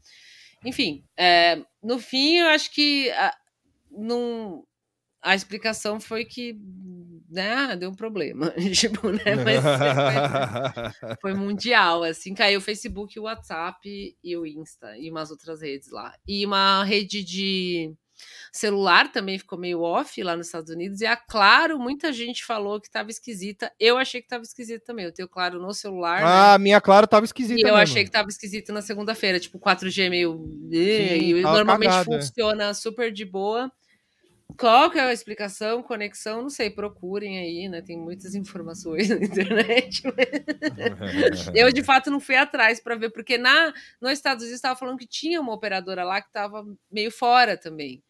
[0.64, 3.34] Enfim, é, no fim, eu acho que a,
[3.90, 4.64] num,
[5.22, 6.56] a explicação foi que
[7.30, 8.52] né, ah, deu um problema.
[8.74, 9.22] tipo, né?
[9.44, 15.30] Mas foi, foi mundial, assim, caiu o Facebook, o WhatsApp e o Insta e umas
[15.30, 16.12] outras redes lá.
[16.26, 17.94] E uma rede de
[18.52, 21.00] celular também ficou meio off lá nos Estados Unidos.
[21.00, 23.72] E a Claro, muita gente falou que estava esquisita.
[23.78, 25.04] Eu achei que estava esquisita também.
[25.04, 26.20] Eu tenho Claro no celular.
[26.20, 26.26] né?
[26.26, 27.60] Ah, a minha Claro tava esquisita.
[27.60, 27.78] E eu mesmo.
[27.78, 30.44] achei que tava esquisito na segunda-feira, tipo 4G meio.
[30.70, 32.20] Sim, e tava normalmente cagado, é.
[32.20, 33.70] funciona super de boa.
[34.58, 36.42] Qual que é a explicação, conexão?
[36.42, 37.82] Não sei, procurem aí, né?
[37.82, 40.02] Tem muitas informações na internet.
[41.54, 44.98] Eu, de fato, não fui atrás para ver, porque na, nos Estados Unidos estava falando
[44.98, 48.02] que tinha uma operadora lá que estava meio fora também.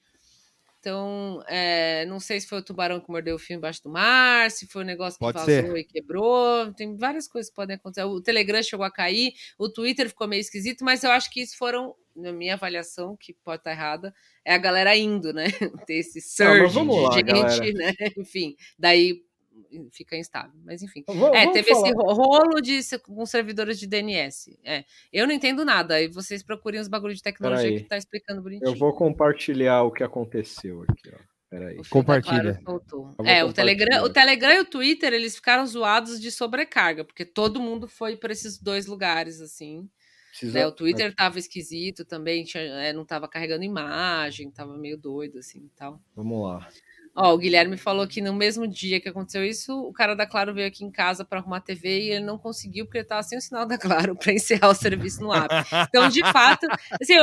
[0.81, 4.51] Então, é, não sei se foi o tubarão que mordeu o fio embaixo do mar,
[4.51, 5.77] se foi o negócio que Pode vazou ser.
[5.77, 6.73] e quebrou.
[6.73, 8.05] Tem várias coisas que podem acontecer.
[8.05, 11.57] O Telegram chegou a cair, o Twitter ficou meio esquisito, mas eu acho que isso
[11.59, 15.45] foram, na minha avaliação, que pode estar errada, é a galera indo, né?
[15.87, 16.23] Ter esse Ah,
[16.59, 17.75] surge vamos lá, de gente, galera.
[17.75, 17.95] né?
[18.19, 19.23] Enfim, daí
[19.93, 20.59] fica instável.
[20.65, 21.05] Mas enfim.
[21.07, 21.89] Vamos- É, teve falar.
[21.89, 24.59] esse ro- rolo de com servidores de DNS.
[24.65, 25.95] É, eu não entendo nada.
[25.97, 27.83] Aí vocês procurem os bagulhos de tecnologia Peraí.
[27.83, 28.69] que tá explicando bonitinho.
[28.69, 31.19] Eu vou compartilhar o que aconteceu aqui, ó.
[31.51, 31.81] Peraí.
[31.89, 32.61] Compartilha.
[32.65, 33.53] Claro É, o.
[33.53, 38.17] Telegram, o Telegram e o Twitter, eles ficaram zoados de sobrecarga, porque todo mundo foi
[38.17, 39.89] para esses dois lugares, assim.
[40.31, 40.67] Precisa- né?
[40.67, 45.59] O Twitter tava esquisito também, tinha- é, não tava carregando imagem, tava meio doido, assim,
[45.65, 46.01] e tal.
[46.15, 46.69] Vamos lá.
[47.17, 50.55] Ó, o Guilherme falou que no mesmo dia que aconteceu isso, o cara da Claro
[50.55, 53.25] veio aqui em casa para arrumar a TV e ele não conseguiu porque ele tava
[53.25, 55.53] sem o sinal da Claro para encerrar o serviço no app.
[55.89, 56.69] Então, de fato,
[57.03, 57.15] assim,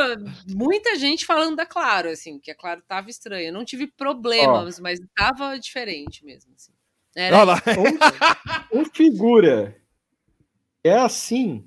[0.54, 3.48] muita gente falando da Claro, assim, que a Claro tava estranha.
[3.48, 6.74] Eu não tive problemas, mas tava diferente mesmo, assim.
[7.16, 7.64] Era Olha lá.
[8.74, 9.76] Um, um figura
[10.84, 11.67] é assim.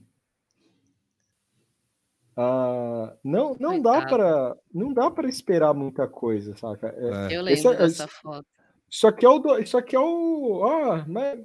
[2.43, 6.89] Ah, não, não dá para não dá para esperar muita coisa, saca?
[6.97, 7.37] É, É.
[7.37, 8.47] Eu lembro é- dessa foto.
[8.91, 11.39] Isso aqui é o do- isso aqui é o, ah, mas,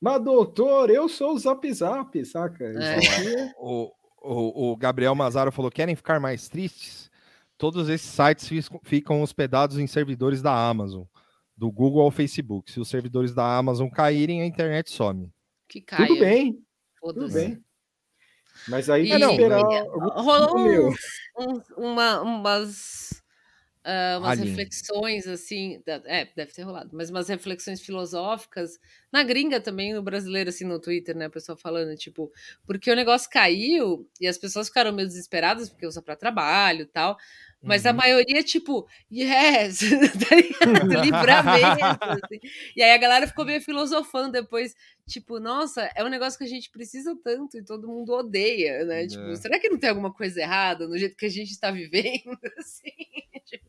[0.00, 2.64] mas doutor, eu sou o Zap Zap, saca?
[2.64, 2.94] É.
[2.96, 3.90] aqui é- O,
[4.22, 7.10] o, o Gabriel Mazaro falou: querem ficar mais tristes?
[7.58, 11.02] Todos esses sites ficam hospedados em servidores da Amazon,
[11.56, 12.70] do Google ao Facebook.
[12.70, 15.28] Se os servidores da Amazon caírem, a internet some.
[15.68, 16.06] Que caia.
[16.06, 16.62] tudo bem,
[17.02, 17.60] tudo bem.
[18.66, 20.92] Mas aí E- que esperar algum Rolou
[21.38, 23.22] uns- uma, umas
[23.84, 28.78] ah, umas reflexões assim, é, deve ter rolado, mas umas reflexões filosóficas
[29.10, 31.24] na gringa também, no brasileiro, assim, no Twitter, né?
[31.26, 32.30] A pessoa falando, tipo,
[32.66, 36.86] porque o negócio caiu e as pessoas ficaram meio desesperadas porque usa para trabalho e
[36.86, 37.16] tal.
[37.60, 37.96] Mas a Uhum.
[37.96, 39.80] maioria, tipo, yes,
[40.30, 41.02] tá ligado?
[41.04, 41.98] livramento.
[42.24, 42.40] assim.
[42.76, 44.76] E aí a galera ficou meio filosofando depois,
[45.08, 49.06] tipo, nossa, é um negócio que a gente precisa tanto e todo mundo odeia, né?
[49.08, 49.34] Tipo, É.
[49.36, 52.38] será que não tem alguma coisa errada no jeito que a gente está vivendo?
[52.58, 52.90] Assim,
[53.44, 53.64] tipo,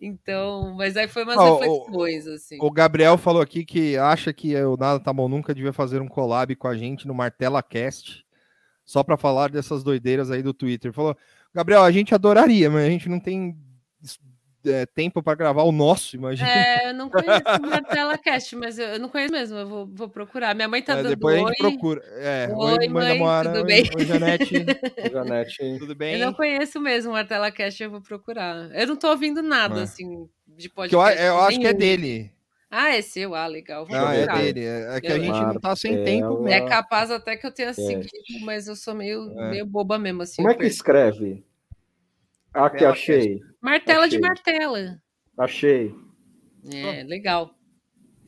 [0.00, 2.58] então, mas aí foi umas Ah, o- reflexões, assim.
[2.60, 6.08] O Gabriel falou aqui que acha que o Nada Tá Bom Nunca devia fazer um
[6.08, 8.24] collab com a gente no Martela Cast,
[8.84, 10.92] só para falar dessas doideiras aí do Twitter.
[10.92, 11.16] Falou,
[11.54, 13.56] Gabriel, a gente adoraria, mas a gente não tem
[14.66, 16.48] é, tempo para gravar o nosso, imagina.
[16.50, 19.86] É, eu não conheço o Martela Cast, mas eu, eu não conheço mesmo, eu vou,
[19.92, 20.54] vou procurar.
[20.54, 21.48] Minha mãe tá É, dando depois a oi.
[21.48, 22.02] gente procura.
[22.18, 23.90] É, Oi, mãe, tudo oi, bem?
[23.96, 24.54] Oi, Janete,
[25.12, 25.78] Janete.
[25.78, 26.18] tudo Eu bem?
[26.18, 28.70] não conheço mesmo o Martela Cast, eu vou procurar.
[28.74, 29.82] Eu não tô ouvindo nada, É.
[29.84, 31.22] assim, de Que eu, podcast.
[31.22, 32.30] eu acho que é dele.
[32.70, 33.34] Ah, é seu?
[33.34, 33.84] Ah, legal.
[33.84, 34.64] Vou Ah, é dele.
[34.64, 36.42] É, é que a gente não tá sem tempo Martela.
[36.44, 36.66] mesmo.
[36.66, 37.82] É capaz até que eu tenha Cast.
[37.84, 39.50] seguido, mas eu sou meio, É.
[39.50, 40.36] meio boba mesmo, assim.
[40.36, 40.72] Como é que perco.
[40.72, 41.44] escreve?
[42.54, 43.40] Aqui, Bela achei.
[43.60, 44.20] Martela de Achei.
[44.28, 45.02] martela.
[45.36, 45.94] Achei.
[46.72, 47.54] É, legal.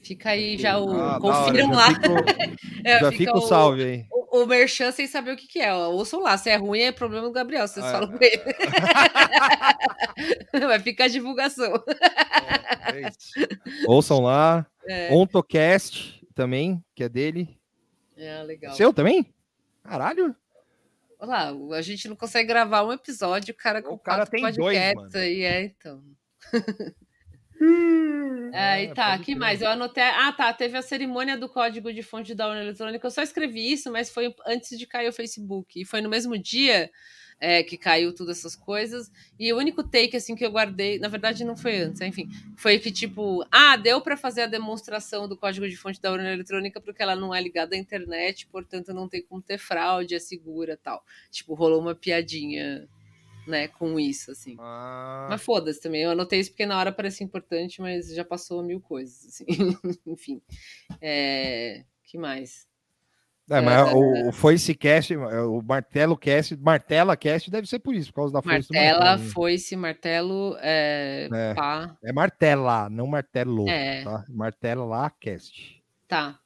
[0.03, 0.91] Fica aí já o.
[0.91, 1.87] Ah, confiram hora, lá.
[1.89, 2.09] Já fica,
[2.85, 4.07] É, já fica fica o o- salve aí.
[4.11, 5.73] O, o Merchan sem saber o que, que é.
[5.73, 5.91] ó.
[5.91, 6.37] Ouçam lá.
[6.39, 7.69] Se é ruim, é problema do Gabriel.
[7.69, 8.43] Vocês Ah, falam com ele.
[10.67, 11.73] Vai ficar a divulgação.
[12.93, 13.31] É isso.
[13.87, 14.67] Ouçam lá.
[14.87, 17.59] É, Ontocast também, que é dele.
[18.17, 18.75] é legal.
[18.75, 19.33] Seu também?
[19.85, 20.35] Caralho.
[21.19, 24.33] Olha lá, a gente não consegue gravar um episódio, o cara com O cara quatro
[24.33, 25.25] tem dois, podcasts mano.
[25.25, 26.03] aí, é, então.
[28.53, 29.39] É, Aí tá, pode que crer.
[29.39, 29.63] mais?
[29.63, 30.03] Eu anotei.
[30.03, 30.53] Ah, tá.
[30.53, 33.07] Teve a cerimônia do código de fonte da urna eletrônica.
[33.07, 35.81] Eu só escrevi isso, mas foi antes de cair o Facebook.
[35.81, 36.91] E foi no mesmo dia
[37.43, 39.11] é, que caiu todas essas coisas.
[39.37, 42.79] E o único take assim que eu guardei, na verdade não foi antes, enfim, foi
[42.79, 46.81] que tipo, ah, deu para fazer a demonstração do código de fonte da urna eletrônica
[46.81, 50.79] porque ela não é ligada à internet, portanto não tem como ter fraude, é segura,
[50.81, 51.05] tal.
[51.33, 52.89] Tipo, rolou uma piadinha,
[53.47, 54.57] né, com isso assim.
[54.59, 56.03] Ah, Mas foda-se também.
[56.03, 59.47] Eu anotei isso porque na hora parecia importante, mas já passou mil coisas, assim.
[60.07, 60.41] Enfim.
[61.01, 61.85] É...
[62.05, 62.67] que mais?
[63.51, 68.11] é, mas o, o Foice Cast, o Martelo Cast, Martela Cast deve ser por isso,
[68.11, 69.31] por causa da do Martela, martelo.
[69.31, 71.29] foice, martelo, é...
[71.33, 71.55] É.
[71.55, 71.97] pá.
[72.03, 73.69] É Martela, não Martelo.
[73.69, 74.05] É.
[74.05, 74.25] Tá?
[74.29, 75.83] Martela Cast.
[76.07, 76.39] Tá.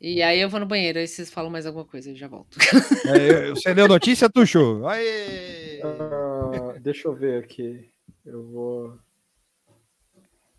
[0.00, 2.56] E aí eu vou no banheiro, aí vocês falam mais alguma coisa, eu já volto.
[3.06, 4.86] É, você deu notícia, Tuxo?
[4.86, 5.80] Aê!
[5.82, 7.90] Ah, deixa eu ver aqui.
[8.24, 8.98] Eu vou.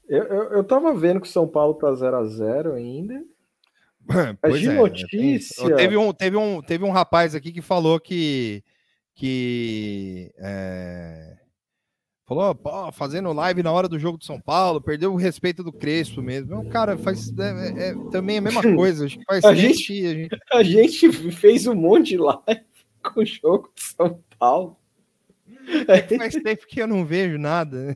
[0.07, 3.23] Eu, eu, eu tava vendo que o São Paulo tá 0x0 ainda.
[4.41, 7.99] Pois de é, notícia- tem- Teve um, teve, um, teve um rapaz aqui que falou
[7.99, 8.63] que.
[9.15, 11.37] que é,
[12.35, 15.73] falou, pô, fazendo live na hora do jogo de São Paulo, perdeu o respeito do
[15.73, 16.59] Crespo mesmo.
[16.61, 19.05] O cara faz é, é- é também a mesma coisa.
[19.27, 22.61] Faz A gente- a gente- A gente fez um monte de live
[23.03, 24.77] com o jogo de São Paulo.
[26.17, 27.77] faz tempo que eu não vejo nada.
[27.85, 27.95] né?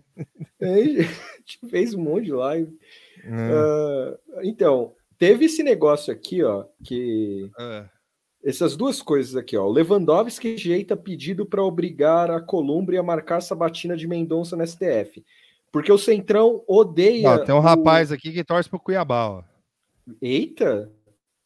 [0.61, 2.77] A gente fez um monte de live.
[3.23, 7.85] É, Ah, então, teve esse negócio aqui, ó, que é.
[8.45, 9.65] Essas duas coisas aqui, ó.
[9.65, 15.25] O Lewandowski rejeita pedido para obrigar a Colômbia a marcar sabatina de Mendonça no STF.
[15.71, 17.31] Porque o Centrão odeia.
[17.31, 19.43] Ó, tem um o- rapaz aqui que torce pro Cuiabá, ó.
[20.21, 20.91] Eita!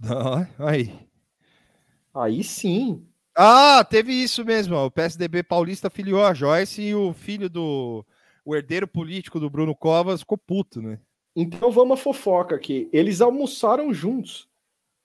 [0.08, 0.94] Ó, Aí.
[2.14, 3.06] Aí sim.
[3.36, 4.76] Ah, teve isso mesmo.
[4.76, 4.88] ó.
[4.88, 8.06] O PSDB paulista filiou a Joyce e o filho do.
[8.44, 11.00] O herdeiro político do Bruno Covas ficou puto, né?
[11.36, 12.90] Então vamos à fofoca aqui.
[12.92, 14.49] Eles almoçaram juntos.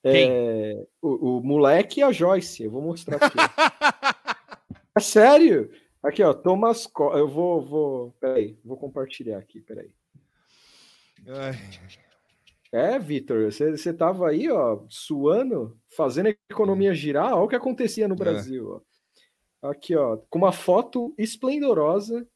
[0.05, 2.63] É, o, o moleque e a Joyce.
[2.65, 3.39] Eu vou mostrar aqui.
[4.97, 5.71] é sério?
[6.03, 6.35] Aqui, ó.
[6.35, 6.87] Thomas.
[6.87, 7.63] Co- Eu vou.
[7.63, 8.11] vou...
[8.21, 9.61] Peraí, vou compartilhar aqui.
[9.61, 9.91] Peraí.
[11.27, 11.55] Ai,
[12.73, 17.55] É, Vitor, você, você tava aí, ó, suando, fazendo a economia girar, olha o que
[17.57, 18.19] acontecia no É.
[18.19, 18.83] Brasil,
[19.63, 19.71] ó.
[19.71, 22.29] Aqui, ó, com uma foto esplendorosa,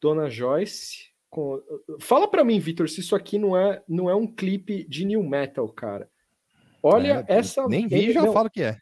[0.00, 1.12] Dona Joyce.
[1.30, 1.62] Com...
[2.00, 5.22] Fala pra mim, Vitor, se isso aqui não é, não é um clipe de new
[5.22, 6.10] metal, cara.
[6.84, 7.66] Olha é, essa.
[7.66, 8.76] Nem vi, já não, falo que é.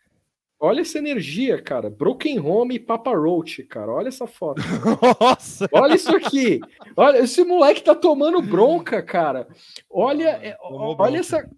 [0.58, 1.88] Olha essa energia, cara.
[1.88, 3.92] Broken Home e Papa Roach, cara.
[3.92, 4.60] Olha essa foto.
[5.20, 5.68] Nossa!
[5.72, 6.58] Olha isso aqui.
[6.96, 9.46] Olha, esse moleque tá tomando bronca, cara.
[9.88, 11.18] Olha, é, Tomou olha bronca.
[11.18, 11.50] essa,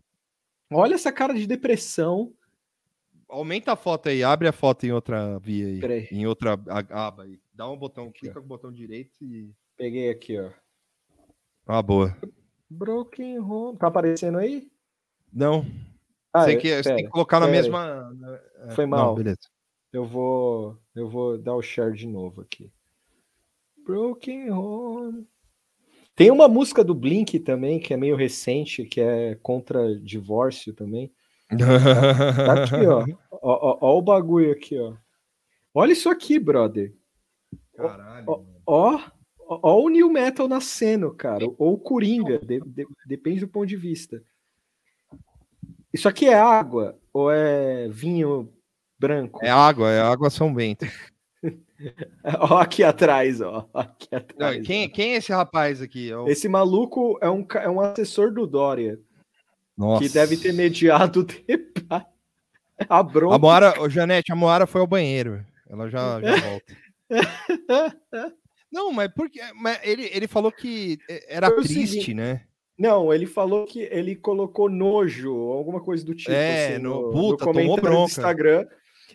[0.70, 2.30] olha essa cara de depressão.
[3.26, 5.80] Aumenta a foto aí, abre a foto em outra via aí.
[5.80, 6.08] Peraí.
[6.10, 6.60] Em outra
[6.90, 7.40] aba aí.
[7.54, 9.50] Dá um botão, clica com o botão direito e.
[9.78, 10.50] Peguei aqui, ó.
[11.66, 12.14] Ah, boa.
[12.68, 13.78] Broken Home.
[13.78, 14.68] Tá aparecendo aí?
[15.32, 15.64] Não,
[16.34, 17.52] Ah, sei é, que você pera, tem que colocar na aí.
[17.52, 18.12] mesma.
[18.68, 19.14] é, Foi não, mal.
[19.14, 19.38] beleza.
[19.92, 22.70] Eu vou, eu vou dar o share de novo aqui.
[23.84, 25.26] Broken home.
[26.16, 31.12] Tem uma música do Blink também, que é meio recente, que é contra divórcio também.
[31.48, 33.04] Tá aqui, ó.
[33.30, 34.94] Ó, ó, ó o bagulho aqui, ó.
[35.74, 36.94] Olha isso aqui, brother.
[37.76, 38.24] Caralho.
[38.26, 39.00] Ó, ó,
[39.48, 41.44] ó o New Metal nascendo, cara.
[41.58, 44.22] Ou o Coringa, de- de- depende do ponto de vista.
[45.94, 48.52] Isso aqui é água ou é vinho
[48.98, 49.38] branco?
[49.44, 50.84] É água, é água São Bento.
[52.40, 53.68] Ó, aqui atrás, ó.
[53.74, 54.66] Aqui Não, atrás.
[54.66, 56.10] quem, quem é esse rapaz aqui?
[56.10, 58.98] É o- Esse maluco é um, é um assessor do Dória,
[59.76, 60.02] Nossa.
[60.02, 61.26] que deve ter mediado.
[62.88, 63.36] A bronca.
[63.36, 65.44] A Moara, ô, Janete, a Moara foi ao banheiro.
[65.70, 66.76] Ela já, já volta.
[68.72, 70.98] Não, mas porque mas ele, ele falou que
[71.28, 72.42] era Foi o triste, né?
[72.78, 76.32] Não, ele falou que ele colocou nojo, alguma coisa do tipo.
[76.32, 78.10] É, assim, no- puta, tomou comentário do bronca.
[78.10, 78.66] Instagram.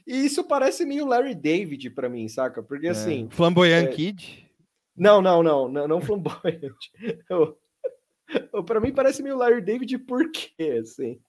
[0.07, 2.63] E isso parece meio Larry David pra mim, saca?
[2.63, 3.27] Porque É, assim.
[3.29, 4.49] Flamboyant é- Kid.
[4.95, 5.99] Não, não, não, não, não
[7.29, 7.57] eu-
[8.65, 10.79] Pra mim parece meio Larry David, por quê?
[10.81, 11.19] Assim?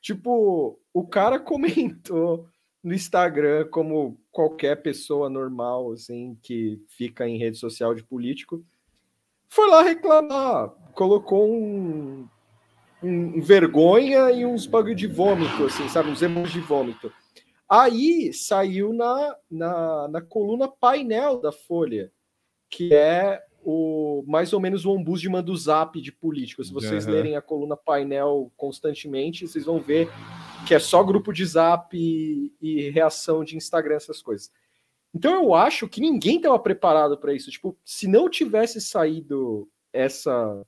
[0.00, 2.48] Tipo, o cara comentou
[2.82, 8.64] no Instagram, como qualquer pessoa normal, assim, que fica em rede social de político,
[9.48, 12.26] foi lá reclamar, colocou um,
[13.02, 16.10] um vergonha e uns bagulho de vômito, assim, sabe?
[16.10, 17.12] Uns emojis de vômito.
[17.68, 22.10] Aí saiu na, na, na coluna painel da Folha,
[22.70, 26.64] que é o mais ou menos o ombudsman do Zap de político.
[26.64, 27.14] Se vocês Aham.
[27.14, 30.08] lerem a coluna painel constantemente, vocês vão ver
[30.66, 34.50] que é só grupo de Zap e, e reação de Instagram, essas coisas.
[35.14, 37.50] Então eu acho que ninguém estava preparado para isso.
[37.50, 40.64] Tipo, se não tivesse saído essa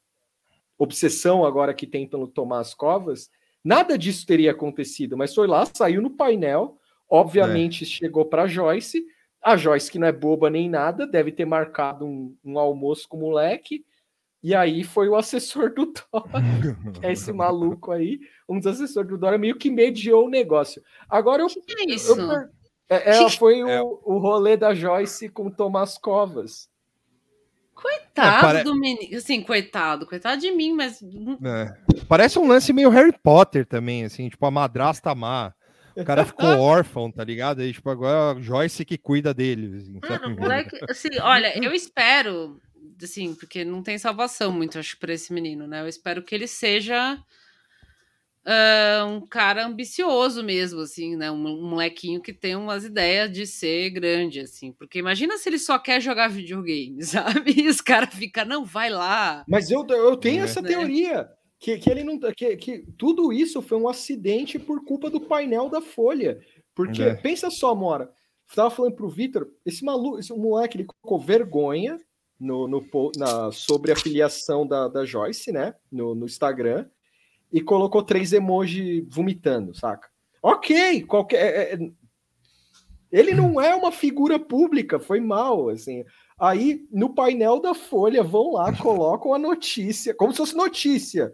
[0.78, 3.28] obsessão agora que tem pelo Tomás Covas,
[3.64, 5.16] nada disso teria acontecido.
[5.16, 6.78] Mas foi lá, saiu no painel,
[7.10, 9.04] obviamente chegou para Joyce.
[9.42, 13.16] A Joyce, que não é boba nem nada, deve ter marcado um, um almoço com
[13.16, 13.84] o moleque.
[14.42, 19.08] E aí foi o assessor do Dória, que é esse maluco aí, um dos assessores
[19.10, 20.80] do Dória, meio que mediou o negócio.
[21.08, 22.14] Agora eu Que é eu isso?
[22.16, 22.48] per-
[22.90, 23.82] é, é, foi o, É.
[23.82, 26.68] o rolê da Joyce com o Tomás Covas.
[27.80, 29.16] Coitado É, pare- do menino.
[29.16, 31.00] Assim, coitado, coitado de mim, mas.
[31.00, 32.02] É.
[32.08, 35.54] Parece um lance meio Harry Potter também, assim, tipo a madrasta má.
[35.96, 37.60] O cara ficou órfão, tá ligado?
[37.60, 39.76] Aí, tipo, agora a Joyce que cuida dele.
[39.76, 40.00] assim?
[40.02, 42.60] Mano, o moleque, assim, olha, eu espero,
[43.02, 45.80] assim, porque não tem salvação muito, acho, pra esse menino, né?
[45.80, 47.16] Eu espero que ele seja
[48.50, 51.30] ah, um cara ambicioso mesmo, assim, né?
[51.30, 54.72] Um, um molequinho que tem umas ideias de ser grande, assim.
[54.72, 57.02] Porque imagina se ele só quer jogar videogame,
[57.44, 57.52] sabe?
[57.60, 59.44] E os caras ficam, não, vai lá.
[59.46, 60.44] Mas eu, eu tenho É.
[60.44, 60.68] essa Né?
[60.68, 61.28] teoria.
[61.60, 62.18] Que, que ele não.
[62.36, 66.40] Que, que tudo isso foi um acidente por culpa do painel da Folha.
[66.74, 67.14] Porque, É.
[67.14, 68.04] pensa só, Mora.
[68.50, 71.98] Eu tava falando pro Vitor, esse maluco, esse moleque, ele colocou vergonha
[72.40, 72.82] no, no,
[73.16, 75.74] na, sobre a filiação da, da Joyce, né?
[75.92, 76.86] No, no Instagram.
[77.52, 80.08] E colocou três emojis vomitando, saca?
[80.42, 81.38] Ok, qualquer.
[81.38, 81.90] é- é-
[83.10, 86.04] ele não é uma figura pública, foi mal, assim.
[86.38, 91.32] Aí, no painel da Folha, vão lá, colocam a notícia, como se fosse notícia.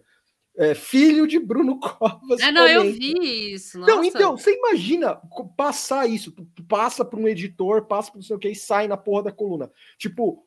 [0.56, 2.40] É, filho de Bruno Covas.
[2.40, 2.98] Ah, não, eu comenta.
[2.98, 3.76] vi isso.
[3.80, 4.08] Não, nossa.
[4.08, 5.20] então, você imagina
[5.56, 6.32] passar isso,
[6.68, 9.32] passa para um editor, passa para não sei o que e sai na porra da
[9.32, 9.68] coluna.
[9.98, 10.46] Tipo,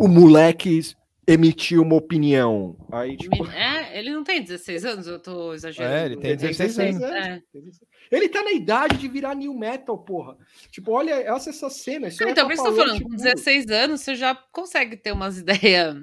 [0.00, 0.80] o moleque
[1.26, 2.76] emitiu uma opinião.
[2.92, 5.94] Aí, tipo, É, ele não tem 16 anos, eu tô exagerando.
[5.94, 7.16] É, ele tem Ele tem 16 16 anos.
[7.16, 7.80] anos.
[8.12, 8.16] É.
[8.16, 10.36] ele tá na idade de virar new metal, porra.
[10.70, 12.08] Tipo, olha essa, essa cena.
[12.08, 13.34] Isso Ah, é então, por isso que eu tô falando, alto-falante com puro.
[13.34, 15.96] 16 anos você já consegue ter umas ideias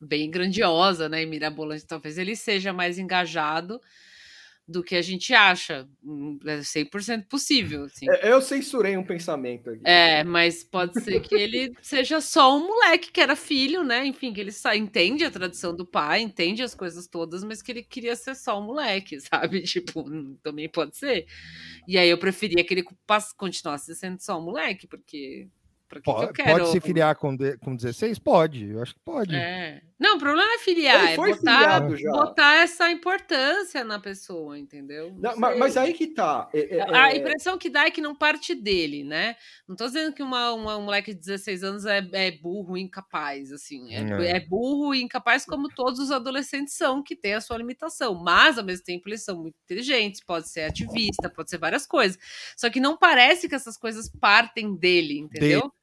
[0.00, 1.86] bem grandiosa, né, e mirabolante.
[1.86, 3.80] Talvez ele seja mais engajado
[4.70, 5.88] do que a gente acha.
[6.02, 8.06] Hum, É 100% possível, assim.
[8.08, 9.80] É, Eu censurei um pensamento aqui.
[9.84, 14.06] É, mas pode ser que ele seja só um moleque que era filho, né?
[14.06, 17.72] Enfim, que ele só entende a tradição do pai, entende as coisas todas, mas que
[17.72, 19.62] ele queria ser só um moleque, sabe?
[19.62, 21.26] Tipo, hum, também pode ser.
[21.86, 22.84] E aí eu preferia que ele
[23.36, 25.48] continuasse sendo só um moleque, porque.
[25.98, 26.50] Que, que eu Pode, quero?
[26.58, 28.18] pode se filiar com, de- com 16?
[28.20, 29.34] Pode, eu acho que pode.
[29.34, 29.82] É.
[29.98, 31.80] Não, o problema não é filiar, Ele é botar,
[32.10, 35.12] botar essa importância na pessoa, entendeu?
[35.18, 36.48] Não, Não mas, mas aí que tá.
[36.54, 39.36] é- é- A é- impressão que dá é que não parte dele, né?
[39.68, 42.80] Não tô dizendo que uma, uma- um moleque de 16 anos é, é burro e
[42.80, 43.92] incapaz, assim.
[43.94, 44.36] É, É.
[44.36, 48.14] é burro e incapaz como todos os adolescentes são, que tem a sua limitação.
[48.14, 52.18] Mas, ao mesmo tempo, eles são muito inteligentes, pode ser ativista, pode ser várias coisas.
[52.56, 55.70] Só que não parece que essas coisas partem dele, entendeu?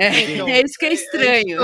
[0.00, 1.60] É, Então, é isso que é estranho.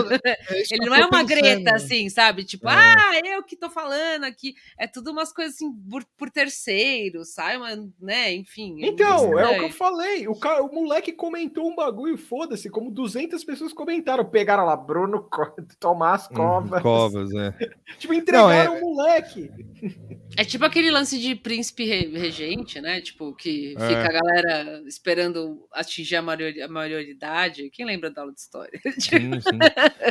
[0.51, 1.27] É isso que Ele não é uma pensando.
[1.29, 2.45] greta assim, sabe?
[2.45, 2.75] Tipo, É.
[2.75, 4.55] ah, eu que tô falando aqui.
[4.79, 8.33] É tudo umas coisas assim por, por terceiro, sai, mas, né?
[8.35, 8.77] Enfim.
[8.85, 10.29] Então, é o que eu falei.
[10.29, 14.25] O, cara, o moleque comentou um bagulho, foda-se, como 200 pessoas comentaram.
[14.25, 15.29] Pegaram lá, Bruno
[15.81, 16.83] Tomás Hum, Covas.
[16.83, 17.55] Covas, é.
[17.99, 19.51] Tipo, entregaram Não, é- o moleque.
[20.37, 23.01] É tipo aquele lance de príncipe re- regente, né?
[23.01, 23.89] Tipo, que É.
[23.89, 26.23] fica a galera esperando atingir a
[26.69, 27.71] maioridade.
[27.71, 28.81] Quem lembra da aula de história?
[28.99, 29.59] Sim, sim.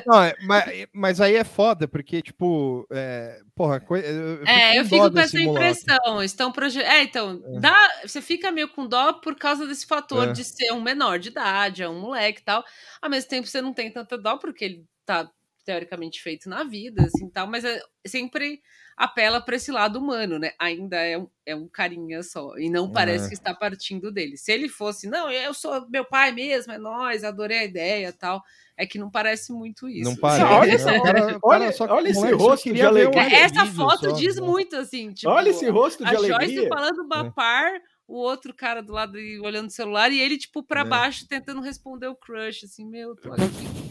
[0.05, 4.83] Não, é, mas, mas aí é foda, porque, tipo, é, porra, coi- eu, É, eu
[4.85, 6.23] fico dó com essa impressão.
[6.23, 6.81] Estão proje...
[6.81, 7.75] É, então, dá,
[8.05, 10.31] você fica meio com dó por causa desse fator É.
[10.31, 12.63] de ser um menor de idade, é um moleque e tal.
[13.01, 15.29] Ao mesmo tempo, você não tem tanta dó porque ele tá
[15.65, 18.61] teoricamente feito na vida, assim, tal, mas é sempre
[18.95, 20.51] apela para esse lado humano, né?
[20.57, 23.27] Ainda é um, é um carinha só, e não parece É.
[23.29, 24.37] que está partindo dele.
[24.37, 28.41] Se ele fosse, não, eu sou meu pai mesmo, é nós, adorei a ideia tal,
[28.77, 30.09] é que não parece muito isso.
[30.09, 30.43] Não parece.
[30.43, 30.73] olha né?
[30.75, 33.21] essa- cara- olha- cara olha esse rosto de alegria.
[33.23, 34.41] É, Essa foto só, diz né?
[34.45, 36.69] muito, assim, tipo, Olha esse rosto de a Joyce alegria.
[36.69, 37.71] falando papar,
[38.07, 40.83] o outro cara do lado e olhando o celular, e ele, tipo, pra É.
[40.85, 43.43] baixo, tentando responder o crush, assim, meu, tô aqui,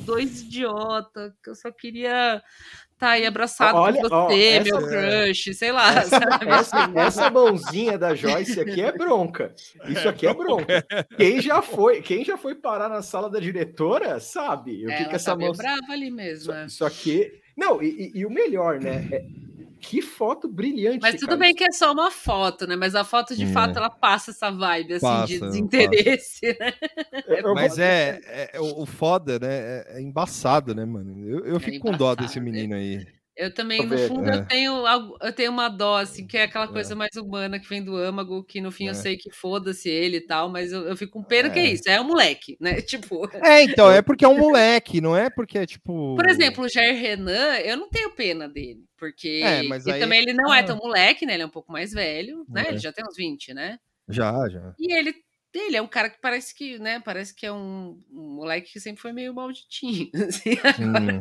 [0.04, 2.42] dois idiota, que eu só queria
[2.92, 6.16] estar aí abraçado Olha, com ó, você, essa- meu crush, sei lá, Essa,
[6.46, 9.52] essa, essa mãozinha da Joyce aqui é bronca.
[9.88, 10.86] Isso aqui é bronca.
[11.16, 15.14] Quem já foi, quem já foi parar na sala da diretora sabe o que, que
[15.16, 15.52] essa tá mão.
[15.52, 16.66] brava ali mesmo, Isso, é.
[16.66, 17.32] isso aqui.
[17.56, 19.08] Não, e, e- e o melhor, né?
[19.12, 19.24] é-
[19.84, 21.00] que foto brilhante.
[21.00, 21.40] Mas tudo cara.
[21.40, 22.76] bem que é só uma foto, né?
[22.76, 23.46] Mas a foto, de É.
[23.46, 26.72] fato, ela passa essa vibe, assim, de Passa, desinteresse, né?
[27.26, 29.48] Eu Mas é, é- é o foda, né?
[29.48, 31.28] É, é embaçado, né, mano?
[31.28, 33.06] Eu, eu É fico com dó desse menino aí.
[33.36, 34.36] Eu também, no eu ver, fundo, é.
[34.36, 34.84] eu, tenho,
[35.20, 38.44] eu tenho uma dó, assim, que é aquela coisa mais humana que vem do âmago,
[38.44, 38.94] que no fim eu É.
[38.94, 41.72] sei que foda-se ele e tal, mas eu, eu fico com pena que é É.
[41.72, 42.76] isso, é um moleque, né?
[42.86, 46.14] Tipo, É, então, é porque é um moleque, não é porque é tipo.
[46.14, 50.20] por exemplo, o Jair Renan, eu não tenho pena dele, porque É, e aí- também
[50.22, 51.34] ele não é tão moleque, né?
[51.34, 52.64] Ele é um pouco mais velho, né?
[52.66, 52.68] É.
[52.68, 53.78] Ele já tem uns 20, né?
[54.08, 54.74] Já, já.
[54.78, 55.12] E ele,
[55.58, 57.00] ele é um cara que parece que, né?
[57.04, 60.10] Parece que é um, um moleque que sempre foi meio malditinho.
[60.28, 60.50] assim.
[60.80, 61.20] Hum,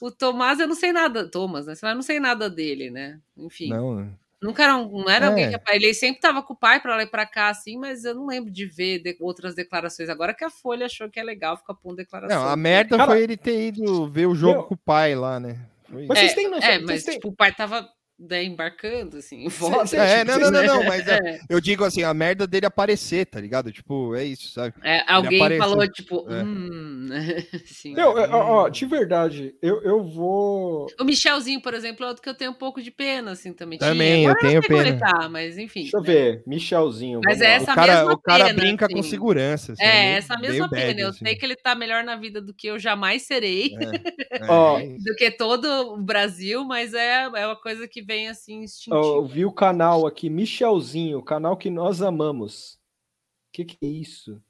[0.00, 1.28] O Tomás, eu não sei nada.
[1.28, 1.74] Thomas, né?
[1.74, 3.18] sei lá, Eu não sei nada dele, né?
[3.36, 3.68] Enfim.
[3.70, 4.08] não.
[4.40, 5.28] Nunca era, um- não era É.
[5.28, 8.04] alguém que ele sempre tava com o pai para lá e para cá assim, mas
[8.04, 10.08] eu não lembro de ver de- outras declarações.
[10.08, 12.40] Agora que a Folha achou que é legal ficar pondo declarações.
[12.42, 15.14] Não, a merda Cara- foi ele ter ido ver o jogo Meu- com o pai
[15.14, 15.60] lá, né?
[15.88, 17.88] Foi Mas é, vocês têm noção- é, mas têm- tipo, o pai tava
[18.28, 19.48] né, embarcando assim,
[19.86, 22.66] cê- É, não, não, não, não, mas é, É, eu digo assim, a merda dele
[22.66, 23.72] aparecer, tá ligado?
[23.72, 24.74] Tipo, é isso, sabe?
[24.82, 26.42] é, alguém falou tipo, É.
[26.44, 27.08] hum,
[27.70, 27.94] assim.
[27.94, 30.86] Não, é, ó, de verdade, eu, eu vou.
[31.00, 33.78] O Michelzinho, por exemplo, é outro que eu tenho um pouco de pena, assim, também.
[33.78, 34.96] Também, eu Agora tenho não sei como pena.
[34.96, 35.82] ele tá, mas enfim.
[35.82, 36.06] Deixa eu né?
[36.06, 37.20] ver, Michelzinho.
[37.24, 37.46] Mas lá.
[37.46, 39.10] essa o cara, mesma o cara pena, brinca com assim.
[39.10, 39.72] segurança.
[39.72, 41.00] assim, É, meio- essa mesma bad, pena.
[41.00, 41.24] Eu assim.
[41.24, 45.14] sei que ele tá melhor na vida do que eu jamais serei, É, é do
[45.16, 48.96] que todo o Brasil, mas é, é uma coisa que vem assim instintiva.
[48.96, 52.74] Eu vi o canal aqui, Michelzinho, o canal que nós amamos.
[53.48, 54.40] O que, que é isso?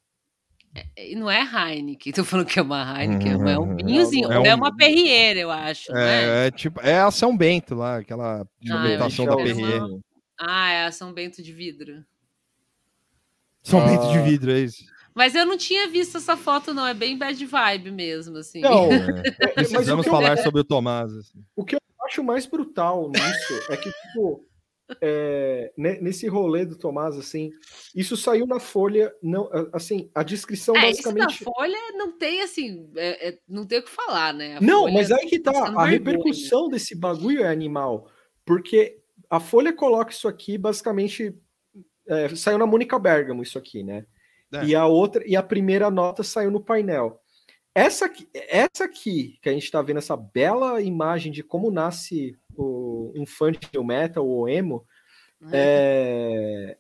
[0.97, 3.77] E Não é Heineken, tô falando que é uma Heineken, é um Uhum.
[3.77, 6.45] vinhozinho, É ou é um- uma Perrier, eu acho, né?
[6.45, 9.85] É, é tipo, é a São Bento lá, aquela Ah, eu imitação da Perrier.
[9.85, 10.01] uma-
[10.41, 12.03] Ah, é a São Bento de vidro.
[13.63, 14.23] São Bento de Ah.
[14.23, 14.85] vidro, é isso.
[15.15, 16.87] Mas eu não tinha visto essa foto, não.
[16.87, 18.61] É bem bad vibe mesmo, assim.
[18.63, 18.87] Não,
[19.27, 19.29] É.
[19.41, 21.13] é, Precisamos falar sobre o Tomás.
[21.15, 21.45] assim.
[21.55, 24.47] o que eu acho mais brutal nisso é que, tipo,
[25.01, 27.51] é, ne- nesse rolê do Tomás, assim,
[27.95, 31.45] isso saiu na Folha, não, a- assim, a descrição É, isso da basicamente.
[31.45, 34.57] Folha não tem, assim, é- é- não tem o que falar, né?
[34.57, 35.91] A Não, Folha mas aí que tá, passando a vergonha.
[36.19, 38.09] repercussão desse bagulho é animal,
[38.45, 38.99] porque
[39.31, 41.35] a Folha coloca isso aqui, basicamente,
[42.07, 44.05] é, saiu na Mônica Bergamo isso aqui, né?
[44.53, 44.65] É.
[44.67, 47.22] E a outra, e a primeira nota saiu no painel.
[47.75, 52.37] Essa aqui, essa aqui que a gente tá vendo, essa bela imagem de como nasce
[52.55, 54.87] o- um fã de metal ou emo,
[55.53, 56.77] é,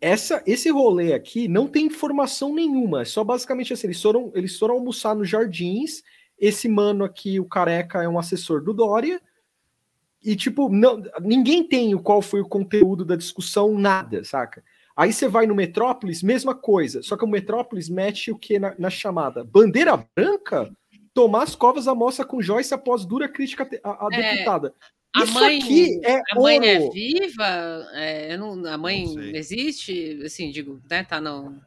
[0.00, 3.02] essa, esse rolê aqui não tem informação nenhuma.
[3.02, 6.02] É só basicamente assim: eles foram, eles foram almoçar nos jardins.
[6.38, 9.20] Esse mano aqui, o careca, é um assessor do Dória.
[10.24, 14.62] E, tipo, não, ninguém tem o qual foi o conteúdo da discussão, nada, saca?
[14.96, 17.02] Aí você vai no Metrópolis, mesma coisa.
[17.02, 19.42] Só que o Metrópolis mete o que na, na chamada?
[19.44, 20.70] Bandeira branca?
[21.14, 24.74] Tomás Covas almoça com Joyce após dura crítica à à É, deputada.
[25.14, 27.86] A Isso mãe, aqui é a mãe é viva?
[27.92, 30.22] É, eu não- a mãe Não existe?
[30.24, 31.04] Assim, digo, né?
[31.04, 31.60] Tá não.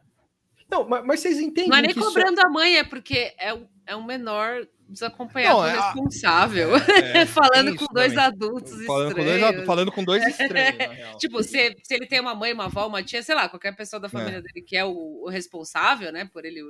[0.69, 3.33] Não, mas, mas vocês entendem Não é nem que isso cobrando a mãe, é porque
[3.37, 6.75] é, um- é um menor precisa acompanhar Não, o é responsável.
[6.75, 8.25] É, falando tem com isso dois também.
[8.25, 9.65] adultos falando, com dois, estranhos.
[9.65, 11.17] falando com dois estranhos, na real.
[11.17, 13.99] Tipo, se, se ele tem uma mãe, uma avó, uma tia, sei lá, qualquer pessoa
[13.99, 16.61] da família dele que é o, o responsável, né, por ele.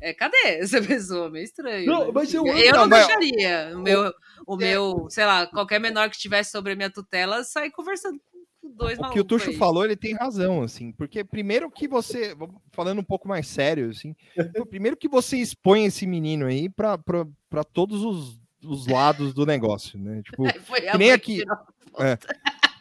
[0.00, 1.30] É, cadê essa pessoa?
[1.30, 1.86] Meio estranho.
[1.86, 2.10] Não, né?
[2.12, 4.12] mas eu- eu Não, não mas- deixaria o meu,
[4.46, 4.58] o É.
[4.58, 8.39] meu, sei lá, qualquer menor que estivesse sobre a minha tutela sair conversando com
[8.70, 9.56] dois O que o Tuxo aí.
[9.56, 12.34] falou, ele tem razão, assim, porque primeiro que você,
[12.72, 14.14] falando um pouco mais sério, assim,
[14.70, 20.22] primeiro que você expõe esse menino aí para todos os, os lados do negócio, né?
[20.22, 21.56] Tipo, Foi a que nem aqui- tirou-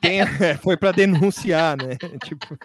[0.01, 0.19] tem-
[0.63, 1.95] foi para denunciar, né?
[2.23, 2.57] Tipo,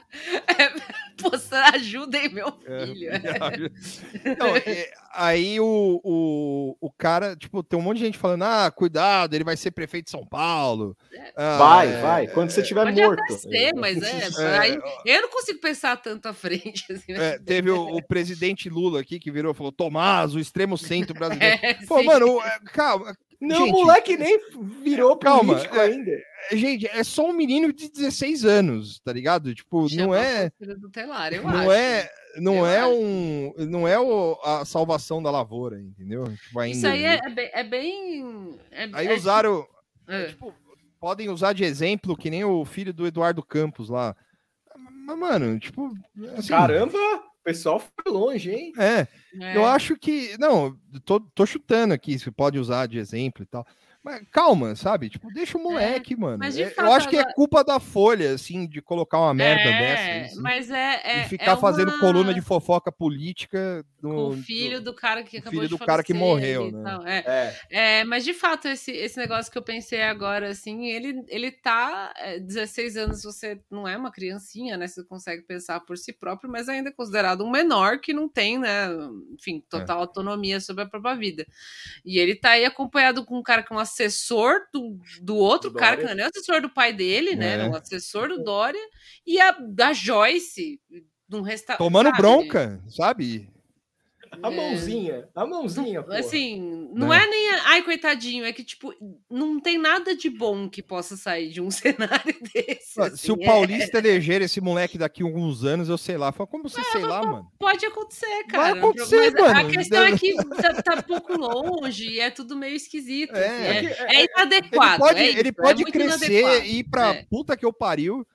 [1.17, 2.87] Poxa, ajudem meu É.
[2.87, 3.11] filho.
[4.39, 8.71] Não, é, aí o, o, o cara, tipo, tem um monte de gente falando, ah,
[8.71, 10.97] cuidado, ele vai ser prefeito de São Paulo.
[11.37, 12.27] Ah, Vai, é, vai.
[12.29, 13.33] Quando você estiver morto.
[13.39, 16.85] ser, mas é, é, aí, eu não consigo pensar tanto à frente.
[16.93, 20.77] Assim, é, teve o, o presidente Lula aqui que virou e falou, Tomás, o extremo
[20.77, 21.59] centro brasileiro.
[21.63, 22.07] É, Pô, sim.
[22.07, 23.17] mano, é, calma.
[23.41, 24.39] Não, gente, o moleque nem
[24.83, 26.13] virou Calma, político é- ainda.
[26.53, 29.55] Gente, é só um menino de 16 anos, tá ligado?
[29.55, 31.73] Tipo, não Chama é, filha do telar, eu não acho.
[31.73, 32.91] é, não Eu é acho.
[32.93, 36.25] um, não é o, a salvação da lavoura, entendeu?
[36.25, 36.91] Tipo, Isso ainda.
[36.91, 37.51] aí é, é bem.
[37.53, 39.67] É bem é- Aí é- usaram,
[40.07, 40.27] é.
[40.27, 40.53] tipo,
[41.01, 44.15] podem usar de exemplo que nem o filho do Eduardo Campos lá.
[45.07, 45.93] Mas, mano, tipo,
[46.37, 46.99] assim, Caramba,
[47.45, 48.73] pessoal foi longe, hein?
[48.79, 49.07] É,
[49.41, 49.57] é.
[49.57, 50.37] eu acho que.
[50.39, 53.67] Não, tô, tô chutando aqui, se pode usar de exemplo e tal.
[54.03, 55.09] Mas calma, sabe?
[55.09, 56.37] Tipo, deixa o moleque, mano.
[56.39, 59.33] mas de É, fato, eu acho que é culpa da Folha, assim, de colocar uma
[59.33, 60.27] merda É, dessa.
[60.35, 61.01] assim, Mas é.
[61.03, 64.95] é e ficar é fazendo uma- coluna de fofoca política Com do, o filho do
[64.95, 66.99] cara que acabou filho de do cara que falecer morreu, né?
[67.07, 67.25] É.
[67.27, 68.01] É.
[68.01, 72.13] É, mas de fato, esse, esse negócio que eu pensei agora, assim, ele, ele tá.
[72.17, 74.87] é, 16 anos, você não é uma criancinha, né?
[74.87, 78.59] Você consegue pensar por si próprio, mas ainda é considerado um menor que não tem,
[78.59, 78.89] né?
[79.33, 81.47] Enfim, total autonomia sobre a própria vida.
[82.05, 85.71] E ele tá aí acompanhado com um cara que é um assessor do, do outro
[85.71, 85.99] Do cara, Dória.
[85.99, 87.47] que não é nem assessor do pai dele, né?
[87.47, 87.53] É.
[87.55, 88.81] Era um assessor do Dória,
[89.27, 90.81] e a da Joyce,
[91.29, 91.79] num restaurante.
[91.79, 93.54] Tomando bronca, sabe?
[94.43, 96.01] A mãozinha, a mãozinha.
[96.11, 97.25] Assim, não Né?
[97.25, 97.51] é nem.
[97.51, 98.93] a- Ai, coitadinho, é que, tipo,
[99.31, 101.71] não tem nada de bom que possa sair de um
[102.25, 103.01] cenário desse.
[103.01, 106.33] Assim, Se o é- Paulista eleger esse moleque daqui a alguns anos, eu sei lá.
[106.33, 107.47] Fala, como você sei lá, mano?
[107.59, 108.79] Pode acontecer, Vai cara.
[108.79, 109.71] acontecer, mas A mano.
[109.71, 113.35] questão é que tá, tá um pouco longe e é tudo meio esquisito.
[113.35, 113.47] É.
[113.79, 114.99] assim, É, É é Ele inadequado.
[115.01, 117.25] pode, é isso, ele é pode crescer e ir pra É.
[117.31, 118.27] puta que eu pariu,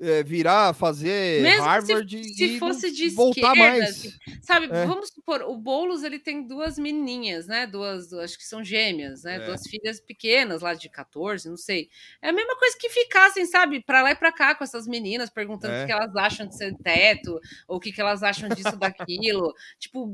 [0.00, 3.90] é, virar, fazer Mesmo se- Harvard se e fosse de voltar esquerda, mais.
[3.90, 4.12] assim,
[4.42, 4.84] Sabe, É.
[4.86, 7.66] vamos supor, o Boulos ele tem duas menininhas, né?
[7.66, 9.36] Duas, acho que são gêmeas, né?
[9.36, 9.46] É.
[9.46, 11.88] Duas filhas pequenas lá de 14, não sei.
[12.20, 15.30] É a mesma coisa que ficassem, sabe, pra lá e pra cá com essas meninas,
[15.30, 15.84] perguntando É.
[15.84, 19.54] o que elas acham de ser teto, ou o que, elas acham disso, daquilo.
[19.78, 20.06] tipo,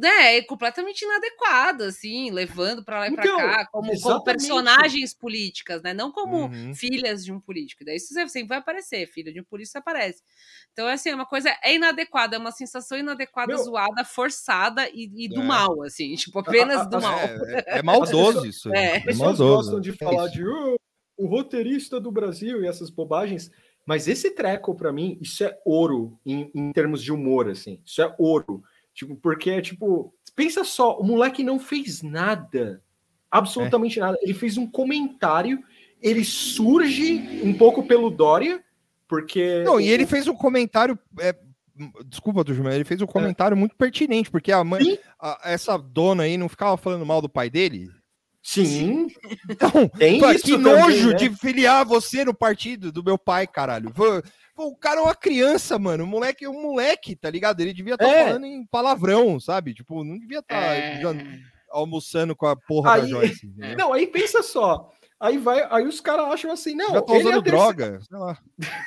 [0.00, 5.14] né, é completamente inadequado, assim, levando pra lá e pra Então, cá, como, como personagens
[5.14, 5.92] políticas, né?
[5.94, 6.74] Não como Uhum.
[6.74, 7.84] filhas de um político.
[7.84, 10.22] Daí isso sempre vai aparecer, filha de um político aparece.
[10.72, 14.88] Então, é assim, é uma coisa é inadequada, é uma sensação inadequada, Meu- zoada, forçada
[14.90, 15.44] e, e do É.
[15.44, 17.18] mal, assim, tipo, apenas A- a- do mal.
[17.18, 18.72] É, é- é maldoso isso.
[18.72, 18.78] É.
[18.78, 20.76] É, As pessoas gostam de falar de "Oh,
[21.16, 23.50] o roteirista do Brasil e essas bobagens,
[23.84, 27.80] mas esse treco, pra mim, isso é ouro em, em termos de humor, assim.
[27.84, 28.62] Isso é ouro.
[28.94, 32.82] Tipo, porque é tipo, pensa só, o moleque não fez nada.
[33.30, 34.16] Absolutamente nada.
[34.22, 35.62] Ele fez um comentário,
[36.00, 38.62] ele surge um pouco pelo Dória,
[39.08, 39.62] porque.
[39.64, 40.98] Não, e ele fez um comentário.
[41.20, 41.34] é,
[42.06, 46.36] desculpa, Tujuma, ele fez um comentário muito pertinente, porque a mãe, a- essa dona aí
[46.36, 47.88] não ficava falando mal do pai dele.
[48.42, 49.08] Sim,
[49.50, 51.14] Então, tem pô, isso que também, nojo né?
[51.16, 53.92] de filiar você no partido do meu pai, caralho.
[53.92, 54.22] Pô,
[54.56, 56.04] o cara é uma criança, mano.
[56.04, 57.60] O moleque é um moleque, tá ligado?
[57.60, 58.24] Ele devia estar É.
[58.26, 59.74] falando em palavrão, sabe?
[59.74, 61.00] Tipo, não devia estar É.
[61.70, 63.46] almoçando com a porra da Aí- Joyce.
[63.46, 63.76] entendeu?
[63.76, 64.90] Não, aí pensa só.
[65.20, 67.98] Aí vai, aí os caras acham assim, não, Já ele é usando terceira- droga.
[68.08, 68.38] sei lá.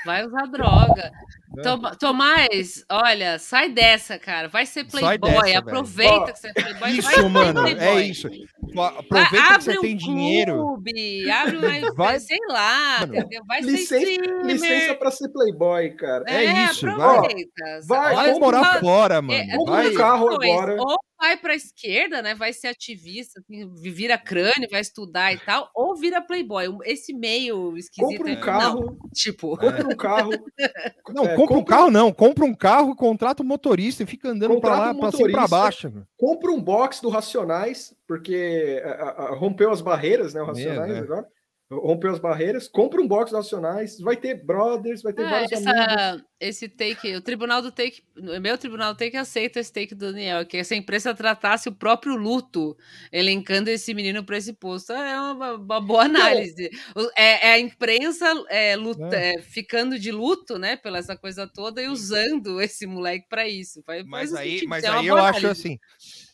[0.06, 1.12] Vai usar droga.
[1.58, 1.62] É.
[1.62, 4.48] Toma- Tomás, olha, sai dessa, cara.
[4.48, 5.30] Vai ser playboy.
[5.30, 5.60] dessa, velho.
[5.60, 6.80] Aproveita Ó, que você é playboy.
[6.80, 8.04] vai Isso, ser mano, é playboy.
[8.10, 8.30] isso.
[8.30, 10.54] Pô, Vai, Aproveita que você um tem dinheiro.
[10.56, 13.42] clube, abre uma, Vai- sei lá, Mano, entendeu?
[13.46, 14.46] Vai ser Licença, streamer.
[14.46, 16.24] licença pra ser playboy, cara.
[16.28, 17.18] É isso, vai.
[17.18, 17.80] aproveita.
[17.86, 19.34] Vai, Vai compra morar fora, mano.
[19.38, 19.90] É, vai.
[19.90, 20.76] um carro agora.
[20.80, 22.34] Ou vai pra esquerda, né?
[22.34, 26.66] Vai ser ativista, assim, vira crânio, vai estudar e tal, ou vira playboy.
[26.84, 28.18] Esse meio esquisito.
[28.18, 30.32] Compra um carro, Não, tipo, compra um carro.
[31.14, 32.12] Não, É, compra um carro, não.
[32.14, 35.28] Compra um carro, contrata um motorista e fica andando pra Contrata lá, um pra cima
[35.30, 35.48] motorista.
[35.56, 35.94] baixo.
[36.18, 40.42] compra um box do Racionais, porque a- a- a- rompeu as barreiras, né?
[40.42, 41.00] O Racionais É, né?
[41.00, 41.28] agora.
[41.72, 46.24] rompeu as barreiras, compra um box nacionais, vai ter brothers, vai ter Ah, vários amigos.
[46.42, 48.02] Esse take, o tribunal do take,
[48.42, 52.16] meu tribunal do take aceita esse take do Daniel, que essa imprensa tratasse o próprio
[52.16, 52.76] luto,
[53.12, 54.92] elencando esse menino para esse posto.
[54.92, 56.70] É uma, uma boa análise.
[57.16, 61.82] É, é a imprensa é, luta- é, ficando de luto, né, pela essa coisa toda
[61.82, 63.82] e usando esse moleque para isso.
[63.84, 65.62] Faz, Mas faz aí, sentido, mas é aí eu boa acho análise.
[65.62, 65.80] assim,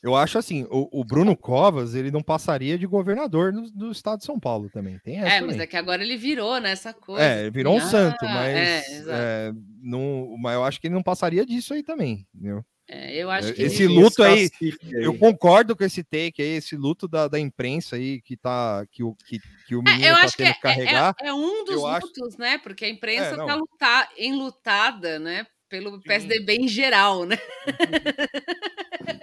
[0.02, 4.20] eu acho assim, o, o Bruno Covas, ele não passaria de governador do, do estado
[4.20, 4.98] de São Paulo também.
[5.00, 5.62] Tem essa É, mas também.
[5.62, 7.24] é que agora ele virou nessa coisa.
[7.24, 9.10] É, ele virou um assim, santo, ah, mas, É, exato.
[9.12, 9.52] é,
[9.88, 12.28] não, mas eu acho que ele não passaria disso aí também.
[12.36, 12.64] Entendeu?
[12.90, 14.74] É, eu acho que Esse ele- luto aí, aí.
[14.94, 19.04] Eu concordo com esse take aí, esse luto da, da imprensa aí que tá que
[19.04, 21.16] o, que, que o menino É, eu tá que tendo é, que carregar.
[21.22, 22.58] é- é um dos eu acho- lutos, né?
[22.60, 23.44] Porque a imprensa É, não.
[23.46, 25.46] está lutar, enlutada, né?
[25.70, 27.38] Pelo PSDB em geral, né?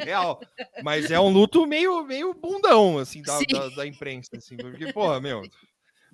[0.01, 0.39] Real.
[0.82, 3.47] Mas é um luto meio, meio bundão, assim, da, Sim.
[3.51, 5.43] da, da imprensa, assim, porque, porra, meu.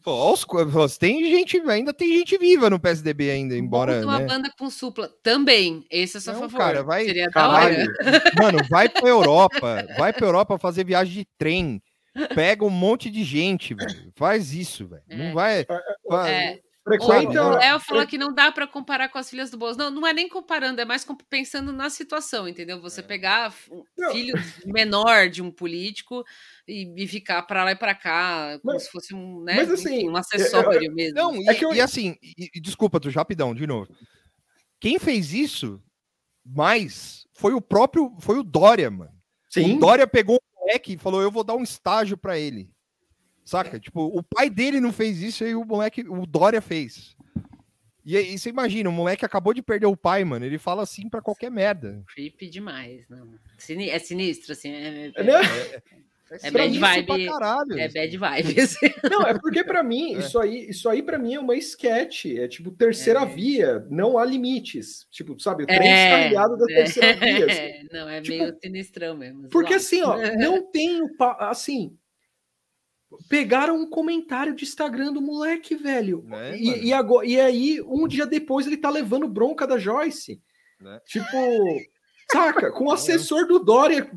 [0.02, 0.44] Pô, os
[0.98, 3.94] tem gente, ainda tem gente viva no PSDB ainda, embora.
[3.96, 4.26] Monta uma né?
[4.26, 5.84] banda com supla também.
[5.90, 6.58] Esse é só a Não, favor.
[6.58, 7.80] cara, vai- Seria da Caralho.
[7.80, 8.22] hora.
[8.40, 11.82] Mano, vai pra Europa, vai pra Europa fazer viagem de trem.
[12.34, 14.12] Pega um monte de gente, velho.
[14.16, 15.02] Faz isso, velho.
[15.08, 15.16] É.
[15.16, 15.64] Não vai.
[16.08, 16.60] vai- É,
[16.98, 17.42] Frequenta.
[17.44, 19.78] O Léo falou que não dá para comparar com as filhas do Bozo.
[19.78, 22.80] Não, não é nem comparando, é mais pensando na situação, entendeu?
[22.80, 24.12] Você pegar um Não.
[24.12, 24.34] filho
[24.66, 26.24] menor de um político
[26.66, 29.70] e, e ficar para lá e para cá, como Mas- se fosse um, né, mas
[29.70, 31.14] assim, enfim, um acessório mesmo.
[31.14, 33.88] Não, É e, que eu- e assim, e- e desculpa, tu rapidão, de novo.
[34.80, 35.82] Quem fez isso
[36.44, 39.12] mais foi o próprio, foi o Dória, mano.
[39.48, 39.76] Sim.
[39.76, 42.70] O Dória pegou um moleque e falou: eu vou dar um estágio pra ele.
[43.50, 43.80] Saca?
[43.80, 47.16] Tipo, o pai dele não fez isso e o moleque, o Dória fez.
[48.06, 50.44] E aí você imagina, o moleque acabou de perder o pai, mano.
[50.44, 52.00] Ele fala assim pra qualquer merda.
[52.14, 53.28] Creepy demais, não.
[53.58, 54.70] Sini- É sinistro, assim.
[54.72, 55.32] É, é, Né?
[56.42, 57.06] é Pra bad vibe.
[57.06, 57.78] pra caralho.
[57.78, 58.76] É bad vibes.
[59.10, 60.18] Não, é porque pra mim, É.
[60.20, 63.26] isso aí, isso aí para mim é uma sketch, é tipo terceira É.
[63.26, 65.08] via, não há limites.
[65.10, 67.46] Tipo, sabe, o trem É, descarrilhado da terceira via.
[67.50, 67.60] assim.
[67.60, 69.48] É, não, é Tipo, meio sinistrão mesmo.
[69.48, 71.08] Porque assim, ó, não tem o
[71.40, 71.98] assim,
[73.28, 76.22] pegaram um comentário de Instagram do moleque, velho.
[76.26, 80.40] Né, e, e, agora, e aí, um dia depois, ele tá levando bronca da Joyce.
[80.80, 81.00] Né?
[81.06, 81.26] Tipo,
[82.32, 82.70] saca?
[82.72, 84.10] Com o assessor do Dória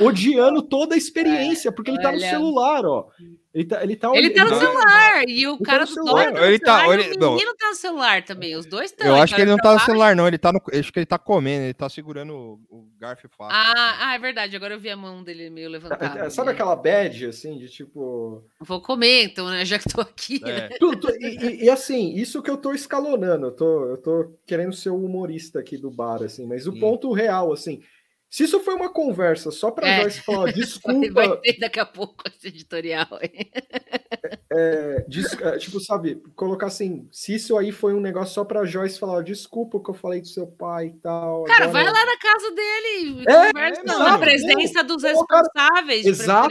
[0.00, 3.08] odiando toda a experiência, porque ele tá no celular, ó.
[3.56, 5.90] Ele tá, ele tá, Ele tá no Não, celular e o Ele tá cara do
[5.90, 6.12] celular.
[6.24, 7.28] Dória tá Ele tá- celular, ele- e não.
[7.32, 8.54] o menino tá no celular também.
[8.54, 9.06] Os dois estão.
[9.06, 10.28] Eu acho que ele não tá no celular, não.
[10.28, 10.60] Ele tá no.
[10.78, 13.54] Acho que ele tá comendo, ele tá segurando o, o garfo e faca.
[13.54, 14.54] Ah, ah, é verdade.
[14.54, 16.28] Agora eu vi a mão dele meio levantada.
[16.28, 16.52] Sabe né?
[16.52, 18.44] aquela badge, assim, de tipo.
[18.60, 19.64] Vou comer, então, né?
[19.64, 20.38] Já que tô aqui.
[20.44, 20.68] É.
[20.68, 20.68] né?
[20.78, 24.74] Tu- tu- e, e- assim, isso que eu tô escalonando, eu tô, eu tô querendo
[24.74, 26.78] ser o humorista aqui do bar, assim, mas o Hum.
[26.78, 27.80] ponto real, assim,
[28.28, 30.00] se isso foi uma conversa só pra É.
[30.02, 33.06] Joyce falar, Vai desculpa, ter daqui a pouco esse editorial.
[33.20, 33.50] aí.
[34.52, 38.64] é, des- é, tipo, sabe, colocar assim, se isso aí foi um negócio só pra
[38.64, 41.44] Joyce falar, desculpa o que eu falei do seu pai e tal.
[41.44, 43.98] Cara, agora- vai lá na casa dele e É, conversa exato.
[43.98, 46.48] na presença dos Colocar- responsáveis de Exato.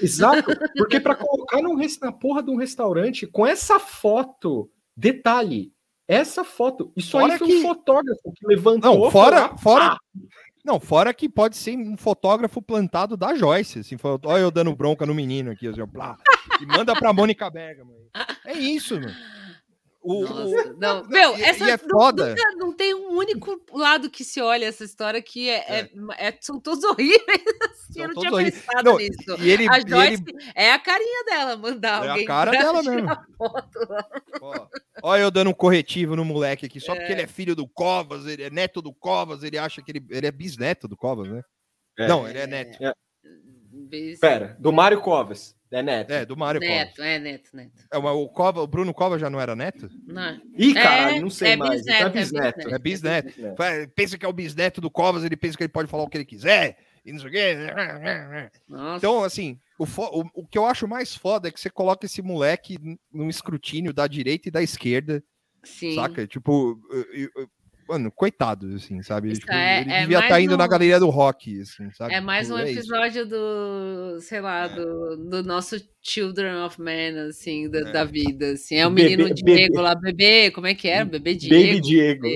[0.00, 5.72] Exato, porque pra colocar num, na porra de um restaurante com essa foto, detalhe,
[6.08, 9.04] essa foto, isso Fora aí foi que- um fotógrafo que levantou.
[9.04, 9.98] Não, fora, lá, fora, pá,
[10.64, 14.74] não, fora que pode ser um fotógrafo plantado da Joyce, assim, foi- olha eu dando
[14.74, 16.16] bronca no menino aqui, assim, blá,
[16.60, 17.92] e manda pra Mônica Bergamo.
[18.44, 19.12] É isso, mano.
[20.02, 22.30] O, o- Nossa, não, meu, e- essa e é foda.
[22.30, 26.36] nunca- não tem um único lado que se olha essa história que é, é- é-
[26.40, 27.22] são todos horríveis.
[27.70, 28.64] assim, São eu não tinha horríveis.
[28.66, 29.36] pensado Não, nisso.
[29.38, 32.60] e ele, A Joyce ele é a carinha dela mandar É a alguém cara pra
[32.60, 33.16] dela tirar mesmo.
[34.40, 34.66] Ó,
[35.04, 36.96] ó, eu dando um corretivo no moleque aqui, só É.
[36.96, 40.04] porque ele é filho do Covas, ele é neto do Covas, ele acha que ele,
[40.10, 41.42] ele é bisneto do Covas, né?
[41.98, 42.08] É.
[42.08, 42.76] Não, ele é neto.
[43.88, 46.10] Bis- Pera, do Mário Covas, é neto.
[46.10, 46.74] É, do Mário Covas.
[46.76, 47.84] Neto, é neto, neto.
[47.92, 49.90] É, o, Cova, o Bruno Covas já não era neto?
[50.06, 51.80] Não, Ih, caralho, É, não sei é mais.
[51.82, 52.56] bisneto, então é bisneto.
[52.58, 52.74] bisneto.
[52.74, 53.56] É bisneto.
[53.56, 56.08] Fala, Pensa que é o bisneto do Covas, ele pensa que ele pode falar o
[56.08, 57.54] que ele quiser, e não sei o quê.
[58.68, 58.96] nossa.
[58.98, 62.06] Então, assim, o, fo- o, o que eu acho mais foda é que você coloca
[62.06, 62.78] esse moleque
[63.12, 65.22] num escrutínio da direita e da esquerda,
[65.64, 65.94] Sim.
[65.94, 66.26] saca?
[66.26, 67.48] Tipo, eu- eu-
[67.92, 69.32] mano, coitado, assim, sabe?
[69.32, 72.14] Tipo, é- ele é devia estar indo na um- galeria do rock, assim, sabe?
[72.14, 72.78] É mais Tipo, um isso.
[72.78, 77.92] episódio do, sei lá, do, do nosso Children of Men, assim, da, É.
[77.92, 78.76] da vida, assim.
[78.76, 81.04] É o Bebê- menino bebê- Diego lá, bebê, como é que era?
[81.04, 81.54] Bebê Diego.
[81.66, 82.26] Baby Diego.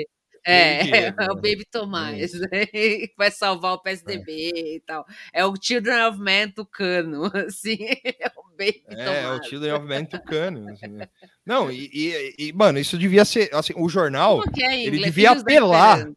[0.47, 1.41] É, Diego, é o né?
[1.43, 2.49] Baby Tomás, né?
[3.19, 5.05] vai salvar o PSDB e tal.
[5.33, 7.77] É o Children of Men tucano, assim.
[7.81, 9.41] É o Baby É, é Tomás.
[9.41, 10.69] o Children of Men tucano.
[10.71, 11.09] assim, né?
[11.45, 15.43] Não, e, e- e, mano, isso devia ser, assim, o jornal, é ele devia Filhos
[15.43, 16.09] apelar.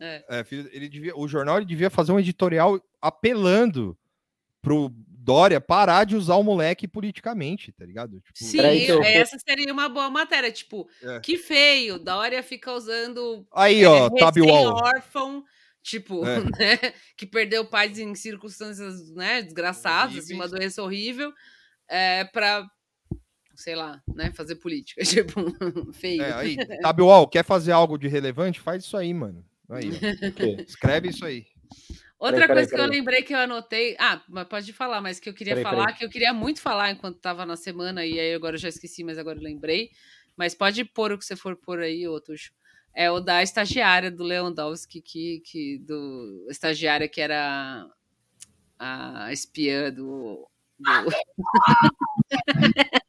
[0.00, 0.24] É.
[0.28, 3.96] é, ele devia, o jornal ele devia fazer um editorial apelando
[4.60, 4.92] pro
[5.24, 8.20] Dória parar de usar o moleque politicamente, tá ligado?
[8.20, 10.50] Tipo, Sim, eu- essa seria uma boa matéria.
[10.50, 11.20] Tipo, É.
[11.20, 14.74] que feio, Dória fica usando Aí, é, ó, Tab Wall.
[14.74, 15.44] órfão,
[15.80, 16.38] tipo, É.
[16.60, 21.32] né, que perdeu pais em circunstâncias, né, desgraçadas, assim, uma doença horrível,
[21.88, 22.66] é, para
[23.54, 25.00] sei lá, né, fazer política,
[25.36, 26.22] tipo, feio.
[26.22, 28.58] É, aí, Tabiwall, quer fazer algo de relevante?
[28.58, 29.44] Faz isso aí, mano.
[29.70, 29.90] Aí?
[30.66, 31.46] Escreve isso aí.
[32.22, 32.90] Outra Peraí, peraí, coisa que eu peraí.
[32.98, 33.96] lembrei que eu anotei.
[33.98, 35.98] Ah, mas pode falar, mas que eu queria Peraí, falar, peraí.
[35.98, 39.02] que eu queria muito falar enquanto estava na semana, e aí agora eu já esqueci,
[39.02, 39.90] mas agora eu lembrei.
[40.36, 42.52] Mas pode pôr o que você for pôr aí, ô Tuxo.
[42.94, 47.84] É o da estagiária do Lewandowski, que, que do estagiária que era
[48.78, 50.48] a espiã do.
[50.78, 51.06] do-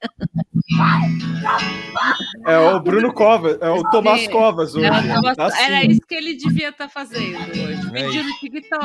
[2.46, 4.28] É o Bruno Covas, é o Tomás.
[4.28, 4.86] Covas hoje.
[4.86, 5.62] Ela tava- Tá assim.
[5.64, 7.82] Era isso que ele devia estar fazendo hoje.
[7.94, 8.84] É Vídeo no TikTok.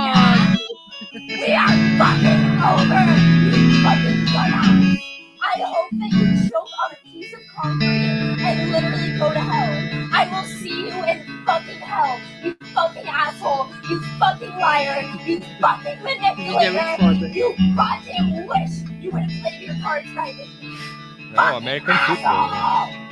[1.28, 3.06] We are fucking over,
[3.44, 4.98] you fucking dumbass.
[5.40, 9.72] I hope that you choke on a piece of concrete and literally go to hell.
[10.12, 15.92] I will see you in fucking hell, you fucking asshole, you fucking liar, you fucking
[15.92, 17.28] é manipulator, foda.
[17.28, 20.76] you goddamn wish you would have played your cards right with me.
[21.32, 22.50] Não, American Football.
[22.50, 23.08] né?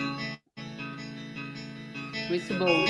[2.59, 2.85] Bom.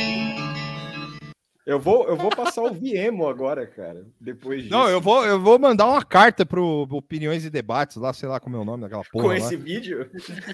[1.66, 4.06] Eu vou, eu vou passar o Viemo agora, cara.
[4.20, 4.72] Depois disso.
[4.72, 8.38] Não, eu vou, eu vou mandar uma carta pro Opiniões e Debates, lá, sei lá
[8.38, 9.24] como é o nome daquela porra.
[9.24, 9.36] com lá.
[9.36, 10.08] esse vídeo.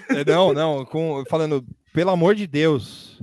[0.09, 1.63] É, Não, não, com, falando,
[1.93, 3.21] pelo amor de Deus,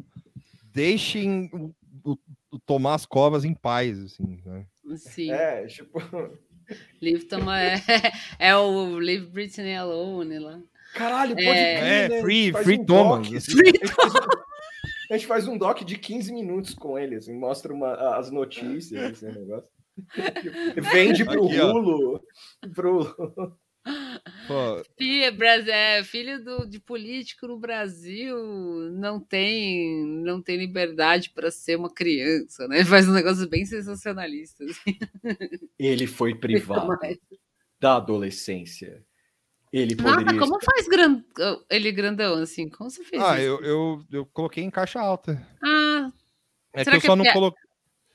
[0.73, 1.75] deixem o,
[2.05, 2.19] o-
[2.53, 4.65] o Tomás Covas em paz, assim, né?
[4.97, 5.33] Sim.
[5.33, 6.01] É, tipo,
[7.03, 7.83] Leave Toma é,
[8.39, 10.61] é o Leave Britney Alone lá.
[10.95, 11.79] Caralho, pode É.
[11.79, 12.21] crer, É, né?
[12.21, 13.27] free, free um Thomas.
[13.29, 13.37] doc.
[13.37, 13.53] assim.
[13.61, 14.41] A gente faz um-
[15.11, 19.13] A gente faz um doc de 15 minutos com ele, assim, mostra uma- as notícias,
[19.13, 19.69] esse negócio.
[20.93, 21.57] Vende pro Aqui.
[21.59, 22.23] Rulo.
[22.75, 23.57] Pro...
[24.99, 28.37] Filho, Bras- é, filho do, de político no Brasil
[28.93, 32.85] não tem não tem liberdade para ser uma criança, né?
[32.85, 34.65] Faz um negócio bem sensacionalista.
[34.65, 34.99] assim.
[35.79, 36.89] Ele foi privado
[37.81, 39.03] da adolescência.
[39.73, 40.39] Ele poderia.
[40.39, 41.23] como faz gran-
[41.71, 42.69] ele grandão assim?
[42.69, 43.45] Como você fez ah, isso?
[43.47, 45.41] eu, eu, eu coloquei em caixa alta.
[45.63, 46.11] Ah,
[46.73, 47.63] É Será que eu que só é não porque- coloquei,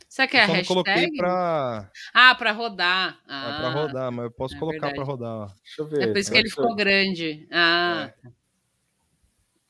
[0.10, 1.18] será que é a só não coloquei hashtag?
[1.18, 3.14] pra, Ah, para rodar.
[3.14, 4.96] é Ah, pra rodar, mas eu posso é colocar verdade.
[4.96, 5.32] pra rodar.
[5.34, 5.46] ó.
[5.48, 6.02] Deixa eu ver.
[6.04, 7.48] É por isso que ele eu- ficou grande.
[7.52, 8.14] Ah,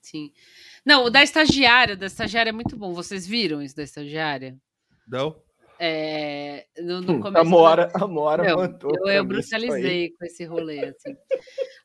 [0.02, 0.32] sim.
[0.84, 2.94] Não, o da estagiária, da estagiária é muito bom.
[2.94, 4.56] Vocês viram isso da estagiária?
[5.08, 5.36] Não?
[5.78, 8.92] É, no, no Hum, começo A Mora, a Mora Meu, mandou.
[8.96, 11.16] eu, eu brutalizei com esse rolê, assim.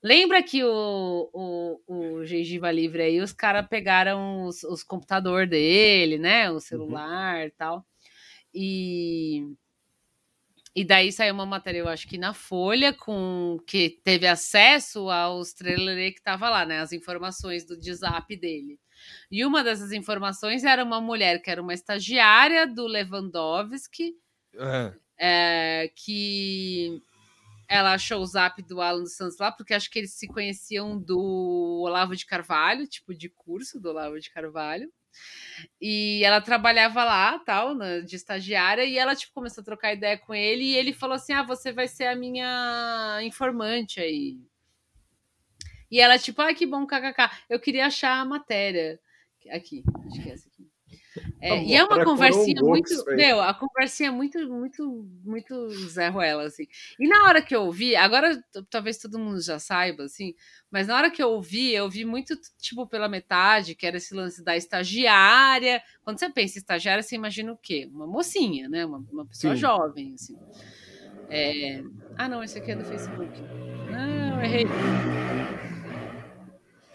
[0.02, 6.18] Lembra que o, o, o Gengiva Livre aí, os caras pegaram os, os computador dele,
[6.18, 6.50] né?
[6.50, 7.84] O celular e tal.
[8.54, 9.54] E,
[10.74, 15.52] e daí saiu uma matéria, eu acho que na Folha, com que teve acesso aos
[15.52, 16.80] trailers que tava lá, né?
[16.80, 18.78] As informações do WhatsApp dele.
[19.30, 24.14] E uma dessas informações era uma mulher que era uma estagiária do Lewandowski,
[24.58, 24.92] É.
[25.18, 27.00] é, que
[27.68, 30.98] ela achou o zap do Alan dos Santos lá, porque acho que eles se conheciam
[30.98, 34.90] do Olavo de Carvalho, tipo de curso do Olavo de Carvalho.
[35.80, 40.18] E ela trabalhava lá, tal, na- de estagiária, e ela tipo começou a trocar ideia
[40.18, 44.38] com ele e ele falou assim: "Ah, você vai ser a minha informante aí".
[45.90, 47.30] E ela tipo: "Ah, que bom, kkk.
[47.48, 48.98] Eu queria achar a matéria
[49.50, 50.68] aqui, acho que é essa aqui.
[51.40, 53.04] É, A e é uma conversinha corongou muito.
[53.16, 56.66] Meu, a conversinha é muito, muito, muito Zé Ruela, assim.
[56.98, 60.34] E na hora que eu ouvi, agora talvez todo mundo já saiba, assim,
[60.70, 64.14] mas na hora que eu ouvi, eu vi muito, tipo, pela metade, que era esse
[64.14, 65.82] lance da estagiária.
[66.02, 67.88] Quando você pensa em estagiária, você imagina o quê?
[67.92, 68.84] Uma mocinha, né?
[68.86, 69.60] Uma, uma pessoa Sim.
[69.60, 70.38] jovem, assim.
[71.28, 71.82] É,
[72.18, 73.30] Ah, não, esse aqui é do Facebook.
[73.90, 74.64] Não, errei.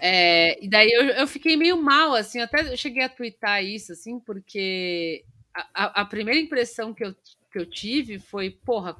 [0.07, 4.19] É, e daí eu, eu fiquei meio mal, assim, até cheguei a twittar isso, assim,
[4.19, 5.25] porque
[5.73, 7.15] a, a- primeira impressão que eu,
[7.51, 8.95] que eu tive foi, porra,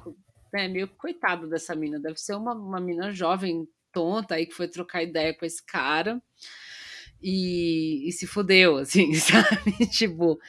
[0.52, 4.68] né, meio coitado dessa mina, deve ser uma, uma mina jovem, tonta, aí que foi
[4.68, 6.20] trocar ideia com esse cara
[7.22, 9.88] e, e se fudeu, assim, sabe?
[9.92, 10.40] tipo.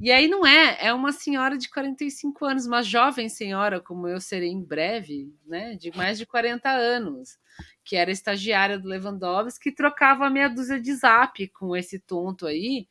[0.00, 4.20] E aí não é, é uma senhora de 45 anos, uma jovem senhora, como eu
[4.20, 7.38] serei em breve, né, de mais de 40 anos
[7.84, 12.88] que era estagiária do Lewandowski, que trocava meia dúzia de zap com esse tonto aí.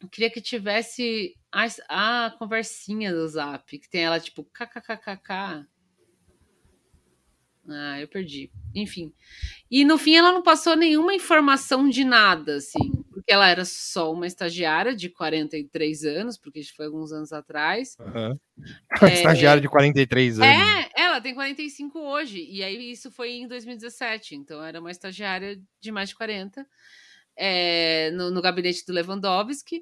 [0.00, 5.66] Eu queria que tivesse a, a conversinha do zap, que tem ela tipo kkkk.
[7.66, 8.52] Ah, eu perdi.
[8.74, 9.12] Enfim.
[9.70, 13.04] E no fim ela não passou nenhuma informação de nada, assim.
[13.24, 17.96] Porque ela era só uma estagiária de 43 anos, porque isso foi alguns anos atrás.
[17.98, 18.38] Aham.
[19.02, 19.14] É.
[19.14, 20.46] Estagiário de 43 anos.
[20.46, 25.58] É, ela tem 45 hoje, e aí isso foi em 2017, então era uma estagiária
[25.80, 26.66] de mais de 40
[27.36, 29.80] é, no, no gabinete do Lewandowski.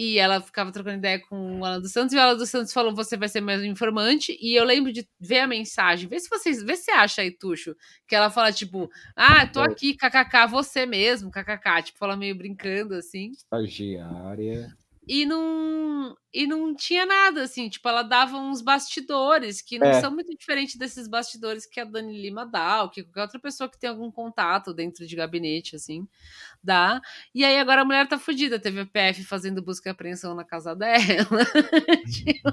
[0.00, 2.72] E ela ficava trocando ideia com o Alan dos Santos, e o Alan dos Santos
[2.72, 4.38] falou: você vai ser meu informante.
[4.40, 7.36] E eu lembro de ver a mensagem, vê se vocês, vê se você acha aí,
[7.36, 7.74] Tuxo,
[8.06, 12.94] que ela fala, tipo, ah, tô aqui, kkk, você mesmo, kkk, tipo, fala meio brincando
[12.94, 13.32] assim.
[13.32, 14.68] Estagiária.
[15.04, 20.00] E não, e não tinha nada, assim, tipo, ela dava uns bastidores que não É.
[20.00, 23.68] são muito diferentes desses bastidores que a Dani Lima dá, ou que qualquer outra pessoa
[23.68, 26.06] que tem algum contato dentro de gabinete, assim,
[26.62, 27.00] dá.
[27.34, 30.44] E aí agora a mulher tá fodida, teve a PF fazendo busca e apreensão na
[30.44, 30.98] casa dela.
[32.08, 32.50] Tipo,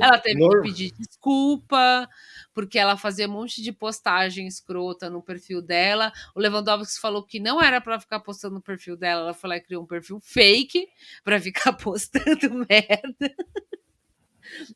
[0.00, 2.08] ela teve que pedir desculpa,
[2.54, 6.12] porque ela fazia um monte de postagem escrota no perfil dela.
[6.34, 9.56] O Lewandowski falou que não era pra ficar postando no perfil dela, ela foi lá
[9.56, 10.86] e criou um perfil fake
[11.24, 12.91] pra ficar postando merda.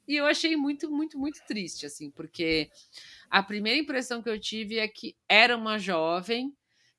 [0.06, 2.70] E eu achei muito, muito, muito triste, assim, porque
[3.28, 6.54] a primeira impressão que eu tive é que era uma jovem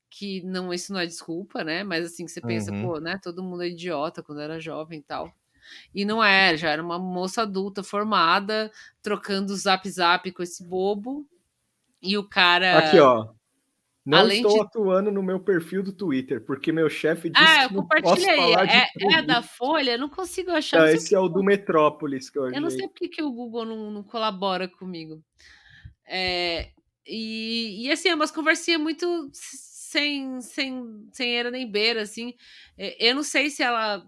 [0.10, 1.84] que não, isso não é desculpa, né?
[1.84, 2.82] Mas assim, você pensa, Uhum.
[2.82, 3.20] pô, né?
[3.22, 5.34] Todo mundo é idiota quando era jovem e tal.
[5.94, 8.72] E não é, já era uma moça adulta formada,
[9.02, 11.28] trocando zap zap com esse bobo.
[12.02, 12.80] E o cara.
[12.80, 13.34] Aqui, ó.
[14.08, 17.64] Não além estou de- atuando no meu perfil do Twitter, porque meu chefe disse Ah,
[17.64, 20.78] eu que não posso falar de É, é da Folha, eu não consigo achar.
[20.78, 22.80] Ah, não sei esse é o do Metrópolis que eu Eu não achei.
[22.80, 25.22] sei porque que o Google não, não colabora comigo.
[26.08, 26.70] É,
[27.06, 32.34] e, e assim, é umas conversinhas muito sem, sem, sem era nem beira, assim.
[32.78, 34.06] É, Eu não sei se ela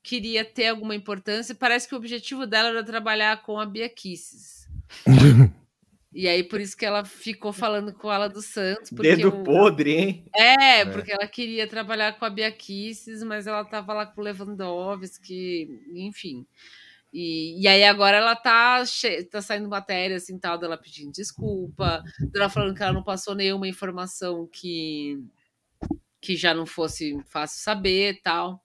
[0.00, 1.56] queria ter alguma importância.
[1.56, 4.68] Parece que o objetivo dela era trabalhar com a Bia Kisses.
[6.14, 8.90] E aí, por isso que ela ficou falando com ela do Santos.
[8.90, 10.24] Porque Dedo o- podre, hein?
[10.34, 10.84] é, É.
[10.86, 15.68] porque ela queria trabalhar com a Bia Kisses, mas ela tava lá com o Lewandowski,
[15.92, 16.46] enfim.
[17.12, 22.02] E, e aí agora ela tá, che- tá saindo matéria assim, tal, dela pedindo desculpa,
[22.32, 25.18] dela falando que ela não passou nenhuma informação que,
[26.20, 28.62] que já não fosse fácil saber tal.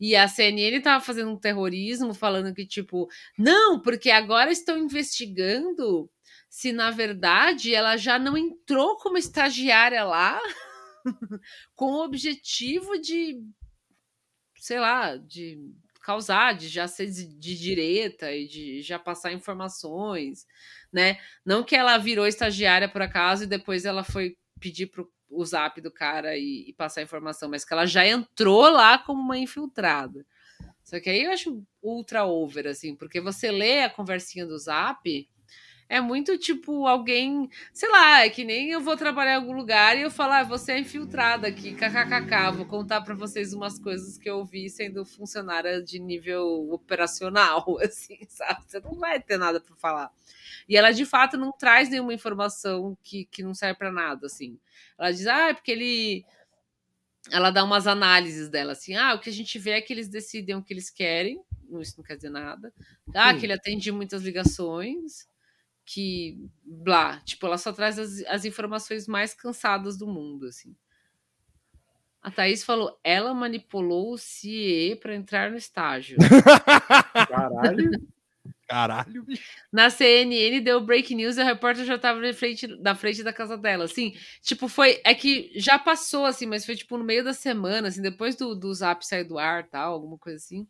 [0.00, 3.08] E a CNN tava fazendo um terrorismo, falando que, tipo,
[3.38, 6.10] não, porque agora estão investigando
[6.54, 10.40] se, na verdade, ela já não entrou como estagiária lá
[11.74, 13.42] com o objetivo de,
[14.60, 15.58] sei lá, de
[16.00, 20.46] causar, de já ser de, direita e de já passar informações,
[20.92, 21.18] né?
[21.44, 25.80] Não que ela virou estagiária por acaso e depois ela foi pedir pro o zap
[25.80, 30.24] do cara e, e passar informação, mas que ela já entrou lá como uma infiltrada.
[30.84, 35.28] Só que aí eu acho ultra over, assim, porque você lê a conversinha do zap,
[35.88, 39.96] é muito tipo alguém, sei lá, é que nem eu vou trabalhar em algum lugar
[39.96, 44.16] e eu falar, ah, você é infiltrada aqui, kkkk, vou contar pra vocês umas coisas
[44.18, 48.62] que eu vi sendo funcionária de nível operacional, assim, sabe?
[48.66, 50.10] Você não vai ter nada pra falar.
[50.68, 54.58] E ela de fato não traz nenhuma informação que, que não serve pra nada, assim.
[54.98, 56.24] Ela diz, ah, é porque ele.
[57.30, 60.08] Ela dá umas análises dela, assim, ah, o que a gente vê é que eles
[60.08, 61.40] decidem o que eles querem,
[61.80, 62.70] isso não quer dizer nada.
[63.14, 63.38] Ah, Hum.
[63.38, 65.26] que ele atende muitas ligações,
[65.84, 70.74] que blá, tipo, ela só traz as, as informações mais cansadas do mundo, assim.
[72.22, 76.16] A Thaís falou, ela manipulou o CIE para entrar no estágio.
[77.28, 77.90] Caralho.
[78.74, 79.44] Caralho, bicho.
[79.72, 83.32] Na CNN deu break news e a repórter já tava na frente, na frente da
[83.32, 83.84] casa dela.
[83.84, 85.00] Assim, tipo, foi.
[85.04, 88.52] É que já passou, assim, mas foi tipo no meio da semana, assim, depois do,
[88.52, 90.66] do zap sair do ar tal, alguma coisa assim.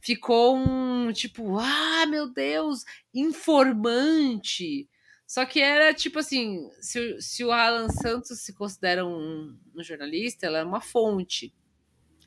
[0.00, 4.88] Ficou um tipo, ah, meu Deus, informante.
[5.26, 9.82] Só que era tipo assim: se, o- se o Alan Santos se considera um, um
[9.82, 11.52] jornalista, ela é uma fonte.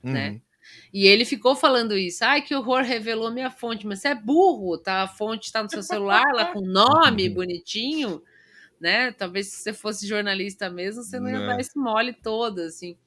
[0.03, 0.41] Né?
[0.85, 0.89] Uhum.
[0.93, 2.23] E ele ficou falando isso.
[2.23, 3.87] Ai, que horror, revelou minha fonte.
[3.87, 5.03] Mas você é burro, tá?
[5.03, 8.21] A fonte tá no seu celular, lá com nome bonitinho,
[8.79, 9.11] né?
[9.13, 11.47] Talvez se você fosse jornalista mesmo, você não ia Né.
[11.47, 12.97] dar esse mole todo, assim.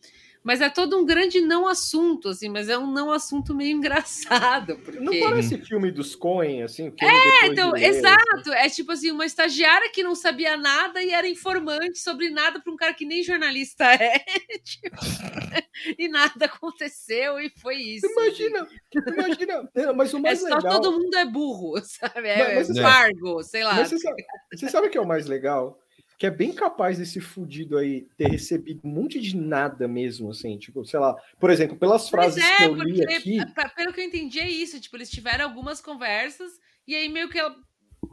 [0.46, 4.78] Mas é todo um grande não assunto, assim, mas é um não assunto meio engraçado,
[4.78, 5.00] porque...
[5.00, 6.92] Não parece filme dos Coen, assim?
[7.00, 8.52] É, então, exato.
[8.52, 12.72] É tipo assim, uma estagiária que não sabia nada e era informante sobre nada para
[12.72, 14.20] um cara que nem jornalista é.
[14.62, 14.96] tipo,
[15.98, 18.06] e nada aconteceu e foi isso.
[18.06, 18.68] Imagina,
[19.08, 19.68] imagina.
[19.74, 20.80] É, Mas o É mais só legal.
[20.80, 22.28] todo mundo é burro, sabe?
[22.28, 23.84] É, Mas- mas é sei lá.
[23.84, 24.24] Você sabe,
[24.54, 25.76] você sabe o que é o mais legal?
[26.18, 30.56] Que é bem capaz desse fudido aí ter recebido um monte de nada mesmo, assim,
[30.56, 33.92] tipo, sei lá, por exemplo, pelas frases que é, eu li porque, aqui, pra- pelo
[33.92, 34.80] que eu entendi, é isso.
[34.80, 36.52] Tipo, eles tiveram algumas conversas
[36.88, 37.54] e aí meio que ela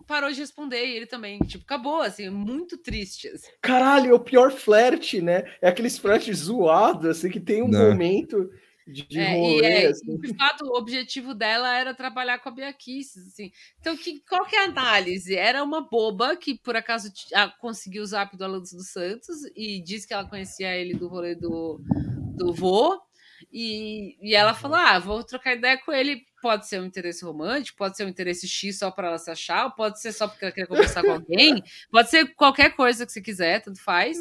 [0.07, 1.39] parou de responder e ele também.
[1.39, 3.27] Tipo, acabou, assim, muito triste.
[3.30, 3.47] assim.
[3.61, 5.43] caralho, é o pior flerte, né?
[5.61, 7.80] É aqueles flertes zoados, assim, que tem um Né.
[7.89, 8.49] momento
[8.88, 10.14] de, de É, e, rolê, é, assim.
[10.14, 13.51] e, de fato, o objetivo dela era trabalhar com a Bia assim.
[13.80, 15.35] Então, que, qual que é a análise?
[15.35, 19.81] Era uma boba que, por acaso, ah, conseguiu o zap do Alonso dos Santos e
[19.81, 21.80] disse que ela conhecia ele do rolê do,
[22.35, 22.99] do vô.
[23.51, 26.22] E, e ela falou: Ah, vou trocar ideia com ele.
[26.41, 29.69] Pode ser um interesse romântico, pode ser um interesse X só para ela se achar,
[29.69, 33.22] pode ser só porque ela quer conversar com alguém, pode ser qualquer coisa que você
[33.22, 34.18] quiser, tanto faz.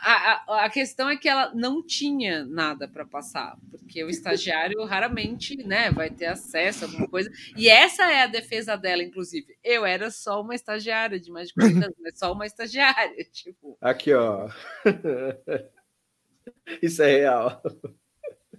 [0.00, 4.84] A, a, a questão é que ela não tinha nada para passar, porque o estagiário
[4.84, 7.30] raramente né, vai ter acesso a alguma coisa.
[7.56, 9.56] E essa é a defesa dela, inclusive.
[9.62, 13.24] Eu era só uma estagiária de mais de 40 anos, mas só uma estagiária.
[13.32, 14.48] Tipo, Aqui, ó.
[16.82, 17.62] Isso é real.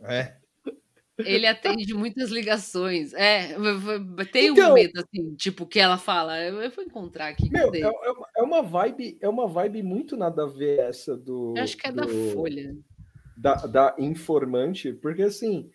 [0.03, 0.35] É.
[1.17, 3.13] ele atende muitas ligações.
[3.13, 3.55] É,
[4.31, 7.79] tem um Então- momento assim, tipo, que ela fala, eu vou encontrar aqui, Meu, é,
[7.79, 11.53] é uma, é uma vibe, é uma vibe muito nada a ver essa do.
[11.55, 12.75] Eu acho que é da do- Folha.
[13.37, 15.69] da, da informante, porque assim,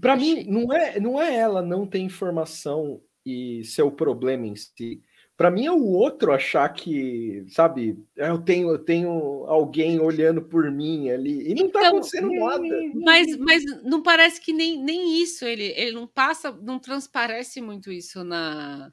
[0.00, 4.56] para mim não é não é ela não ter informação e ser o problema em
[4.56, 5.02] si.
[5.40, 9.10] Para mim é o outro achar que, sabe, eu tenho eu tenho
[9.46, 12.62] alguém olhando por mim ali e não tá Então, acontecendo nada.
[12.96, 17.90] Mas, mas não parece que nem, nem isso, ele, ele não passa, não transparece muito
[17.90, 18.92] isso na.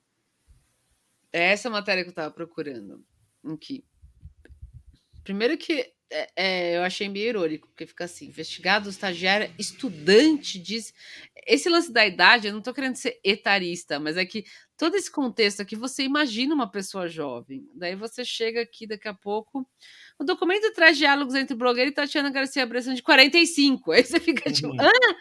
[1.34, 3.04] É essa matéria que eu estava procurando.
[3.44, 3.84] Aqui.
[5.26, 10.94] Primeiro que é, é, eu achei meio irônico, porque fica assim: investigado, estagiária, estudante diz.
[11.46, 14.44] Esse lance da idade, eu não estou querendo ser etarista, mas é que
[14.78, 17.66] todo esse contexto aqui, você imagina uma pessoa jovem.
[17.74, 19.68] Daí você chega aqui daqui a pouco.
[20.20, 23.92] O documento traz diálogos entre o blogueiro e Tatiana Garcia Bressan de 45.
[23.94, 24.78] Aí você fica tipo, Uhum.
[24.80, 25.16] ah!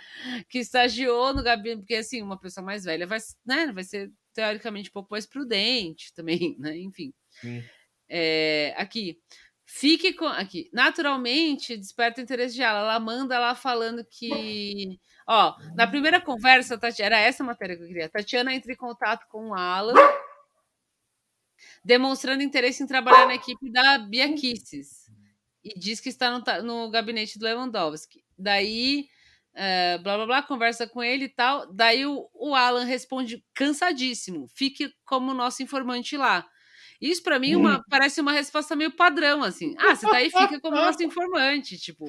[0.48, 4.90] Que estagiou no gabinete, porque assim, uma pessoa mais velha vai, né, vai ser teoricamente
[4.90, 6.76] um pouco mais prudente também, né?
[6.78, 7.12] Enfim.
[8.08, 9.18] É, aqui.
[9.66, 10.26] Fique com.
[10.26, 10.70] Aqui.
[10.72, 12.80] Naturalmente, desperta o interesse de ela.
[12.80, 14.98] Ela manda lá falando que.
[15.28, 18.09] Ó, na primeira conversa, Tati- era essa matéria que eu queria.
[18.09, 19.94] Tatiana entra em contato com o Alan,
[21.84, 25.06] demonstrando interesse em trabalhar na equipe da Bia Kisses.
[25.64, 28.24] E diz que está no, no gabinete do Lewandowski.
[28.38, 29.09] Daí,
[29.55, 31.72] eh, blá blá blá, conversa com ele e tal.
[31.72, 34.47] Daí o, o Alan responde cansadíssimo.
[34.55, 36.47] Fique como nosso informante lá.
[37.01, 39.74] Isso para mim uma- parece uma resposta meio padrão, assim.
[39.78, 42.06] Ah, você tá aí, fica como nosso informante, tipo.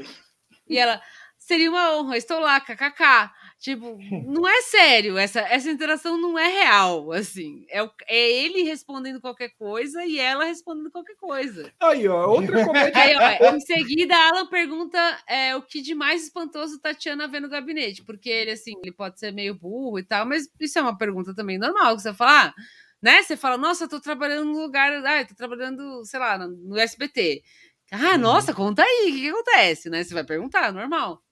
[0.70, 1.02] E ela,
[1.38, 3.32] seria uma honra, estou lá, kkk.
[3.60, 3.98] Tipo,
[4.28, 7.66] não é sério, essa, essa interação não é real, assim.
[7.70, 11.72] É, é ele respondendo qualquer coisa e ela respondendo qualquer coisa.
[11.80, 13.02] Aí, ó, outra comédia.
[13.02, 17.50] Aí, ó, em seguida, Alan pergunta é, o que de mais espantoso Tatiana vê no
[17.50, 20.96] gabinete, porque ele, assim, ele pode ser meio burro e tal, mas isso é uma
[20.98, 22.54] pergunta também normal, que você fala, ah,
[23.02, 23.22] né?
[23.24, 26.48] Você fala, nossa, eu tô trabalhando num lugar, ah, eu tô trabalhando, sei lá, no-
[26.50, 27.44] no SBT.
[27.92, 30.04] Ah, nossa, conta aí, o que, que acontece, né?
[30.04, 31.24] Você vai perguntar, normal.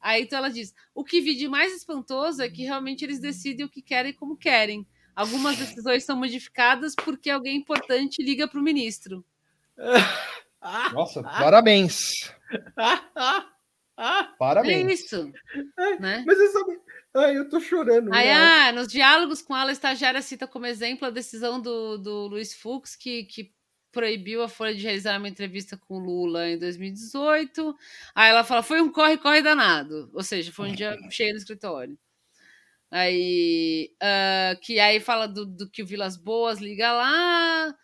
[0.00, 3.66] Aí então ela diz: o que vi de mais espantoso é que realmente eles decidem
[3.66, 4.86] o que querem e como querem.
[5.14, 9.24] Algumas decisões são modificadas porque alguém importante liga para o ministro.
[10.92, 12.32] Nossa, parabéns.
[14.00, 15.00] É Parabéns.
[15.00, 15.32] isso.
[15.98, 16.22] Né?
[16.24, 16.78] Mas você sabe.
[17.14, 18.12] Ai, eu tô chorando.
[18.12, 22.26] Aí, ah, nos diálogos com ela, a estagiária cita como exemplo a decisão do, do
[22.26, 23.52] Luiz Fux, que, que
[23.90, 27.74] proibiu a Folha de realizar uma entrevista com o Lula em 2018.
[28.14, 30.10] Aí ela fala, foi um corre-corre danado.
[30.12, 31.98] Ou seja, foi um dia cheio no escritório.
[32.90, 37.74] Aí, ah, que aí fala do, do que o Vilas Boas liga lá.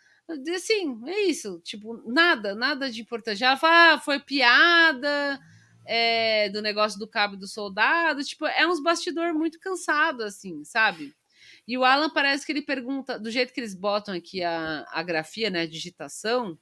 [0.55, 1.59] Assim, é isso.
[1.63, 3.43] Tipo, nada, nada de importante.
[3.43, 5.39] Ela fala, ah, foi piada
[5.85, 8.23] é, do negócio do cabo do soldado.
[8.23, 11.13] Tipo, é uns bastidor muito cansado, assim, sabe?
[11.67, 15.01] E o Alan parece que ele pergunta, do jeito que eles botam aqui a, a
[15.01, 16.57] grafia, né, a digitação,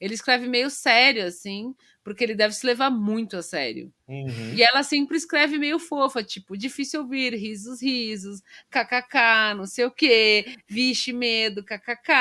[0.00, 3.92] ele escreve meio sério, assim, porque ele deve se levar muito a sério.
[4.08, 4.54] Uhum.
[4.54, 8.40] E ela sempre escreve meio fofa, tipo, difícil ouvir, risos, risos,
[8.70, 12.12] kkk, não sei o quê, vixe, medo, kkk.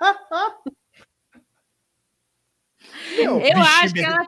[3.16, 4.24] Meu, Eu acho que ela,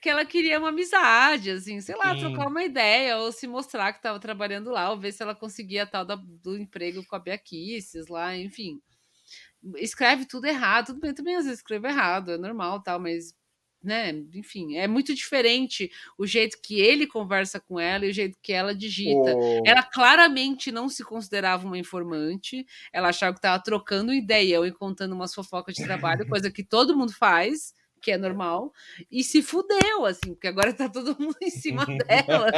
[0.00, 2.16] que ela queria uma amizade, assim, sei lá, Sim.
[2.16, 5.84] trocar uma ideia, ou se mostrar que estava trabalhando lá, ou ver se ela conseguia
[5.84, 8.80] a tal da- do emprego com a Bia Kicis lá, enfim.
[9.76, 13.34] Escreve tudo errado, tudo bem, também às vezes escrevo errado, é normal tal, mas,
[13.82, 18.38] né, enfim, é muito diferente o jeito que ele conversa com ela e o jeito
[18.42, 19.36] que ela digita.
[19.36, 24.72] O- Ela claramente não se considerava uma informante, ela achava que estava trocando ideião e
[24.72, 28.72] contando umas fofocas de trabalho, coisa que todo mundo faz, que é normal,
[29.10, 32.50] e se fudeu, assim, porque agora tá todo mundo em cima dela.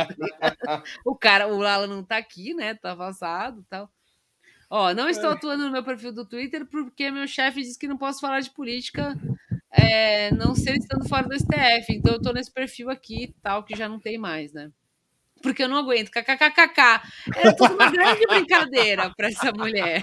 [0.59, 2.75] tá o cara, o Lala não tá aqui, né?
[2.75, 3.91] Tá vazado e tal.
[4.71, 7.99] Ó, não estou atuando no meu perfil do Twitter porque meu chefe disse que não
[7.99, 9.15] posso falar de política,
[9.71, 11.93] é, não ser estando fora do STF.
[11.93, 14.73] Então eu tô nesse perfil aqui tal, que já não tem mais, né?
[15.45, 16.11] Porque eu não aguento.
[16.11, 17.03] KKKKK.
[17.37, 20.03] Era tudo uma grande brincadeira para essa mulher.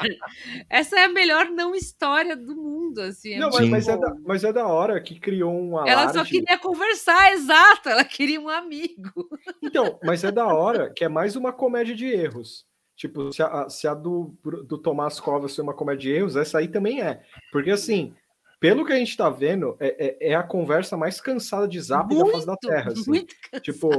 [0.70, 3.34] Essa é a melhor não história do mundo, assim.
[3.34, 5.92] é Não, mas, mas é da, mas é da hora que criou um alarde.
[5.92, 7.90] Ela só queria conversar, exato.
[7.90, 9.28] Ela queria um amigo.
[9.64, 12.66] Então, mas é da hora que é mais uma comédia de erros.
[12.96, 16.60] Tipo, se a, se a do, do Tomás Covas foi uma comédia de erros, essa
[16.60, 17.22] aí também é.
[17.52, 18.14] Porque, assim,
[18.62, 22.16] pelo que a gente tá vendo, é, é, é a conversa mais cansada de zap
[22.16, 22.92] da face da Terra.
[22.92, 23.10] assim.
[23.10, 23.90] muito Tipo,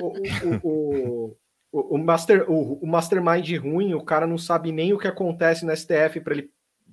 [0.00, 1.36] o, o, o,
[1.72, 5.66] o, o, master, o, o mastermind ruim, o cara não sabe nem o que acontece
[5.66, 6.48] no STF para ele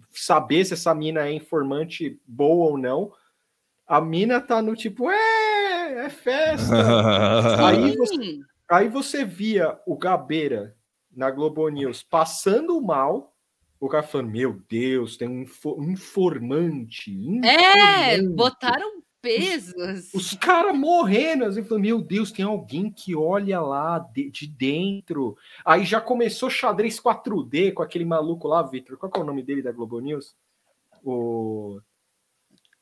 [0.10, 3.14] saber se essa mina é informante boa ou não.
[3.86, 6.74] A mina tá no tipo, é, é festa.
[7.68, 10.76] Aí você, aí você via o Gabeira
[11.16, 13.31] na Globo News passando mal,
[13.82, 17.12] o cara falando, meu Deus, tem um info- um informante.
[17.44, 20.12] É, informante." botaram pesos.
[20.14, 25.38] Os caras morrendo, assim, falando, meu Deus, tem alguém que olha lá de, de dentro.
[25.66, 28.98] Aí já começou xadrez 4D com aquele maluco lá, Victor.
[28.98, 30.36] Qual que é o nome dele da Globo News?
[31.04, 31.80] O.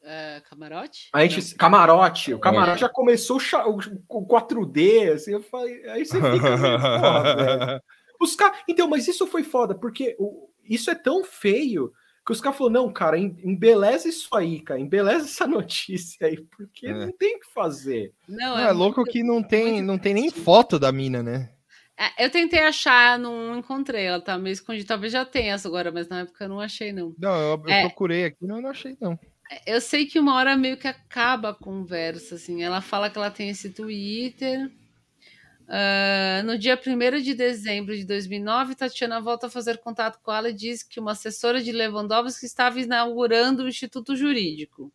[0.02, 1.10] É, camarote?
[1.14, 2.34] A gente, camarote.
[2.34, 6.42] O camarote já começou o, o- o 4D, assim, eu falei, aí você fica meio,
[7.02, 7.82] porra, velho.
[8.22, 8.60] Os caras.
[8.68, 11.92] Então, mas isso foi foda, porque o- isso é tão feio
[12.26, 16.38] que os caras falaram, não, cara, em- embeleza isso aí, cara, embeleza essa notícia aí,
[16.56, 16.94] porque É.
[16.94, 18.14] não tem o que fazer.
[18.28, 21.24] Não, Não, é louco muito- que não tem, muito não tem nem foto da mina,
[21.24, 21.50] né?
[21.98, 24.06] É, eu tentei achar, não encontrei.
[24.06, 24.88] Ela tá meio escondida.
[24.88, 27.14] Talvez já tenha essa agora, mas na época eu não achei, não.
[27.20, 27.82] Não, eu, eu É.
[27.82, 29.20] procurei aqui, não, não achei, não.
[29.66, 32.62] Eu sei que uma hora meio que acaba a conversa, assim.
[32.64, 34.72] Ela fala que ela tem esse Twitter.
[35.72, 40.50] Ah, no dia 1 de dezembro de 2009, Tatiana volta a fazer contato com ela
[40.50, 44.92] e diz que uma assessora de Lewandowski estava inaugurando o Instituto Jurídico.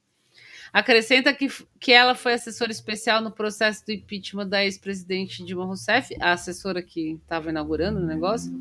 [0.73, 1.47] Acrescenta que,
[1.79, 6.83] que ela foi assessora especial no processo do impeachment da ex-presidente Dilma Rousseff, a assessora
[6.83, 8.53] que estava inaugurando o negócio.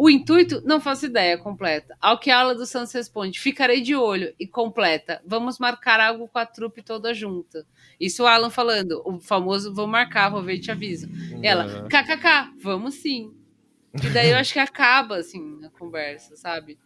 [0.00, 1.96] O intuito, não faço ideia, completa.
[2.00, 6.28] Ao que a aula do Santos responde, ficarei de olho e completa, vamos marcar algo
[6.28, 7.66] com a trupe toda junta.
[7.98, 11.08] Isso o Alan falando, o famoso vou marcar, vou ver e te aviso.
[11.42, 13.36] E ela, kkk, vamos sim.
[13.92, 16.78] E daí eu acho que acaba, assim, a conversa, sabe?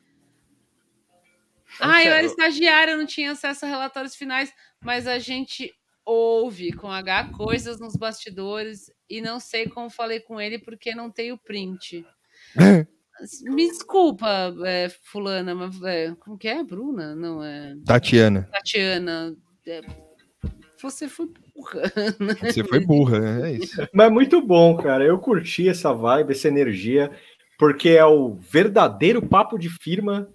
[1.78, 5.70] Ah, eu era estagiária, eu não tinha acesso a relatórios finais, mas a gente
[6.02, 11.10] ouve com H coisas nos bastidores e não sei como falei com ele porque não
[11.10, 12.06] tenho print.
[13.44, 16.62] Me desculpa, é, fulana, mas é, como que é?
[16.62, 17.15] Bruna?
[17.15, 19.36] Não, é Tatiana, Tatiana.
[19.66, 19.81] é,
[20.82, 21.82] você foi burra.
[22.43, 23.51] você foi burra, né?
[23.51, 23.89] É isso.
[23.93, 25.05] Mas é muito bom, cara.
[25.05, 27.12] Eu curti essa vibe, essa energia,
[27.57, 30.28] porque é o verdadeiro papo de firma.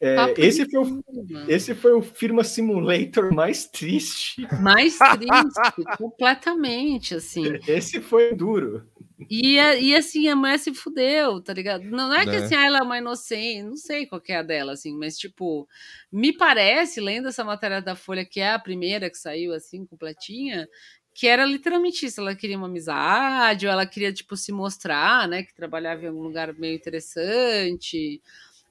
[0.00, 1.44] É, Papo esse, de foi o, firma.
[1.46, 4.44] esse foi o Firma Simulator mais triste.
[4.60, 7.44] Mais triste, completamente, assim.
[7.68, 8.84] Esse foi duro.
[9.30, 11.84] E, a- e assim, a mulher se fudeu, tá ligado?
[11.84, 12.38] Não, é que Né?
[12.38, 15.16] assim, ah, ela é uma inocente, não sei qual que é a dela, assim, mas
[15.18, 15.66] tipo,
[16.12, 20.68] me parece, lendo essa matéria da Folha, que é a primeira que saiu assim, completinha,
[21.14, 25.42] que era literalmente isso, ela queria uma amizade, ou ela queria, tipo, se mostrar, né,
[25.42, 28.20] que trabalhava em algum lugar meio interessante,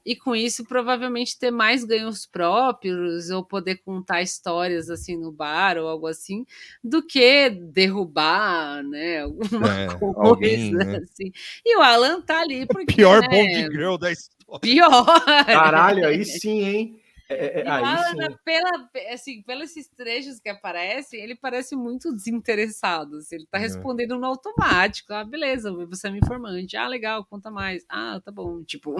[0.04, 5.78] e com isso provavelmente ter mais ganhos próprios, ou poder contar histórias, assim, no bar,
[5.78, 6.44] ou algo assim,
[6.82, 9.20] do que derrubar, né,
[9.62, 10.96] alguma É, coisa, alguém, né?
[11.02, 11.32] assim.
[11.64, 14.60] E o Alan tá ali porque, Pior né, Bond Girl da história.
[14.60, 15.06] Pior!
[15.46, 17.01] Caralho, aí sim, hein?
[17.28, 18.36] É, é, E Alan, sim.
[18.44, 23.16] pela, assim, pelos trechos que aparecem, ele parece muito desinteressado.
[23.16, 23.62] assim, ele tá É.
[23.62, 25.12] respondendo no automático.
[25.12, 26.76] Ah, beleza, você é meu informante.
[26.76, 27.84] Ah, legal, conta mais.
[27.88, 28.62] Ah, tá bom.
[28.66, 28.96] Tipo,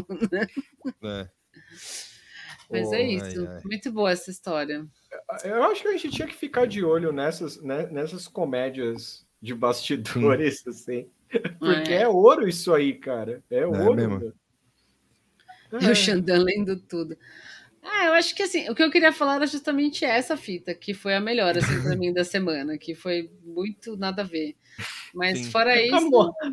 [1.02, 1.28] É.
[2.70, 3.46] mas Pô, é isso.
[3.48, 3.60] ai.
[3.64, 4.86] Muito boa essa história.
[5.44, 9.54] Eu acho que a gente tinha que ficar de olho nessas, né, nessas comédias de
[9.54, 11.08] bastidores, assim.
[11.58, 12.08] Porque é.
[12.08, 13.42] ouro isso aí, cara.
[13.50, 13.94] É ouro.
[13.94, 14.18] mesmo.
[14.18, 14.32] meu.
[15.80, 17.16] E o Xandan lendo tudo.
[17.82, 20.94] Ah, eu acho que assim, o que eu queria falar era justamente essa fita, que
[20.94, 24.54] foi a melhor, assim, pra mim da semana, que foi muito nada a ver.
[25.12, 25.50] Mas Sim.
[25.50, 25.94] fora isso.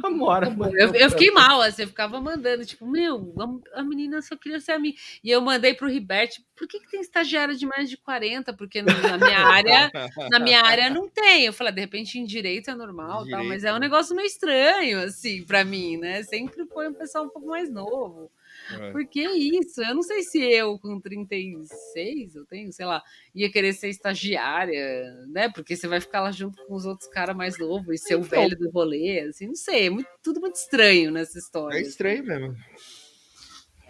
[0.04, 3.34] Amor, amor, Eu, eu fiquei mal, assim, eu ficava mandando, tipo, meu,
[3.74, 4.94] a, a menina só queria ser a mim.
[5.24, 8.52] E eu mandei pro Ribert, por que, que tem estagiário de mais de 40?
[8.54, 9.92] Porque no- na minha área,
[10.30, 11.46] na minha área não tem.
[11.46, 15.00] Eu falei, de repente em direito é normal, tal, mas é um negócio meio estranho,
[15.04, 16.24] assim, pra mim, né?
[16.24, 18.30] Sempre foi um pessoal um pouco mais novo.
[18.78, 18.92] É.
[18.92, 19.82] Por que isso?
[19.82, 23.02] Eu não sei se eu, com 36, eu tenho, sei lá,
[23.34, 25.50] ia querer ser estagiária, né?
[25.50, 28.20] Porque você vai ficar lá junto com os outros caras mais novos e ser o
[28.20, 28.30] Então.
[28.30, 31.78] velho do rolê, assim, não sei, é muito- tudo muito estranho nessa história.
[31.78, 32.56] É estranho mesmo.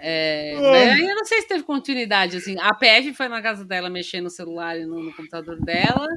[0.01, 3.89] É, daí eu não sei se teve continuidade, assim, a PF foi na casa dela
[3.89, 6.07] mexer no celular e no, no computador dela,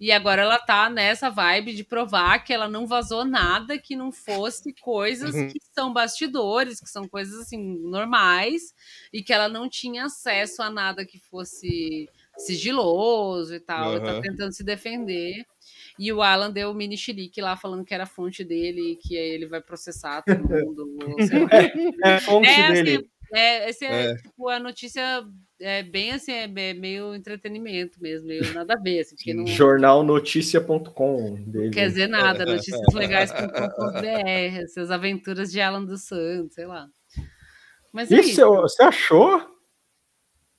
[0.00, 4.10] e agora ela tá nessa vibe de provar que ela não vazou nada que não
[4.10, 5.48] fosse coisas Uhum.
[5.48, 7.58] que são bastidores, que são coisas, assim,
[7.88, 8.74] normais,
[9.12, 14.20] e que ela não tinha acesso a nada que fosse sigiloso e tal, ela tá
[14.20, 15.44] tentando se defender.
[15.98, 18.96] E o Alan deu o mini chilique lá falando que era a fonte dele e
[18.96, 21.16] que aí ele vai processar todo mundo.
[22.04, 22.96] É a fonte É, dele.
[22.96, 24.16] assim, é, esse é, É.
[24.16, 25.24] tipo, a notícia
[25.60, 31.34] é bem assim, é meio entretenimento mesmo, meio nada a ver, assim, porque não Jornalnoticia.com
[31.46, 31.70] dele.
[31.70, 36.86] quer dizer nada, noticiaslegais.com.br, essas aventuras de Alan dos Santos, sei lá.
[37.92, 38.46] Mas é Isso, isso.
[38.62, 39.42] você achou?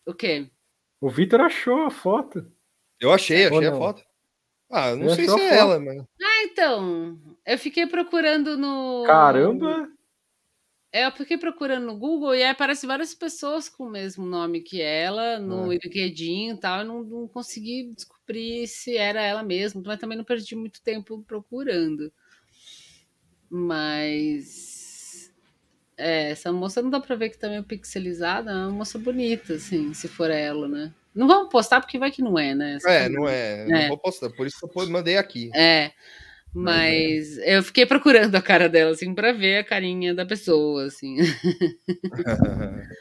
[0.05, 0.49] O quê?
[0.99, 2.45] O Vitor achou a foto.
[2.99, 4.03] Eu achei, achei a foto.
[4.71, 5.41] Ah, não Eu sei se é foto.
[5.53, 5.97] ela, mas.
[6.21, 9.03] Ah, então, eu fiquei procurando no...
[9.05, 9.87] Caramba!
[10.91, 14.61] É, eu fiquei procurando no Google e aí aparece várias pessoas com o mesmo nome
[14.61, 15.77] que ela, no É.
[15.77, 16.79] LinkedIn e tal.
[16.79, 21.23] Eu não, não consegui descobrir se era ela mesma, mas também não perdi muito tempo
[21.27, 22.11] procurando.
[23.49, 25.31] Mas.
[25.97, 29.55] É, essa moça não dá pra ver que tá meio pixelizada, é uma moça bonita,
[29.55, 30.93] assim, se for ela, né?
[31.13, 32.77] Não vamos postar porque vai que não é, né?
[32.87, 33.63] É, não é.
[33.63, 33.67] É.
[33.67, 34.29] Não vou postar.
[34.31, 35.49] Por isso que eu mandei aqui.
[35.53, 35.91] É,
[36.53, 41.17] mas eu fiquei procurando a cara dela, assim, pra ver a carinha da pessoa, assim.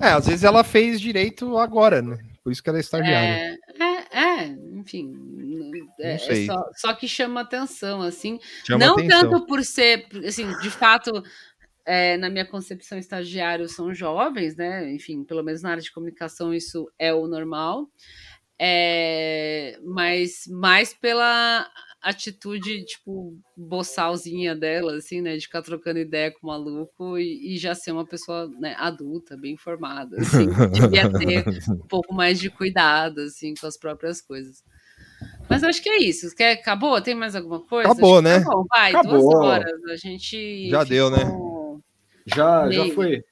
[0.00, 2.18] É, às vezes ela fez direito agora, né?
[2.42, 3.58] Por isso que ela é estagiária.
[3.78, 5.14] É, é, é, enfim.
[5.98, 8.38] É, é só, só que chama atenção, assim.
[8.64, 9.30] Chama não atenção.
[9.30, 11.22] tanto por ser, assim, de fato,
[11.84, 14.92] é, na minha concepção, estagiários são jovens, né?
[14.92, 17.88] Enfim, pelo menos na área de comunicação isso é o normal.
[18.58, 21.70] É, mas mais pela
[22.08, 25.36] atitude, tipo, boçalzinha dela, assim, né?
[25.36, 29.36] De ficar trocando ideia com o maluco e, e já ser uma pessoa né, adulta,
[29.36, 30.46] bem formada, assim.
[30.48, 34.62] que Devia ter um pouco mais de cuidado, assim, com as próprias coisas.
[35.48, 36.34] Mas acho que é isso.
[36.34, 37.00] Quer, acabou?
[37.00, 37.90] Tem mais alguma coisa?
[37.90, 38.40] Acabou, né?
[38.40, 39.20] Tá bom, vai, Acabou.
[39.20, 39.84] duas horas.
[39.90, 40.68] A gente.
[40.70, 41.24] Já deu, né?
[41.24, 41.80] ficou-
[42.26, 43.22] Já, já foi.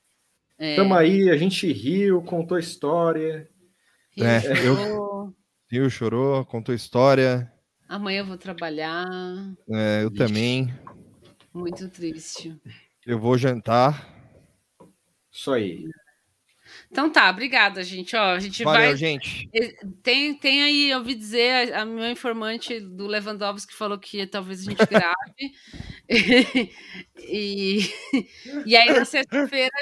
[0.59, 3.49] É, Tamo aí, a gente riu, contou história.
[4.17, 5.33] Rio É, chorou.
[5.69, 7.51] Viu, chorou, contou história.
[7.89, 9.07] Amanhã eu vou trabalhar.
[9.69, 10.73] É, eu também.
[11.53, 12.57] Muito triste.
[13.07, 14.09] Eu vou jantar.
[15.31, 15.85] Isso aí.
[16.91, 18.17] Então tá, obrigada, gente.
[18.17, 18.97] Ó, a gente Valeu, vai.
[18.97, 19.49] gente.
[20.03, 24.61] Tem, tem aí, eu ouvi dizer, a, a minha informante do Lewandowski falou que talvez
[24.61, 25.15] a gente grave.
[27.19, 27.81] e,
[28.67, 29.75] e aí na sexta-feira,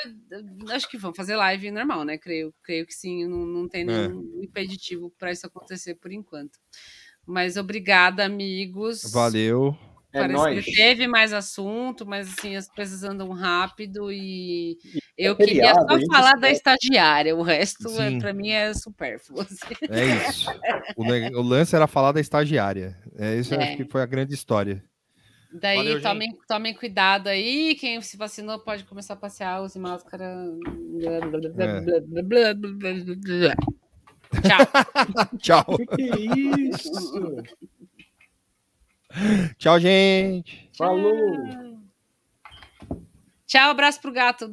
[0.71, 2.17] acho que vão fazer live normal, né?
[2.19, 6.59] Creio, creio que sim, não, não tem nenhum impeditivo para isso acontecer por enquanto.
[7.27, 9.11] Mas obrigada, amigos.
[9.13, 9.77] Valeu.
[10.15, 10.65] É Parece nóis.
[10.67, 14.77] que teve mais assunto, mas assim, as coisas andam rápido e
[15.17, 19.41] eu feriado, queria a só falar da estagiária, o resto é, para mim é supérfluo.
[19.41, 19.75] assim.
[19.89, 20.51] É isso.
[20.99, 22.95] O, o lance era falar da estagiária.
[23.17, 23.69] É, isso eu É.
[23.69, 24.85] acho que foi a grande história.
[25.51, 27.75] Daí Valeu, tomem, tomem cuidado aí.
[27.77, 30.25] Quem se vacinou pode começar a passear, use máscara.
[31.01, 31.93] É.
[34.41, 35.29] Tchau.
[35.39, 35.77] Tchau.
[35.77, 36.17] Que que é
[36.69, 37.43] isso?
[39.59, 40.71] Tchau, gente.
[40.77, 41.73] Falou!
[43.47, 44.51] Tchau, abraço pro gato do